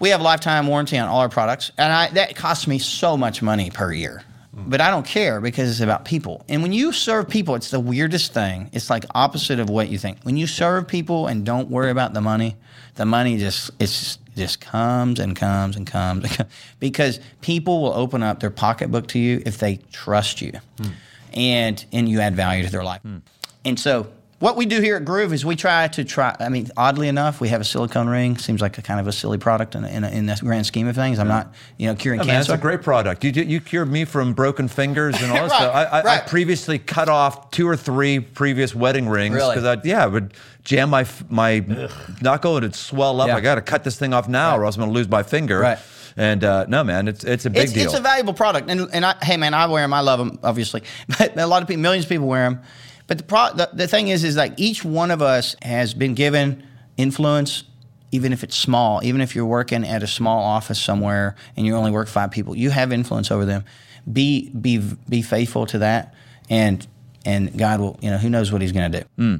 we 0.00 0.08
have 0.08 0.20
lifetime 0.20 0.66
warranty 0.66 0.98
on 0.98 1.08
all 1.08 1.20
our 1.20 1.28
products, 1.28 1.70
and 1.78 1.92
I, 1.92 2.08
that 2.10 2.34
costs 2.34 2.66
me 2.66 2.80
so 2.80 3.16
much 3.16 3.42
money 3.42 3.70
per 3.70 3.92
year. 3.92 4.24
But 4.52 4.80
I 4.80 4.90
don't 4.90 5.06
care 5.06 5.40
because 5.40 5.70
it's 5.70 5.80
about 5.80 6.04
people. 6.04 6.44
And 6.48 6.62
when 6.62 6.72
you 6.72 6.92
serve 6.92 7.28
people, 7.28 7.54
it's 7.54 7.70
the 7.70 7.80
weirdest 7.80 8.34
thing. 8.34 8.70
It's 8.72 8.90
like 8.90 9.04
opposite 9.14 9.60
of 9.60 9.70
what 9.70 9.88
you 9.88 9.98
think. 9.98 10.18
When 10.22 10.36
you 10.36 10.46
serve 10.46 10.88
people 10.88 11.28
and 11.28 11.46
don't 11.46 11.70
worry 11.70 11.90
about 11.90 12.12
the 12.12 12.20
money, 12.20 12.56
the 12.94 13.04
money 13.04 13.38
just 13.38 13.70
it's 13.78 14.18
just, 14.36 14.60
comes 14.60 15.20
and 15.20 15.36
comes 15.36 15.76
and 15.76 15.86
comes 15.86 16.24
and 16.24 16.32
comes. 16.32 16.50
because 16.80 17.20
people 17.40 17.82
will 17.82 17.92
open 17.94 18.22
up 18.22 18.40
their 18.40 18.50
pocketbook 18.50 19.06
to 19.08 19.18
you 19.18 19.42
if 19.46 19.58
they 19.58 19.76
trust 19.92 20.40
you, 20.40 20.52
hmm. 20.78 20.88
and 21.32 21.84
and 21.92 22.08
you 22.08 22.20
add 22.20 22.34
value 22.34 22.64
to 22.64 22.70
their 22.70 22.84
life. 22.84 23.02
Hmm. 23.02 23.18
And 23.64 23.78
so 23.78 24.08
what 24.40 24.56
we 24.56 24.66
do 24.66 24.80
here 24.80 24.96
at 24.96 25.04
Groove 25.04 25.32
is 25.32 25.44
we 25.44 25.56
try 25.56 25.88
to 25.88 26.04
try. 26.04 26.34
I 26.40 26.48
mean, 26.48 26.68
oddly 26.76 27.08
enough, 27.08 27.40
we 27.40 27.48
have 27.48 27.60
a 27.60 27.64
silicone 27.64 28.08
ring. 28.08 28.36
Seems 28.36 28.60
like 28.60 28.76
a 28.78 28.82
kind 28.82 29.00
of 29.00 29.06
a 29.06 29.12
silly 29.12 29.38
product 29.38 29.74
in, 29.74 29.84
in, 29.84 30.04
in 30.04 30.26
the 30.26 30.36
grand 30.40 30.66
scheme 30.66 30.86
of 30.88 30.94
things. 30.94 31.18
I'm 31.18 31.28
not, 31.28 31.54
you 31.78 31.86
know, 31.86 31.94
curing 31.94 32.20
Yeah, 32.20 32.26
man, 32.26 32.40
it's 32.40 32.48
cancer. 32.48 32.58
a 32.58 32.62
great 32.62 32.82
product. 32.82 33.24
You 33.24 33.30
you 33.30 33.60
cured 33.60 33.90
me 33.90 34.04
from 34.04 34.32
broken 34.34 34.68
fingers 34.68 35.20
and 35.22 35.30
all 35.32 35.48
that 35.48 35.50
Right, 35.50 35.50
stuff. 35.52 35.74
I, 35.74 36.00
I, 36.00 36.16
I 36.16 36.20
previously 36.20 36.78
cut 36.78 37.08
off 37.08 37.50
two 37.50 37.68
or 37.68 37.76
three 37.76 38.18
previous 38.20 38.74
wedding 38.74 39.08
rings 39.08 39.34
Really? 39.36 39.54
because 39.54 39.78
I 39.78 39.80
yeah 39.84 40.04
I 40.04 40.06
would 40.06 40.34
jam 40.64 40.90
my 40.90 41.06
my 41.28 41.64
knuckle 42.20 42.56
and 42.56 42.64
it'd 42.64 42.74
swell 42.74 43.20
up. 43.20 43.28
Yeah. 43.28 43.36
I 43.36 43.40
got 43.40 43.54
to 43.56 43.62
cut 43.62 43.84
this 43.84 43.96
thing 43.98 44.12
off 44.12 44.28
now 44.28 44.56
or 44.58 44.64
else 44.64 44.76
I'm 44.76 44.80
going 44.80 44.90
to 44.92 44.94
lose 44.98 45.08
my 45.08 45.22
finger. 45.22 45.60
Right. 45.60 45.78
And 46.16 46.44
uh, 46.44 46.66
no, 46.68 46.84
man, 46.84 47.08
it's 47.08 47.24
it's 47.24 47.44
a 47.44 47.50
big 47.50 47.64
it's, 47.64 47.72
deal. 47.72 47.84
it's 47.86 47.94
a 47.98 48.00
valuable 48.00 48.34
product, 48.34 48.70
and 48.70 48.88
and 48.92 49.04
I, 49.04 49.16
hey 49.20 49.36
man, 49.36 49.52
I 49.52 49.66
wear 49.66 49.82
them. 49.82 49.92
I 49.92 49.98
love 49.98 50.20
them, 50.20 50.38
obviously, 50.44 50.82
but 51.18 51.36
a 51.36 51.44
lot 51.46 51.60
of 51.62 51.66
people, 51.66 51.82
millions 51.82 52.04
of 52.04 52.08
people 52.08 52.28
wear 52.28 52.48
them. 52.48 52.60
But 53.06 53.18
the, 53.18 53.24
pro, 53.24 53.52
the 53.52 53.70
the 53.72 53.86
thing 53.88 54.08
is, 54.08 54.24
is 54.24 54.36
like 54.36 54.54
each 54.56 54.84
one 54.84 55.10
of 55.10 55.20
us 55.20 55.56
has 55.62 55.94
been 55.94 56.14
given 56.14 56.62
influence, 56.96 57.64
even 58.12 58.32
if 58.32 58.42
it's 58.42 58.56
small. 58.56 59.02
Even 59.04 59.20
if 59.20 59.34
you're 59.34 59.46
working 59.46 59.84
at 59.84 60.02
a 60.02 60.06
small 60.06 60.42
office 60.42 60.80
somewhere 60.80 61.36
and 61.56 61.66
you 61.66 61.76
only 61.76 61.90
work 61.90 62.08
five 62.08 62.30
people, 62.30 62.56
you 62.56 62.70
have 62.70 62.92
influence 62.92 63.30
over 63.30 63.44
them. 63.44 63.64
Be 64.10 64.50
be 64.50 64.78
be 65.08 65.22
faithful 65.22 65.66
to 65.66 65.78
that, 65.78 66.14
and 66.48 66.86
and 67.24 67.56
God 67.56 67.80
will, 67.80 67.98
you 68.00 68.10
know, 68.10 68.18
who 68.18 68.30
knows 68.30 68.52
what 68.52 68.62
He's 68.62 68.72
going 68.72 68.90
to 68.90 69.00
do. 69.00 69.06
Hmm. 69.16 69.36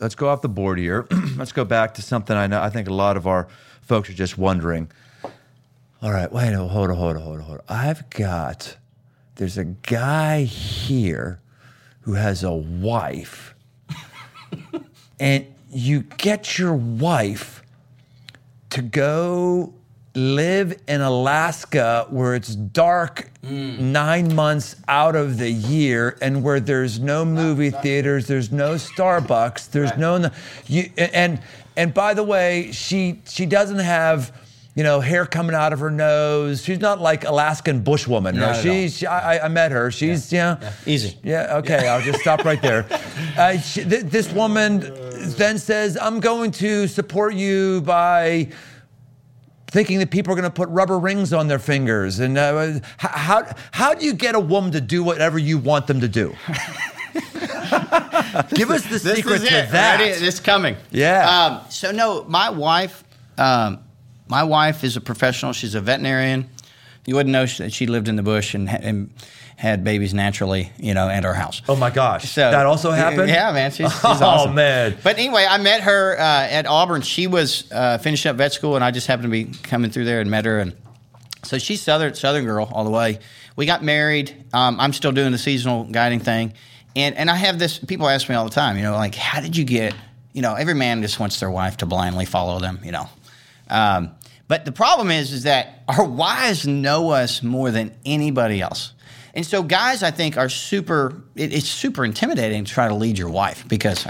Let's 0.00 0.14
go 0.14 0.28
off 0.28 0.40
the 0.40 0.48
board 0.48 0.78
here. 0.78 1.06
Let's 1.36 1.52
go 1.52 1.64
back 1.64 1.94
to 1.94 2.02
something 2.02 2.34
I 2.36 2.46
know. 2.46 2.60
I 2.60 2.70
think 2.70 2.88
a 2.88 2.92
lot 2.92 3.16
of 3.16 3.26
our 3.26 3.48
folks 3.82 4.08
are 4.08 4.14
just 4.14 4.38
wondering. 4.38 4.90
All 6.02 6.10
right, 6.10 6.32
wait, 6.32 6.54
hold 6.54 6.90
on, 6.90 6.96
hold 6.96 7.16
on, 7.16 7.22
hold 7.22 7.38
on, 7.38 7.42
hold 7.42 7.58
on. 7.58 7.64
I've 7.68 8.08
got. 8.10 8.76
There's 9.34 9.58
a 9.58 9.64
guy 9.64 10.44
here 10.44 11.40
who 12.02 12.14
has 12.14 12.42
a 12.44 12.52
wife, 12.52 13.54
and 15.18 15.46
you 15.70 16.00
get 16.02 16.58
your 16.58 16.74
wife 16.74 17.62
to 18.70 18.82
go 18.82 19.74
live 20.14 20.76
in 20.88 21.00
Alaska 21.00 22.06
where 22.10 22.34
it's 22.34 22.54
dark 22.56 23.30
nine 23.42 24.34
months 24.34 24.74
out 24.88 25.14
of 25.14 25.38
the 25.38 25.50
year 25.50 26.18
and 26.20 26.42
where 26.42 26.58
there's 26.58 26.98
no 26.98 27.24
movie 27.24 27.70
theaters, 27.70 28.26
there's 28.26 28.50
no 28.50 28.74
Starbucks, 28.74 29.70
there's 29.70 29.96
no 29.96 30.30
you 30.66 30.90
and 30.96 31.40
and 31.76 31.94
by 31.94 32.14
the 32.14 32.24
way, 32.24 32.72
she 32.72 33.22
she 33.28 33.46
doesn't 33.46 33.78
have 33.78 34.36
you 34.80 34.84
know 34.84 34.98
hair 34.98 35.26
coming 35.26 35.54
out 35.54 35.74
of 35.74 35.80
her 35.80 35.90
nose. 35.90 36.62
She's 36.64 36.80
not 36.80 37.02
like 37.02 37.24
Alaskan 37.26 37.84
bushwoman. 37.84 38.32
No, 38.32 38.54
she's 38.54 38.96
she, 38.96 39.06
I, 39.06 39.44
I 39.44 39.48
met 39.48 39.72
her. 39.72 39.90
She's 39.90 40.32
yeah, 40.32 40.72
Easy. 40.86 41.18
yeah, 41.22 41.58
okay, 41.58 41.86
I'll 41.86 42.00
just 42.00 42.20
stop 42.20 42.46
right 42.46 42.62
there. 42.62 42.86
Uh, 43.36 43.56
she, 43.58 43.84
th- 43.84 44.04
this 44.04 44.30
woman 44.32 44.80
then 45.36 45.56
says, 45.58 45.96
I'm 46.00 46.20
going 46.20 46.50
to 46.52 46.88
support 46.88 47.34
you 47.34 47.80
by 47.82 48.48
thinking 49.68 49.98
that 50.00 50.10
people 50.10 50.32
are 50.32 50.36
going 50.36 50.50
to 50.50 50.54
put 50.54 50.68
rubber 50.68 50.98
rings 50.98 51.32
on 51.32 51.46
their 51.46 51.58
fingers. 51.58 52.18
And 52.18 52.36
uh, 52.36 52.80
how, 52.98 53.46
how 53.70 53.94
do 53.94 54.04
you 54.04 54.12
get 54.12 54.34
a 54.34 54.40
woman 54.40 54.72
to 54.72 54.80
do 54.80 55.04
whatever 55.04 55.38
you 55.38 55.58
want 55.58 55.86
them 55.86 56.00
to 56.00 56.08
do? 56.08 56.34
Give 58.54 58.70
us 58.70 58.84
the 58.86 58.98
secret 58.98 59.38
to 59.40 59.46
it. 59.46 59.70
that. 59.70 60.00
Ready? 60.00 60.10
It's 60.26 60.40
coming. 60.40 60.76
Yeah. 60.90 61.28
Um, 61.62 61.70
so 61.70 61.92
no, 61.92 62.24
my 62.24 62.50
wife, 62.50 63.04
um, 63.38 63.78
my 64.30 64.44
wife 64.44 64.84
is 64.84 64.96
a 64.96 65.00
professional. 65.00 65.52
She's 65.52 65.74
a 65.74 65.80
veterinarian. 65.80 66.48
You 67.04 67.16
wouldn't 67.16 67.32
know 67.32 67.46
that 67.46 67.72
she 67.72 67.86
lived 67.86 68.08
in 68.08 68.16
the 68.16 68.22
bush 68.22 68.54
and, 68.54 68.68
and 68.68 69.10
had 69.56 69.84
babies 69.84 70.14
naturally, 70.14 70.72
you 70.78 70.94
know, 70.94 71.08
at 71.08 71.24
our 71.24 71.34
house. 71.34 71.60
Oh 71.68 71.76
my 71.76 71.90
gosh. 71.90 72.30
So 72.30 72.50
that 72.50 72.64
also 72.64 72.92
happened? 72.92 73.28
Yeah, 73.28 73.52
man. 73.52 73.70
She's, 73.70 73.92
she's 73.92 74.00
oh, 74.04 74.24
awesome. 74.24 74.54
man. 74.54 74.96
But 75.02 75.18
anyway, 75.18 75.46
I 75.48 75.58
met 75.58 75.82
her 75.82 76.16
uh, 76.18 76.48
at 76.48 76.66
Auburn. 76.66 77.02
She 77.02 77.26
was 77.26 77.70
uh, 77.72 77.98
finishing 77.98 78.30
up 78.30 78.36
vet 78.36 78.52
school, 78.52 78.76
and 78.76 78.84
I 78.84 78.90
just 78.90 79.06
happened 79.06 79.24
to 79.24 79.30
be 79.30 79.46
coming 79.62 79.90
through 79.90 80.04
there 80.04 80.20
and 80.20 80.30
met 80.30 80.44
her. 80.44 80.60
And 80.60 80.76
so 81.42 81.58
she's 81.58 81.82
southern 81.82 82.14
southern 82.14 82.44
girl 82.44 82.70
all 82.72 82.84
the 82.84 82.90
way. 82.90 83.18
We 83.56 83.66
got 83.66 83.82
married. 83.82 84.46
Um, 84.52 84.78
I'm 84.78 84.92
still 84.92 85.12
doing 85.12 85.32
the 85.32 85.38
seasonal 85.38 85.84
guiding 85.84 86.20
thing, 86.20 86.54
and 86.94 87.16
and 87.16 87.28
I 87.30 87.34
have 87.34 87.58
this. 87.58 87.78
People 87.78 88.08
ask 88.08 88.28
me 88.28 88.34
all 88.36 88.44
the 88.44 88.50
time, 88.50 88.76
you 88.76 88.82
know, 88.82 88.94
like 88.94 89.14
how 89.14 89.40
did 89.40 89.56
you 89.56 89.64
get? 89.64 89.94
You 90.32 90.42
know, 90.42 90.54
every 90.54 90.74
man 90.74 91.02
just 91.02 91.18
wants 91.18 91.40
their 91.40 91.50
wife 91.50 91.78
to 91.78 91.86
blindly 91.86 92.24
follow 92.24 92.60
them. 92.60 92.78
You 92.84 92.92
know. 92.92 93.08
Um, 93.68 94.12
but 94.50 94.64
the 94.64 94.72
problem 94.72 95.12
is, 95.12 95.32
is 95.32 95.44
that 95.44 95.84
our 95.86 96.04
wives 96.04 96.66
know 96.66 97.10
us 97.10 97.40
more 97.40 97.70
than 97.70 97.94
anybody 98.04 98.60
else. 98.60 98.94
And 99.32 99.46
so 99.46 99.62
guys, 99.62 100.02
I 100.02 100.10
think, 100.10 100.36
are 100.36 100.48
super. 100.48 101.22
It, 101.36 101.54
it's 101.54 101.68
super 101.68 102.04
intimidating 102.04 102.64
to 102.64 102.72
try 102.72 102.88
to 102.88 102.94
lead 102.96 103.16
your 103.16 103.30
wife 103.30 103.68
because, 103.68 104.04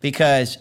because 0.00 0.56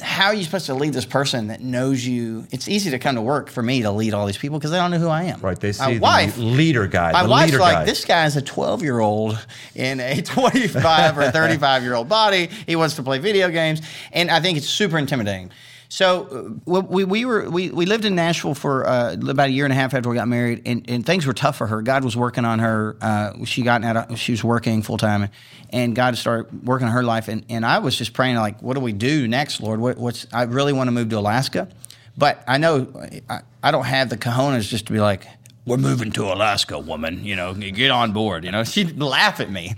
how 0.00 0.26
are 0.26 0.34
you 0.34 0.42
supposed 0.42 0.66
to 0.66 0.74
lead 0.74 0.92
this 0.92 1.04
person 1.04 1.46
that 1.46 1.60
knows 1.60 2.04
you? 2.04 2.48
It's 2.50 2.66
easy 2.66 2.90
to 2.90 2.98
come 2.98 3.14
to 3.14 3.22
work 3.22 3.48
for 3.48 3.62
me 3.62 3.82
to 3.82 3.92
lead 3.92 4.12
all 4.12 4.26
these 4.26 4.38
people 4.38 4.58
because 4.58 4.72
they 4.72 4.78
don't 4.78 4.90
know 4.90 4.98
who 4.98 5.08
I 5.08 5.22
am. 5.22 5.40
Right, 5.40 5.60
they 5.60 5.68
My 5.68 5.92
see 5.92 5.98
wife, 6.00 6.36
leader 6.36 6.88
guy. 6.88 7.12
my 7.12 7.22
the 7.22 7.28
wife's 7.28 7.52
leader 7.52 7.60
like, 7.62 7.74
guy. 7.74 7.84
this 7.84 8.04
guy's 8.04 8.36
a 8.36 8.42
12 8.42 8.82
year 8.82 8.98
old 8.98 9.38
in 9.76 10.00
a 10.00 10.20
25 10.22 11.16
or 11.16 11.30
35 11.30 11.84
year 11.84 11.94
old 11.94 12.08
body. 12.08 12.48
He 12.66 12.74
wants 12.74 12.96
to 12.96 13.04
play 13.04 13.18
video 13.20 13.50
games. 13.50 13.82
And 14.12 14.32
I 14.32 14.40
think 14.40 14.58
it's 14.58 14.68
super 14.68 14.98
intimidating. 14.98 15.52
So 15.96 16.58
uh, 16.66 16.80
we, 16.82 17.04
we 17.04 17.24
were 17.24 17.48
we, 17.48 17.70
we 17.70 17.86
lived 17.86 18.04
in 18.04 18.14
Nashville 18.14 18.52
for 18.52 18.86
uh, 18.86 19.14
about 19.14 19.48
a 19.48 19.50
year 19.50 19.64
and 19.64 19.72
a 19.72 19.74
half 19.74 19.94
after 19.94 20.10
we 20.10 20.14
got 20.14 20.28
married, 20.28 20.60
and, 20.66 20.84
and 20.90 21.06
things 21.06 21.24
were 21.24 21.32
tough 21.32 21.56
for 21.56 21.66
her. 21.66 21.80
God 21.80 22.04
was 22.04 22.14
working 22.14 22.44
on 22.44 22.58
her. 22.58 22.98
Uh, 23.00 23.46
she 23.46 23.62
got 23.62 23.82
out. 23.82 24.10
Of, 24.10 24.18
she 24.18 24.32
was 24.32 24.44
working 24.44 24.82
full 24.82 24.98
time, 24.98 25.30
and 25.70 25.96
God 25.96 26.18
started 26.18 26.66
working 26.66 26.86
on 26.86 26.92
her 26.92 27.02
life. 27.02 27.28
And, 27.28 27.46
and 27.48 27.64
I 27.64 27.78
was 27.78 27.96
just 27.96 28.12
praying 28.12 28.36
like, 28.36 28.62
what 28.62 28.74
do 28.74 28.80
we 28.80 28.92
do 28.92 29.26
next, 29.26 29.62
Lord? 29.62 29.80
What, 29.80 29.96
what's 29.96 30.26
I 30.34 30.42
really 30.42 30.74
want 30.74 30.88
to 30.88 30.92
move 30.92 31.08
to 31.08 31.18
Alaska, 31.18 31.66
but 32.14 32.44
I 32.46 32.58
know 32.58 32.92
I, 33.30 33.40
I 33.62 33.70
don't 33.70 33.86
have 33.86 34.10
the 34.10 34.18
cojones 34.18 34.68
just 34.68 34.88
to 34.88 34.92
be 34.92 35.00
like, 35.00 35.26
we're 35.64 35.78
moving 35.78 36.12
to 36.12 36.24
Alaska, 36.24 36.78
woman. 36.78 37.24
You 37.24 37.36
know, 37.36 37.54
get 37.54 37.90
on 37.90 38.12
board. 38.12 38.44
You 38.44 38.50
know, 38.50 38.64
she'd 38.64 39.00
laugh 39.00 39.40
at 39.40 39.50
me, 39.50 39.76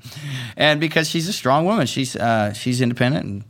and 0.56 0.80
because 0.80 1.08
she's 1.08 1.28
a 1.28 1.32
strong 1.32 1.64
woman, 1.64 1.86
she's 1.86 2.16
uh, 2.16 2.54
she's 2.54 2.80
independent. 2.80 3.24
And, 3.24 3.44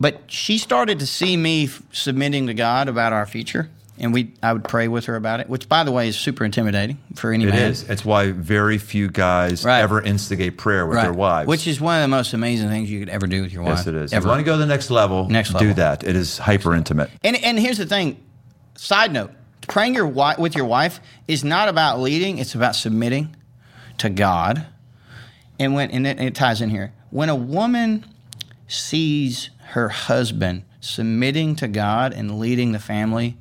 but 0.00 0.22
she 0.26 0.58
started 0.58 0.98
to 0.98 1.06
see 1.06 1.36
me 1.36 1.64
f- 1.64 1.82
submitting 1.92 2.46
to 2.48 2.54
God 2.54 2.88
about 2.88 3.12
our 3.12 3.26
future, 3.26 3.70
and 3.98 4.12
we 4.12 4.32
I 4.42 4.52
would 4.52 4.64
pray 4.64 4.88
with 4.88 5.04
her 5.06 5.16
about 5.16 5.40
it, 5.40 5.48
which 5.48 5.68
by 5.68 5.84
the 5.84 5.92
way 5.92 6.08
is 6.08 6.16
super 6.18 6.44
intimidating 6.44 6.98
for 7.14 7.32
any 7.32 7.44
It 7.44 7.50
man. 7.50 7.70
is. 7.70 7.82
It's 7.88 8.04
why 8.04 8.32
very 8.32 8.76
few 8.78 9.08
guys 9.08 9.64
Right. 9.64 9.80
ever 9.80 10.02
instigate 10.02 10.56
prayer 10.58 10.86
with 10.86 11.00
their 11.00 11.12
wives. 11.12 11.46
Which 11.48 11.66
is 11.66 11.80
one 11.80 11.96
of 11.96 12.02
the 12.02 12.08
most 12.08 12.32
amazing 12.34 12.68
things 12.70 12.90
you 12.90 12.98
could 12.98 13.08
ever 13.08 13.26
do 13.26 13.42
with 13.42 13.52
your 13.52 13.62
wife. 13.62 13.78
yes, 13.78 13.86
it 13.86 13.94
is. 13.94 14.12
If 14.12 14.22
you 14.24 14.28
want 14.28 14.40
to 14.40 14.44
go 14.44 14.52
to 14.52 14.58
the 14.58 14.66
next 14.66 14.90
level, 14.90 15.28
Next 15.28 15.56
do 15.58 15.72
that. 15.74 16.02
It 16.04 16.16
is 16.16 16.38
hyper 16.38 16.74
intimate. 16.74 17.10
And 17.22 17.36
and 17.36 17.58
here's 17.58 17.78
the 17.78 17.86
thing. 17.86 18.16
Side 18.76 19.12
note: 19.12 19.30
praying 19.68 19.94
your 19.94 20.06
wi- 20.08 20.36
with 20.38 20.56
your 20.56 20.66
wife 20.66 21.00
is 21.28 21.44
not 21.44 21.68
about 21.68 22.00
leading; 22.00 22.38
it's 22.38 22.54
about 22.56 22.74
submitting 22.74 23.36
to 23.98 24.10
God. 24.10 24.66
And 25.60 25.72
when 25.74 25.92
and 25.92 26.04
it, 26.04 26.18
it 26.20 26.34
ties 26.34 26.60
in 26.60 26.68
here, 26.70 26.92
when 27.10 27.28
a 27.28 27.36
woman 27.36 28.04
sees 28.66 29.50
her 29.68 29.88
husband 29.88 30.62
submitting 30.80 31.56
to 31.56 31.68
God 31.68 32.12
and 32.12 32.38
leading 32.38 32.72
the 32.72 32.78
family, 32.78 33.36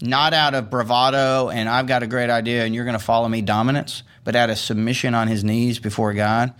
not 0.00 0.32
out 0.34 0.54
of 0.54 0.70
bravado 0.70 1.48
and 1.48 1.68
I've 1.68 1.86
got 1.86 2.02
a 2.02 2.06
great 2.06 2.30
idea 2.30 2.64
and 2.64 2.74
you're 2.74 2.84
going 2.84 2.98
to 2.98 3.04
follow 3.04 3.28
me 3.28 3.42
dominance, 3.42 4.02
but 4.24 4.36
out 4.36 4.50
of 4.50 4.58
submission 4.58 5.14
on 5.14 5.28
his 5.28 5.42
knees 5.44 5.78
before 5.78 6.12
God, 6.14 6.54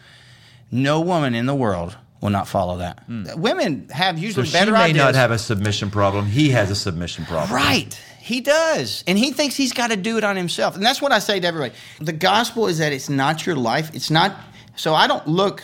no 0.71 1.01
woman 1.01 1.35
in 1.35 1.47
the 1.47 1.55
world 1.55 1.97
will 2.21 2.31
not 2.31 2.47
follow 2.49 2.79
that. 2.79 3.03
Hmm. 3.05 3.25
Women 3.37 3.89
have 3.91 4.17
So 4.17 4.23
usually 4.23 4.47
she 4.47 4.53
better 4.53 4.73
may 4.73 4.79
ideas. 4.91 4.97
not 4.99 5.15
have 5.15 5.31
a 5.31 5.39
submission 5.39 5.91
problem. 5.91 6.27
He 6.27 6.51
has 6.51 6.71
a 6.71 6.77
submission 6.77 7.25
problem. 7.25 7.55
Right. 7.55 7.95
He 8.21 8.41
does. 8.43 9.03
And 9.07 9.19
he 9.19 9.33
thinks 9.33 9.57
he's 9.57 9.73
got 9.73 9.91
to 9.91 9.97
do 9.97 10.19
it 10.19 10.25
on 10.25 10.37
himself. 10.37 10.77
And 10.77 10.85
that's 10.85 11.01
what 11.01 11.13
I 11.13 11.19
say 11.19 11.41
to 11.41 11.47
everybody. 11.47 11.75
The 12.01 12.13
gospel 12.13 12.67
is 12.67 12.79
that 12.79 12.93
it's 12.93 13.09
not 13.09 13.47
your 13.47 13.57
life. 13.57 13.91
It's 13.95 14.11
not, 14.11 14.37
so 14.77 14.95
I 14.95 15.07
don't 15.07 15.27
look, 15.27 15.63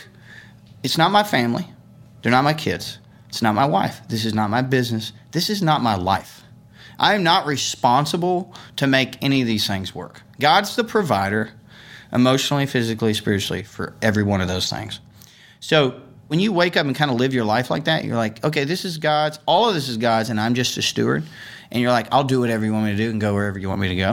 it's 0.83 0.97
not 0.97 1.11
my 1.11 1.23
family. 1.23 1.67
They're 2.23 2.33
not 2.33 2.43
my 2.43 2.55
kids. 2.55 2.99
It's 3.37 3.43
not 3.43 3.55
my 3.55 3.67
wife. 3.67 4.01
This 4.09 4.25
is 4.25 4.33
not 4.33 4.49
my 4.49 4.63
business. 4.63 5.13
This 5.33 5.51
is 5.51 5.61
not 5.61 5.83
my 5.83 5.95
life. 5.95 6.43
I 6.99 7.15
am 7.15 7.23
not 7.23 7.45
responsible 7.45 8.55
to 8.77 8.87
make 8.87 9.23
any 9.23 9.43
of 9.43 9.47
these 9.47 9.67
things 9.67 9.95
work. 9.95 10.23
God's 10.41 10.75
the 10.75 10.85
provider, 10.85 11.51
emotionally, 12.11 12.65
physically, 12.65 13.13
spiritually, 13.13 13.63
for 13.63 13.95
every 14.01 14.23
one 14.23 14.41
of 14.41 14.49
those 14.49 14.71
things. 14.71 15.01
So 15.61 16.01
when 16.29 16.41
you 16.41 16.51
wake 16.51 16.79
up 16.79 16.87
and 16.87 16.97
kind 16.97 17.11
of 17.11 17.19
live 17.19 17.35
your 17.35 17.45
life 17.45 17.69
like 17.69 17.85
that, 17.85 18.07
you're 18.07 18.17
like, 18.17 18.43
okay, 18.43 18.65
this 18.65 18.87
is 18.87 18.97
God's. 18.97 19.39
All 19.45 19.69
of 19.69 19.75
this 19.75 19.91
is 19.91 19.99
God's, 19.99 20.31
and 20.31 20.41
I'm 20.41 20.55
just 20.55 20.75
a 20.79 20.81
steward. 20.81 21.23
And 21.71 21.83
you're 21.83 21.93
like, 21.93 22.09
I'll 22.13 22.25
do 22.25 22.41
whatever 22.41 22.65
you 22.65 22.73
want 22.73 22.87
me 22.87 22.93
to 22.93 22.97
do 22.97 23.11
and 23.11 23.21
go 23.21 23.35
wherever 23.35 23.59
you 23.59 23.69
want 23.69 23.83
me 23.83 23.89
to 23.89 23.97
go. 23.97 24.11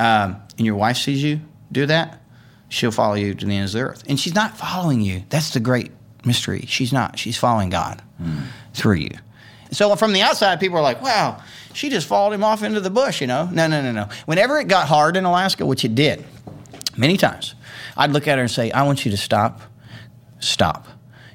Um, 0.00 0.42
and 0.58 0.66
your 0.66 0.74
wife 0.74 0.96
sees 0.96 1.22
you 1.22 1.42
do 1.70 1.86
that, 1.86 2.20
she'll 2.68 2.90
follow 2.90 3.14
you 3.14 3.34
to 3.34 3.46
the 3.46 3.56
ends 3.56 3.72
of 3.76 3.78
the 3.78 3.86
earth. 3.86 4.02
And 4.08 4.18
she's 4.18 4.34
not 4.34 4.56
following 4.58 5.00
you. 5.00 5.22
That's 5.28 5.50
the 5.50 5.60
great 5.60 5.92
mystery. 6.24 6.64
She's 6.66 6.92
not. 6.92 7.18
She's 7.18 7.36
following 7.36 7.70
God 7.70 8.02
hmm. 8.18 8.40
through 8.74 8.96
you. 8.96 9.16
So 9.70 9.94
from 9.96 10.12
the 10.12 10.20
outside, 10.20 10.60
people 10.60 10.76
are 10.78 10.82
like, 10.82 11.00
wow, 11.00 11.42
she 11.72 11.88
just 11.88 12.06
followed 12.06 12.32
him 12.32 12.44
off 12.44 12.62
into 12.62 12.80
the 12.80 12.90
bush, 12.90 13.20
you 13.20 13.26
know? 13.26 13.48
No, 13.50 13.66
no, 13.66 13.80
no, 13.80 13.90
no. 13.90 14.08
Whenever 14.26 14.58
it 14.58 14.68
got 14.68 14.86
hard 14.86 15.16
in 15.16 15.24
Alaska, 15.24 15.64
which 15.64 15.84
it 15.84 15.94
did 15.94 16.24
many 16.96 17.16
times, 17.16 17.54
I'd 17.96 18.10
look 18.10 18.28
at 18.28 18.36
her 18.36 18.42
and 18.42 18.50
say, 18.50 18.70
I 18.70 18.82
want 18.82 19.04
you 19.04 19.10
to 19.10 19.16
stop 19.16 19.62
stop. 20.40 20.86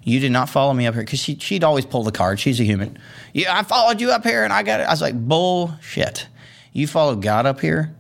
You 0.04 0.20
did 0.20 0.32
not 0.32 0.50
follow 0.50 0.74
me 0.74 0.86
up 0.86 0.94
here 0.94 1.04
because 1.04 1.20
she, 1.20 1.36
she'd 1.38 1.64
always 1.64 1.86
pull 1.86 2.04
the 2.04 2.12
card. 2.12 2.40
She's 2.40 2.60
a 2.60 2.64
human. 2.64 2.98
Yeah, 3.34 3.58
I 3.58 3.64
followed 3.64 4.00
you 4.00 4.12
up 4.12 4.24
here 4.24 4.44
and 4.44 4.54
I 4.54 4.64
got 4.64 4.80
it. 4.80 4.84
I 4.84 4.92
was 4.92 5.02
like, 5.02 5.16
bullshit. 5.16 6.28
You 6.72 6.88
followed 6.88 7.22
God 7.22 7.46
up 7.46 7.60
here 7.60 7.96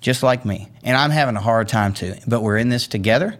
just 0.00 0.22
like 0.22 0.44
me. 0.44 0.68
And 0.82 0.96
I'm 0.96 1.10
having 1.10 1.36
a 1.36 1.40
hard 1.40 1.68
time 1.68 1.92
too. 1.92 2.14
But 2.26 2.42
we're 2.42 2.56
in 2.56 2.70
this 2.70 2.86
together. 2.86 3.38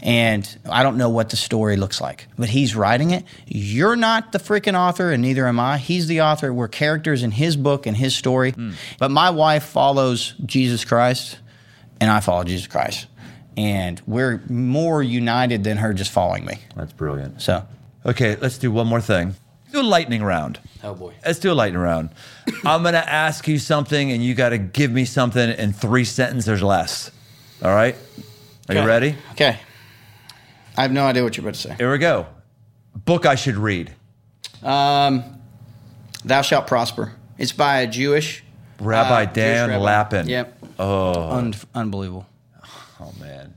And 0.00 0.58
I 0.68 0.82
don't 0.82 0.96
know 0.96 1.08
what 1.10 1.30
the 1.30 1.36
story 1.36 1.76
looks 1.76 2.00
like, 2.00 2.26
but 2.36 2.48
he's 2.48 2.74
writing 2.74 3.12
it. 3.12 3.24
You're 3.46 3.94
not 3.96 4.32
the 4.32 4.38
freaking 4.38 4.76
author, 4.76 5.12
and 5.12 5.22
neither 5.22 5.46
am 5.46 5.60
I. 5.60 5.78
He's 5.78 6.08
the 6.08 6.22
author. 6.22 6.52
We're 6.52 6.66
characters 6.68 7.22
in 7.22 7.30
his 7.30 7.56
book 7.56 7.86
and 7.86 7.96
his 7.96 8.14
story. 8.16 8.50
Hmm. 8.50 8.72
But 8.98 9.10
my 9.12 9.30
wife 9.30 9.64
follows 9.64 10.34
Jesus 10.44 10.84
Christ, 10.84 11.38
and 12.00 12.10
I 12.10 12.18
follow 12.20 12.42
Jesus 12.44 12.66
Christ. 12.66 13.06
And 13.56 14.00
we're 14.06 14.42
more 14.48 15.02
united 15.02 15.62
than 15.62 15.76
her 15.76 15.92
just 15.94 16.10
following 16.10 16.44
me. 16.46 16.58
That's 16.74 16.92
brilliant. 16.92 17.40
So, 17.42 17.64
Okay, 18.04 18.36
let's 18.36 18.58
do 18.58 18.72
one 18.72 18.88
more 18.88 19.00
thing. 19.00 19.36
Do 19.72 19.80
a 19.80 19.82
lightning 19.82 20.22
round. 20.24 20.58
oh 20.82 20.94
boy. 20.94 21.14
Let's 21.24 21.38
do 21.38 21.52
a 21.52 21.54
lightning 21.54 21.80
round. 21.80 22.10
I'm 22.64 22.82
going 22.82 22.94
to 22.94 23.08
ask 23.08 23.46
you 23.46 23.58
something, 23.58 24.10
and 24.10 24.22
you 24.24 24.34
got 24.34 24.48
to 24.48 24.58
give 24.58 24.90
me 24.90 25.04
something 25.04 25.50
in 25.50 25.72
three 25.72 26.04
sentences 26.04 26.60
or 26.60 26.66
less. 26.66 27.10
All 27.62 27.72
right? 27.72 27.94
Are 28.68 28.74
you 28.74 28.84
ready? 28.84 29.16
Okay. 29.32 29.58
I 30.76 30.82
have 30.82 30.92
no 30.92 31.04
idea 31.04 31.22
what 31.22 31.36
you're 31.36 31.44
about 31.44 31.54
to 31.54 31.60
say. 31.60 31.74
Here 31.76 31.90
we 31.90 31.98
go. 31.98 32.26
Book 32.94 33.26
I 33.26 33.34
should 33.34 33.56
read. 33.56 33.92
Um, 34.62 35.40
Thou 36.24 36.42
shalt 36.42 36.66
prosper. 36.66 37.12
It's 37.38 37.52
by 37.52 37.80
a 37.80 37.86
Jewish 37.86 38.44
Rabbi 38.78 39.22
uh, 39.22 39.24
Jewish 39.26 39.34
Dan 39.34 39.68
rabbi. 39.70 39.82
Lapin. 39.82 40.28
Yep. 40.28 40.58
Oh, 40.78 41.30
Un- 41.30 41.54
unbelievable. 41.74 42.26
oh 43.00 43.12
man. 43.20 43.54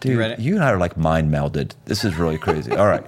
Dude, 0.00 0.18
it? 0.18 0.40
you 0.40 0.54
and 0.54 0.64
I 0.64 0.70
are 0.70 0.78
like 0.78 0.96
mind 0.96 1.32
melded. 1.32 1.72
This 1.84 2.04
is 2.04 2.16
really 2.16 2.38
crazy. 2.38 2.72
All 2.72 2.86
right. 2.86 3.04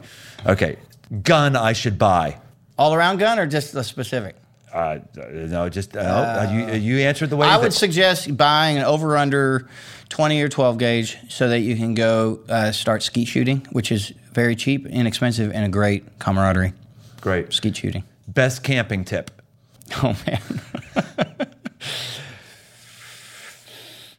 Okay. 0.47 0.77
Gun 1.23 1.57
I 1.57 1.73
should 1.73 1.99
buy. 1.99 2.39
All 2.79 2.95
around 2.95 3.19
gun 3.19 3.39
or 3.39 3.47
just 3.47 3.73
the 3.73 3.83
specific? 3.83 4.37
Uh, 4.73 4.99
no, 5.15 5.69
just 5.69 5.97
uh, 5.97 6.49
you. 6.51 6.67
You 6.75 6.99
answered 7.01 7.29
the 7.31 7.37
way 7.37 7.47
I 7.47 7.59
would 7.59 7.75
suggest 7.75 8.35
buying 8.37 8.79
an 8.79 8.85
over 8.85 9.19
under 9.19 9.69
20 10.13 10.43
or 10.43 10.49
12 10.51 10.77
gauge 10.77 11.17
so 11.31 11.49
that 11.49 11.61
you 11.61 11.75
can 11.75 11.95
go 11.95 12.41
uh, 12.51 12.71
start 12.71 13.03
skeet 13.03 13.27
shooting, 13.27 13.67
which 13.73 13.91
is 13.91 14.13
very 14.33 14.55
cheap, 14.55 14.87
inexpensive, 14.87 15.51
and 15.53 15.65
a 15.65 15.71
great 15.71 16.19
camaraderie. 16.19 16.75
Great. 17.23 17.51
Skeet 17.51 17.75
shooting. 17.75 18.05
Best 18.29 18.63
camping 18.63 19.05
tip. 19.05 19.31
Oh, 20.03 20.17
man. 20.27 20.41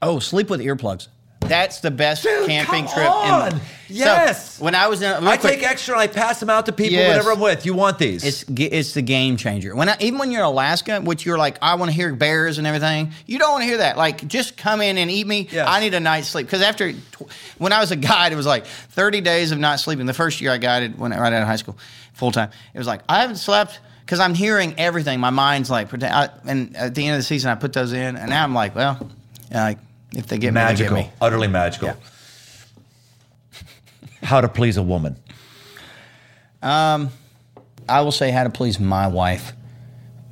oh, 0.04 0.20
sleep 0.20 0.52
with 0.52 0.60
earplugs. 0.60 1.08
That's 1.48 1.80
the 1.82 1.92
best 1.92 2.24
camping 2.24 2.86
come 2.86 2.94
trip. 2.94 3.10
on. 3.10 3.54
In, 3.54 3.62
Yes. 3.90 4.54
So, 4.56 4.64
when 4.64 4.74
I 4.74 4.88
was 4.88 5.02
in, 5.04 5.12
I 5.12 5.38
quick, 5.38 5.60
take 5.60 5.64
extra 5.70 5.94
and 5.94 6.02
I 6.02 6.08
pass 6.08 6.40
them 6.40 6.50
out 6.50 6.66
to 6.66 6.72
people 6.72 6.94
Yes. 6.94 7.10
whenever 7.10 7.32
I'm 7.34 7.40
with. 7.40 7.64
You 7.66 7.76
want 7.76 8.00
these? 8.00 8.24
It's 8.24 8.44
it's 8.60 8.94
the 8.96 9.04
game 9.04 9.38
changer. 9.38 9.76
When 9.76 9.88
I, 9.88 9.98
even 10.00 10.18
when 10.18 10.32
you're 10.32 10.42
in 10.42 10.48
Alaska, 10.48 11.00
which 11.02 11.26
you're 11.26 11.38
like, 11.38 11.58
I 11.62 11.76
want 11.76 11.92
to 11.92 11.96
hear 11.96 12.12
bears 12.16 12.58
and 12.58 12.66
everything. 12.66 13.12
You 13.28 13.38
don't 13.38 13.52
want 13.52 13.62
to 13.64 13.68
hear 13.68 13.78
that. 13.78 13.96
Like, 13.98 14.28
just 14.28 14.58
come 14.58 14.82
in 14.82 14.98
and 14.98 15.12
eat 15.12 15.28
me. 15.28 15.48
Yes. 15.52 15.68
I 15.70 15.80
need 15.80 15.94
a 15.94 16.00
night's 16.00 16.28
sleep 16.28 16.48
because 16.48 16.64
after 16.64 16.92
when 17.60 17.72
I 17.72 17.80
was 17.82 17.92
a 17.92 17.96
guide, 17.96 18.32
it 18.34 18.36
was 18.36 18.48
like 18.48 18.66
30 18.66 19.22
days 19.22 19.52
of 19.52 19.60
not 19.60 19.80
sleeping. 19.80 20.08
The 20.08 20.14
first 20.14 20.42
year 20.42 20.52
I 20.52 20.58
guided 20.58 20.98
when 20.98 21.12
right 21.12 21.32
out 21.34 21.42
of 21.42 21.48
high 21.48 21.58
school, 21.58 21.78
full 22.14 22.32
time. 22.32 22.50
It 22.74 22.78
was 22.80 22.88
like 22.88 23.02
I 23.08 23.22
haven't 23.22 23.36
slept 23.36 23.80
because 24.06 24.20
I'm 24.20 24.34
hearing 24.34 24.74
everything. 24.80 25.20
My 25.20 25.30
mind's 25.30 25.70
like, 25.70 25.92
and 25.94 26.04
at 26.76 26.96
the 26.96 27.06
end 27.06 27.14
of 27.16 27.20
the 27.20 27.24
season, 27.24 27.52
I 27.52 27.56
put 27.56 27.74
those 27.74 27.94
in, 27.94 28.16
and 28.16 28.30
now 28.30 28.44
I'm 28.44 28.56
like, 28.56 28.76
well, 28.76 29.08
like 29.52 29.78
if 30.16 30.28
they 30.28 30.38
get 30.38 30.54
magical. 30.54 30.96
me, 30.96 31.02
they 31.02 31.08
get 31.08 31.12
me. 31.12 31.18
Utterly 31.22 31.48
magical. 31.48 31.90
Yeah. 31.90 31.96
How 34.24 34.42
to 34.42 34.48
please 34.48 34.78
a 34.78 34.84
woman. 34.84 35.18
Um, 36.62 37.10
I 37.90 38.02
will 38.02 38.12
say 38.12 38.32
how 38.32 38.46
to 38.46 38.50
please 38.50 38.80
my 38.80 39.08
wife. 39.08 39.52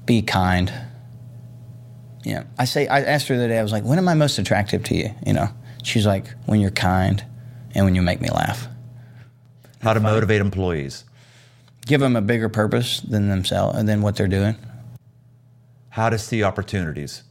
Be 0.05 0.21
kind. 0.21 0.71
Yeah. 2.23 2.43
I 2.57 2.65
say 2.65 2.87
I 2.87 3.01
asked 3.01 3.27
her 3.27 3.35
the 3.35 3.41
other 3.43 3.49
day, 3.49 3.59
I 3.59 3.63
was 3.63 3.71
like, 3.71 3.83
when 3.83 3.97
am 3.97 4.07
I 4.07 4.13
most 4.13 4.39
attractive 4.39 4.83
to 4.85 4.95
you? 4.95 5.13
You 5.25 5.33
know? 5.33 5.49
She's 5.83 6.05
like, 6.05 6.27
when 6.45 6.59
you're 6.59 6.71
kind 6.71 7.23
and 7.75 7.85
when 7.85 7.95
you 7.95 8.01
make 8.01 8.21
me 8.21 8.29
laugh. 8.29 8.67
How 9.81 9.93
to 9.93 9.99
motivate 9.99 10.41
employees. 10.41 11.03
Give 11.85 11.99
them 11.99 12.15
a 12.15 12.21
bigger 12.21 12.49
purpose 12.49 13.01
than 13.01 13.29
themselves 13.29 13.77
and 13.77 13.89
than 13.89 14.01
what 14.01 14.15
they're 14.15 14.27
doing. 14.27 14.55
How 15.89 16.09
to 16.09 16.17
see 16.17 16.43
opportunities. 16.43 17.23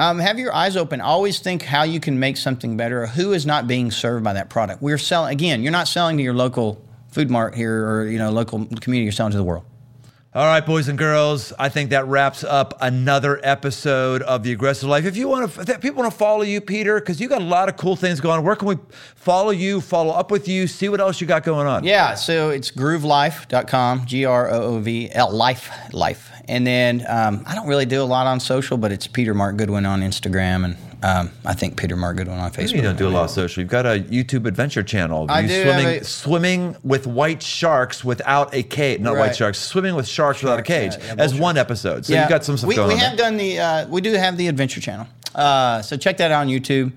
Um, 0.00 0.20
have 0.20 0.38
your 0.38 0.54
eyes 0.54 0.76
open. 0.76 1.00
Always 1.00 1.40
think 1.40 1.62
how 1.62 1.82
you 1.82 1.98
can 1.98 2.20
make 2.20 2.36
something 2.36 2.76
better 2.76 3.06
who 3.06 3.32
is 3.32 3.44
not 3.44 3.66
being 3.66 3.90
served 3.90 4.22
by 4.22 4.34
that 4.34 4.48
product. 4.48 4.80
We're 4.80 4.98
selling 4.98 5.32
again, 5.32 5.62
you're 5.62 5.72
not 5.72 5.88
selling 5.88 6.16
to 6.18 6.22
your 6.22 6.34
local 6.34 6.80
food 7.08 7.30
mart 7.30 7.56
here 7.56 7.88
or 7.88 8.06
you 8.06 8.18
know, 8.18 8.30
local 8.30 8.64
community, 8.66 9.02
you're 9.02 9.12
selling 9.12 9.32
to 9.32 9.38
the 9.38 9.44
world. 9.44 9.64
All 10.34 10.44
right, 10.44 10.64
boys 10.64 10.88
and 10.88 10.98
girls, 10.98 11.54
I 11.58 11.70
think 11.70 11.88
that 11.88 12.06
wraps 12.06 12.44
up 12.44 12.76
another 12.82 13.40
episode 13.42 14.20
of 14.20 14.42
The 14.42 14.52
Aggressive 14.52 14.86
Life. 14.86 15.06
If 15.06 15.16
you 15.16 15.26
want 15.26 15.50
to, 15.50 15.60
if 15.62 15.80
people 15.80 16.02
want 16.02 16.12
to 16.12 16.18
follow 16.18 16.42
you, 16.42 16.60
Peter, 16.60 17.00
because 17.00 17.18
you 17.18 17.30
got 17.30 17.40
a 17.40 17.44
lot 17.46 17.70
of 17.70 17.78
cool 17.78 17.96
things 17.96 18.20
going 18.20 18.36
on, 18.36 18.44
where 18.44 18.54
can 18.54 18.68
we 18.68 18.76
follow 19.14 19.52
you, 19.52 19.80
follow 19.80 20.12
up 20.12 20.30
with 20.30 20.46
you, 20.46 20.66
see 20.66 20.90
what 20.90 21.00
else 21.00 21.18
you 21.22 21.26
got 21.26 21.44
going 21.44 21.66
on? 21.66 21.82
Yeah, 21.82 22.14
so 22.14 22.50
it's 22.50 22.70
groovelife.com, 22.70 24.04
G 24.04 24.26
R 24.26 24.50
O 24.50 24.62
O 24.62 24.78
V 24.80 25.10
L, 25.12 25.32
life, 25.32 25.70
life. 25.94 26.30
And 26.46 26.66
then 26.66 27.06
um, 27.08 27.42
I 27.46 27.54
don't 27.54 27.66
really 27.66 27.86
do 27.86 28.02
a 28.02 28.04
lot 28.04 28.26
on 28.26 28.38
social, 28.38 28.76
but 28.76 28.92
it's 28.92 29.06
Peter 29.06 29.32
Mark 29.32 29.56
Goodwin 29.56 29.86
on 29.86 30.02
Instagram, 30.02 30.62
and 30.66 30.76
um, 31.02 31.30
I 31.44 31.54
think 31.54 31.76
Peter 31.76 31.96
Mark 31.96 32.16
Goodwin 32.16 32.38
on 32.38 32.50
Facebook. 32.50 32.74
You 32.76 32.82
don't 32.82 32.96
do 32.98 33.06
a 33.06 33.10
lot 33.10 33.24
of 33.24 33.30
social. 33.30 33.60
You've 33.60 33.70
got 33.70 33.86
a 33.86 34.00
YouTube 34.00 34.46
adventure 34.46 34.82
channel. 34.82 35.26
I 35.28 35.40
you 35.40 35.48
do 35.48 35.62
swimming, 35.62 35.86
have 35.86 36.02
a- 36.02 36.04
swimming 36.04 36.76
with 36.82 37.06
white 37.06 37.42
sharks 37.42 38.04
without 38.04 38.52
a 38.54 38.62
cage. 38.62 39.00
Not 39.00 39.16
white 39.16 39.36
sharks. 39.36 39.58
Swimming 39.58 39.94
with 39.94 40.08
sharks, 40.08 40.42
without 40.42 40.58
a 40.58 40.62
cage. 40.62 40.94
yeah, 40.98 41.14
yeah, 41.14 41.22
as 41.22 41.32
bull 41.32 41.42
one 41.42 41.56
episode. 41.56 42.04
So 42.06 42.14
you've 42.18 42.28
got 42.28 42.44
some 42.44 42.56
stuff 42.56 42.68
we, 42.68 42.74
going 42.76 42.88
we 42.88 42.94
on. 42.94 43.00
have 43.00 43.16
there. 43.16 43.26
done 43.30 43.36
the 43.36 43.58
uh, 43.60 43.86
we 43.88 44.00
do 44.00 44.12
have 44.14 44.36
the 44.36 44.48
adventure 44.48 44.80
channel 44.80 45.06
uh, 45.34 45.82
so 45.82 45.96
check 45.96 46.16
that 46.18 46.30
out 46.30 46.40
on 46.42 46.48
youtube 46.48 46.92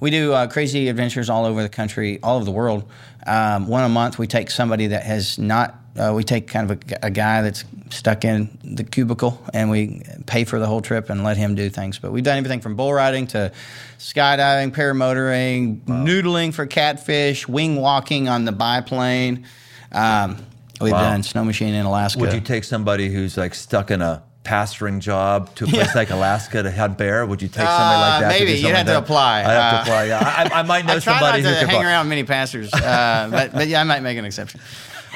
we 0.00 0.10
do 0.10 0.32
uh, 0.32 0.46
crazy 0.46 0.88
adventures 0.88 1.28
all 1.30 1.44
over 1.44 1.62
the 1.62 1.68
country 1.68 2.18
all 2.22 2.36
over 2.36 2.44
the 2.44 2.50
world 2.50 2.88
um, 3.26 3.68
one 3.68 3.84
a 3.84 3.88
month 3.88 4.18
we 4.18 4.26
take 4.26 4.50
somebody 4.50 4.88
that 4.88 5.02
has 5.04 5.38
not 5.38 5.74
uh, 5.98 6.12
we 6.14 6.24
take 6.24 6.48
kind 6.48 6.70
of 6.70 6.78
a, 6.78 7.06
a, 7.06 7.10
guy 7.10 7.42
that's 7.42 7.64
stuck 7.90 8.24
in 8.24 8.58
the 8.64 8.84
cubicle 8.84 9.42
and 9.54 9.70
we 9.70 10.02
pay 10.26 10.44
for 10.44 10.58
the 10.58 10.66
whole 10.66 10.80
trip 10.80 11.10
and 11.10 11.24
let 11.24 11.36
him 11.36 11.54
do 11.54 11.70
things. 11.70 11.98
But 11.98 12.12
we've 12.12 12.24
done 12.24 12.38
everything 12.38 12.60
from 12.60 12.76
bull 12.76 12.92
riding 12.92 13.26
to 13.28 13.52
skydiving, 13.98 14.72
paramotoring, 14.72 15.86
wow. 15.86 16.04
noodling 16.04 16.52
for 16.52 16.66
catfish, 16.66 17.48
wing 17.48 17.76
walking 17.76 18.28
on 18.28 18.44
the 18.44 18.52
biplane. 18.52 19.46
Um, 19.92 20.36
we've 20.80 20.92
wow. 20.92 21.00
done 21.00 21.22
snow 21.22 21.44
machine 21.44 21.74
in 21.74 21.86
Alaska. 21.86 22.20
Would 22.20 22.32
you 22.32 22.40
take 22.40 22.64
somebody 22.64 23.08
who's 23.08 23.36
like 23.36 23.54
stuck 23.54 23.90
in 23.90 24.02
a 24.02 24.22
pastoring 24.46 25.00
job 25.00 25.52
to 25.56 25.64
a 25.64 25.66
place 25.66 25.86
yeah. 25.88 25.92
like 25.94 26.10
Alaska 26.10 26.62
to 26.62 26.70
hunt 26.70 26.96
bear? 26.96 27.26
Would 27.26 27.42
you 27.42 27.48
take 27.48 27.66
somebody 27.66 28.00
like 28.00 28.20
that? 28.20 28.24
Uh, 28.24 28.38
maybe 28.38 28.52
you 28.52 28.68
have 28.68 28.86
to 28.86 28.98
apply. 28.98 29.40
I 29.40 29.42
have 29.42 29.74
uh, 29.74 29.76
to 29.76 29.82
apply. 29.82 30.04
Yeah, 30.04 30.48
I, 30.52 30.60
I 30.60 30.62
might 30.62 30.84
know 30.86 30.96
I 30.96 31.00
try 31.00 31.18
somebody 31.18 31.42
not 31.42 31.60
to 31.60 31.66
who 31.66 31.66
hang 31.66 31.84
around 31.84 32.08
many 32.08 32.24
pastors, 32.24 32.72
uh, 32.72 33.28
but, 33.30 33.52
but 33.52 33.68
yeah, 33.68 33.80
I 33.80 33.84
might 33.84 34.00
make 34.00 34.18
an 34.18 34.24
exception. 34.24 34.60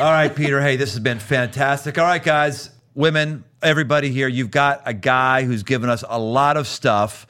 All 0.01 0.11
right, 0.11 0.34
Peter. 0.34 0.62
Hey, 0.62 0.76
this 0.76 0.92
has 0.92 1.01
been 1.01 1.18
fantastic. 1.18 1.98
All 1.98 2.07
right, 2.07 2.22
guys, 2.22 2.70
women, 2.94 3.44
everybody 3.61 4.09
here, 4.09 4.28
you've 4.28 4.51
got 4.51 4.80
a 4.86 4.94
guy 4.94 5.42
who's 5.42 5.62
given 5.62 5.90
us 5.90 6.03
a 6.09 6.18
lot 6.18 6.57
of 6.57 6.66
stuff. 6.66 7.26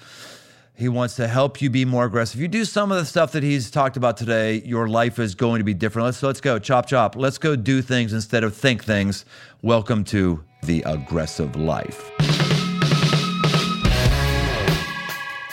He 0.76 0.88
wants 0.88 1.16
to 1.16 1.26
help 1.26 1.60
you 1.60 1.68
be 1.68 1.84
more 1.84 2.04
aggressive. 2.04 2.36
If 2.36 2.42
you 2.42 2.46
do 2.46 2.64
some 2.64 2.92
of 2.92 2.98
the 2.98 3.04
stuff 3.04 3.32
that 3.32 3.42
he's 3.42 3.72
talked 3.72 3.96
about 3.96 4.16
today, 4.16 4.62
your 4.64 4.86
life 4.86 5.18
is 5.18 5.34
going 5.34 5.58
to 5.58 5.64
be 5.64 5.74
different. 5.74 6.06
Let's 6.06 6.22
let's 6.22 6.40
go. 6.40 6.60
Chop 6.60 6.86
chop. 6.86 7.16
Let's 7.16 7.38
go 7.38 7.56
do 7.56 7.82
things 7.82 8.12
instead 8.12 8.44
of 8.44 8.54
think 8.54 8.84
things. 8.84 9.24
Welcome 9.62 10.04
to 10.04 10.44
the 10.62 10.84
aggressive 10.86 11.56
life. 11.56 12.08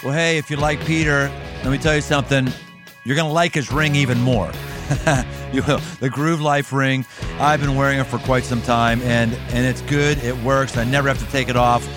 Well, 0.04 0.14
hey, 0.14 0.38
if 0.38 0.52
you 0.52 0.58
like 0.58 0.80
Peter, 0.86 1.32
let 1.64 1.72
me 1.72 1.80
tell 1.80 1.96
you 1.96 2.02
something. 2.02 2.48
You're 3.06 3.16
going 3.16 3.28
to 3.28 3.34
like 3.34 3.56
his 3.56 3.72
ring 3.72 3.96
even 3.96 4.22
more. 4.22 4.52
you 5.54 5.64
will. 5.64 5.80
The 6.00 6.10
Groove 6.10 6.42
Life 6.42 6.74
ring. 6.74 7.06
I've 7.40 7.62
been 7.62 7.76
wearing 7.76 8.00
it 8.00 8.06
for 8.06 8.20
quite 8.20 8.44
some 8.44 8.62
time, 8.62 9.02
and 9.02 9.34
and 9.52 9.66
it's 9.66 9.82
good. 9.82 10.18
It 10.20 10.36
works. 10.44 10.78
I 10.78 10.84
never 10.84 11.08
have 11.08 11.20
to 11.20 11.32
take 11.32 11.50
it 11.50 11.56
off. 11.56 11.88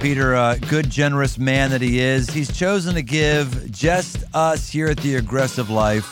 Peter, 0.00 0.36
uh, 0.36 0.56
good, 0.68 0.88
generous 0.88 1.38
man 1.38 1.70
that 1.70 1.82
he 1.82 1.98
is, 1.98 2.30
he's 2.30 2.56
chosen 2.56 2.94
to 2.94 3.02
give 3.02 3.70
just 3.72 4.22
us 4.32 4.70
here 4.70 4.86
at 4.86 4.96
the 4.98 5.16
Aggressive 5.16 5.70
Life 5.70 6.04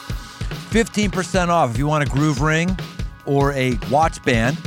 15% 0.71 1.49
off. 1.49 1.71
If 1.71 1.79
you 1.79 1.87
want 1.87 2.03
a 2.03 2.11
groove 2.11 2.41
ring 2.41 2.77
or 3.27 3.53
a 3.53 3.79
watch 3.89 4.23
band, 4.25 4.59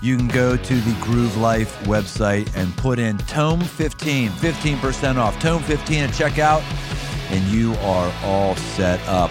you 0.00 0.16
can 0.16 0.28
go 0.28 0.56
to 0.56 0.74
the 0.74 0.96
Groove 1.00 1.36
Life 1.38 1.76
website 1.84 2.54
and 2.54 2.76
put 2.76 2.98
in 2.98 3.18
Tome 3.18 3.60
15, 3.60 4.30
15% 4.30 5.16
off. 5.16 5.38
Tome 5.40 5.62
15 5.62 6.04
at 6.04 6.10
checkout, 6.10 6.62
and 7.30 7.42
you 7.46 7.74
are 7.80 8.12
all 8.22 8.54
set 8.56 9.00
up. 9.08 9.30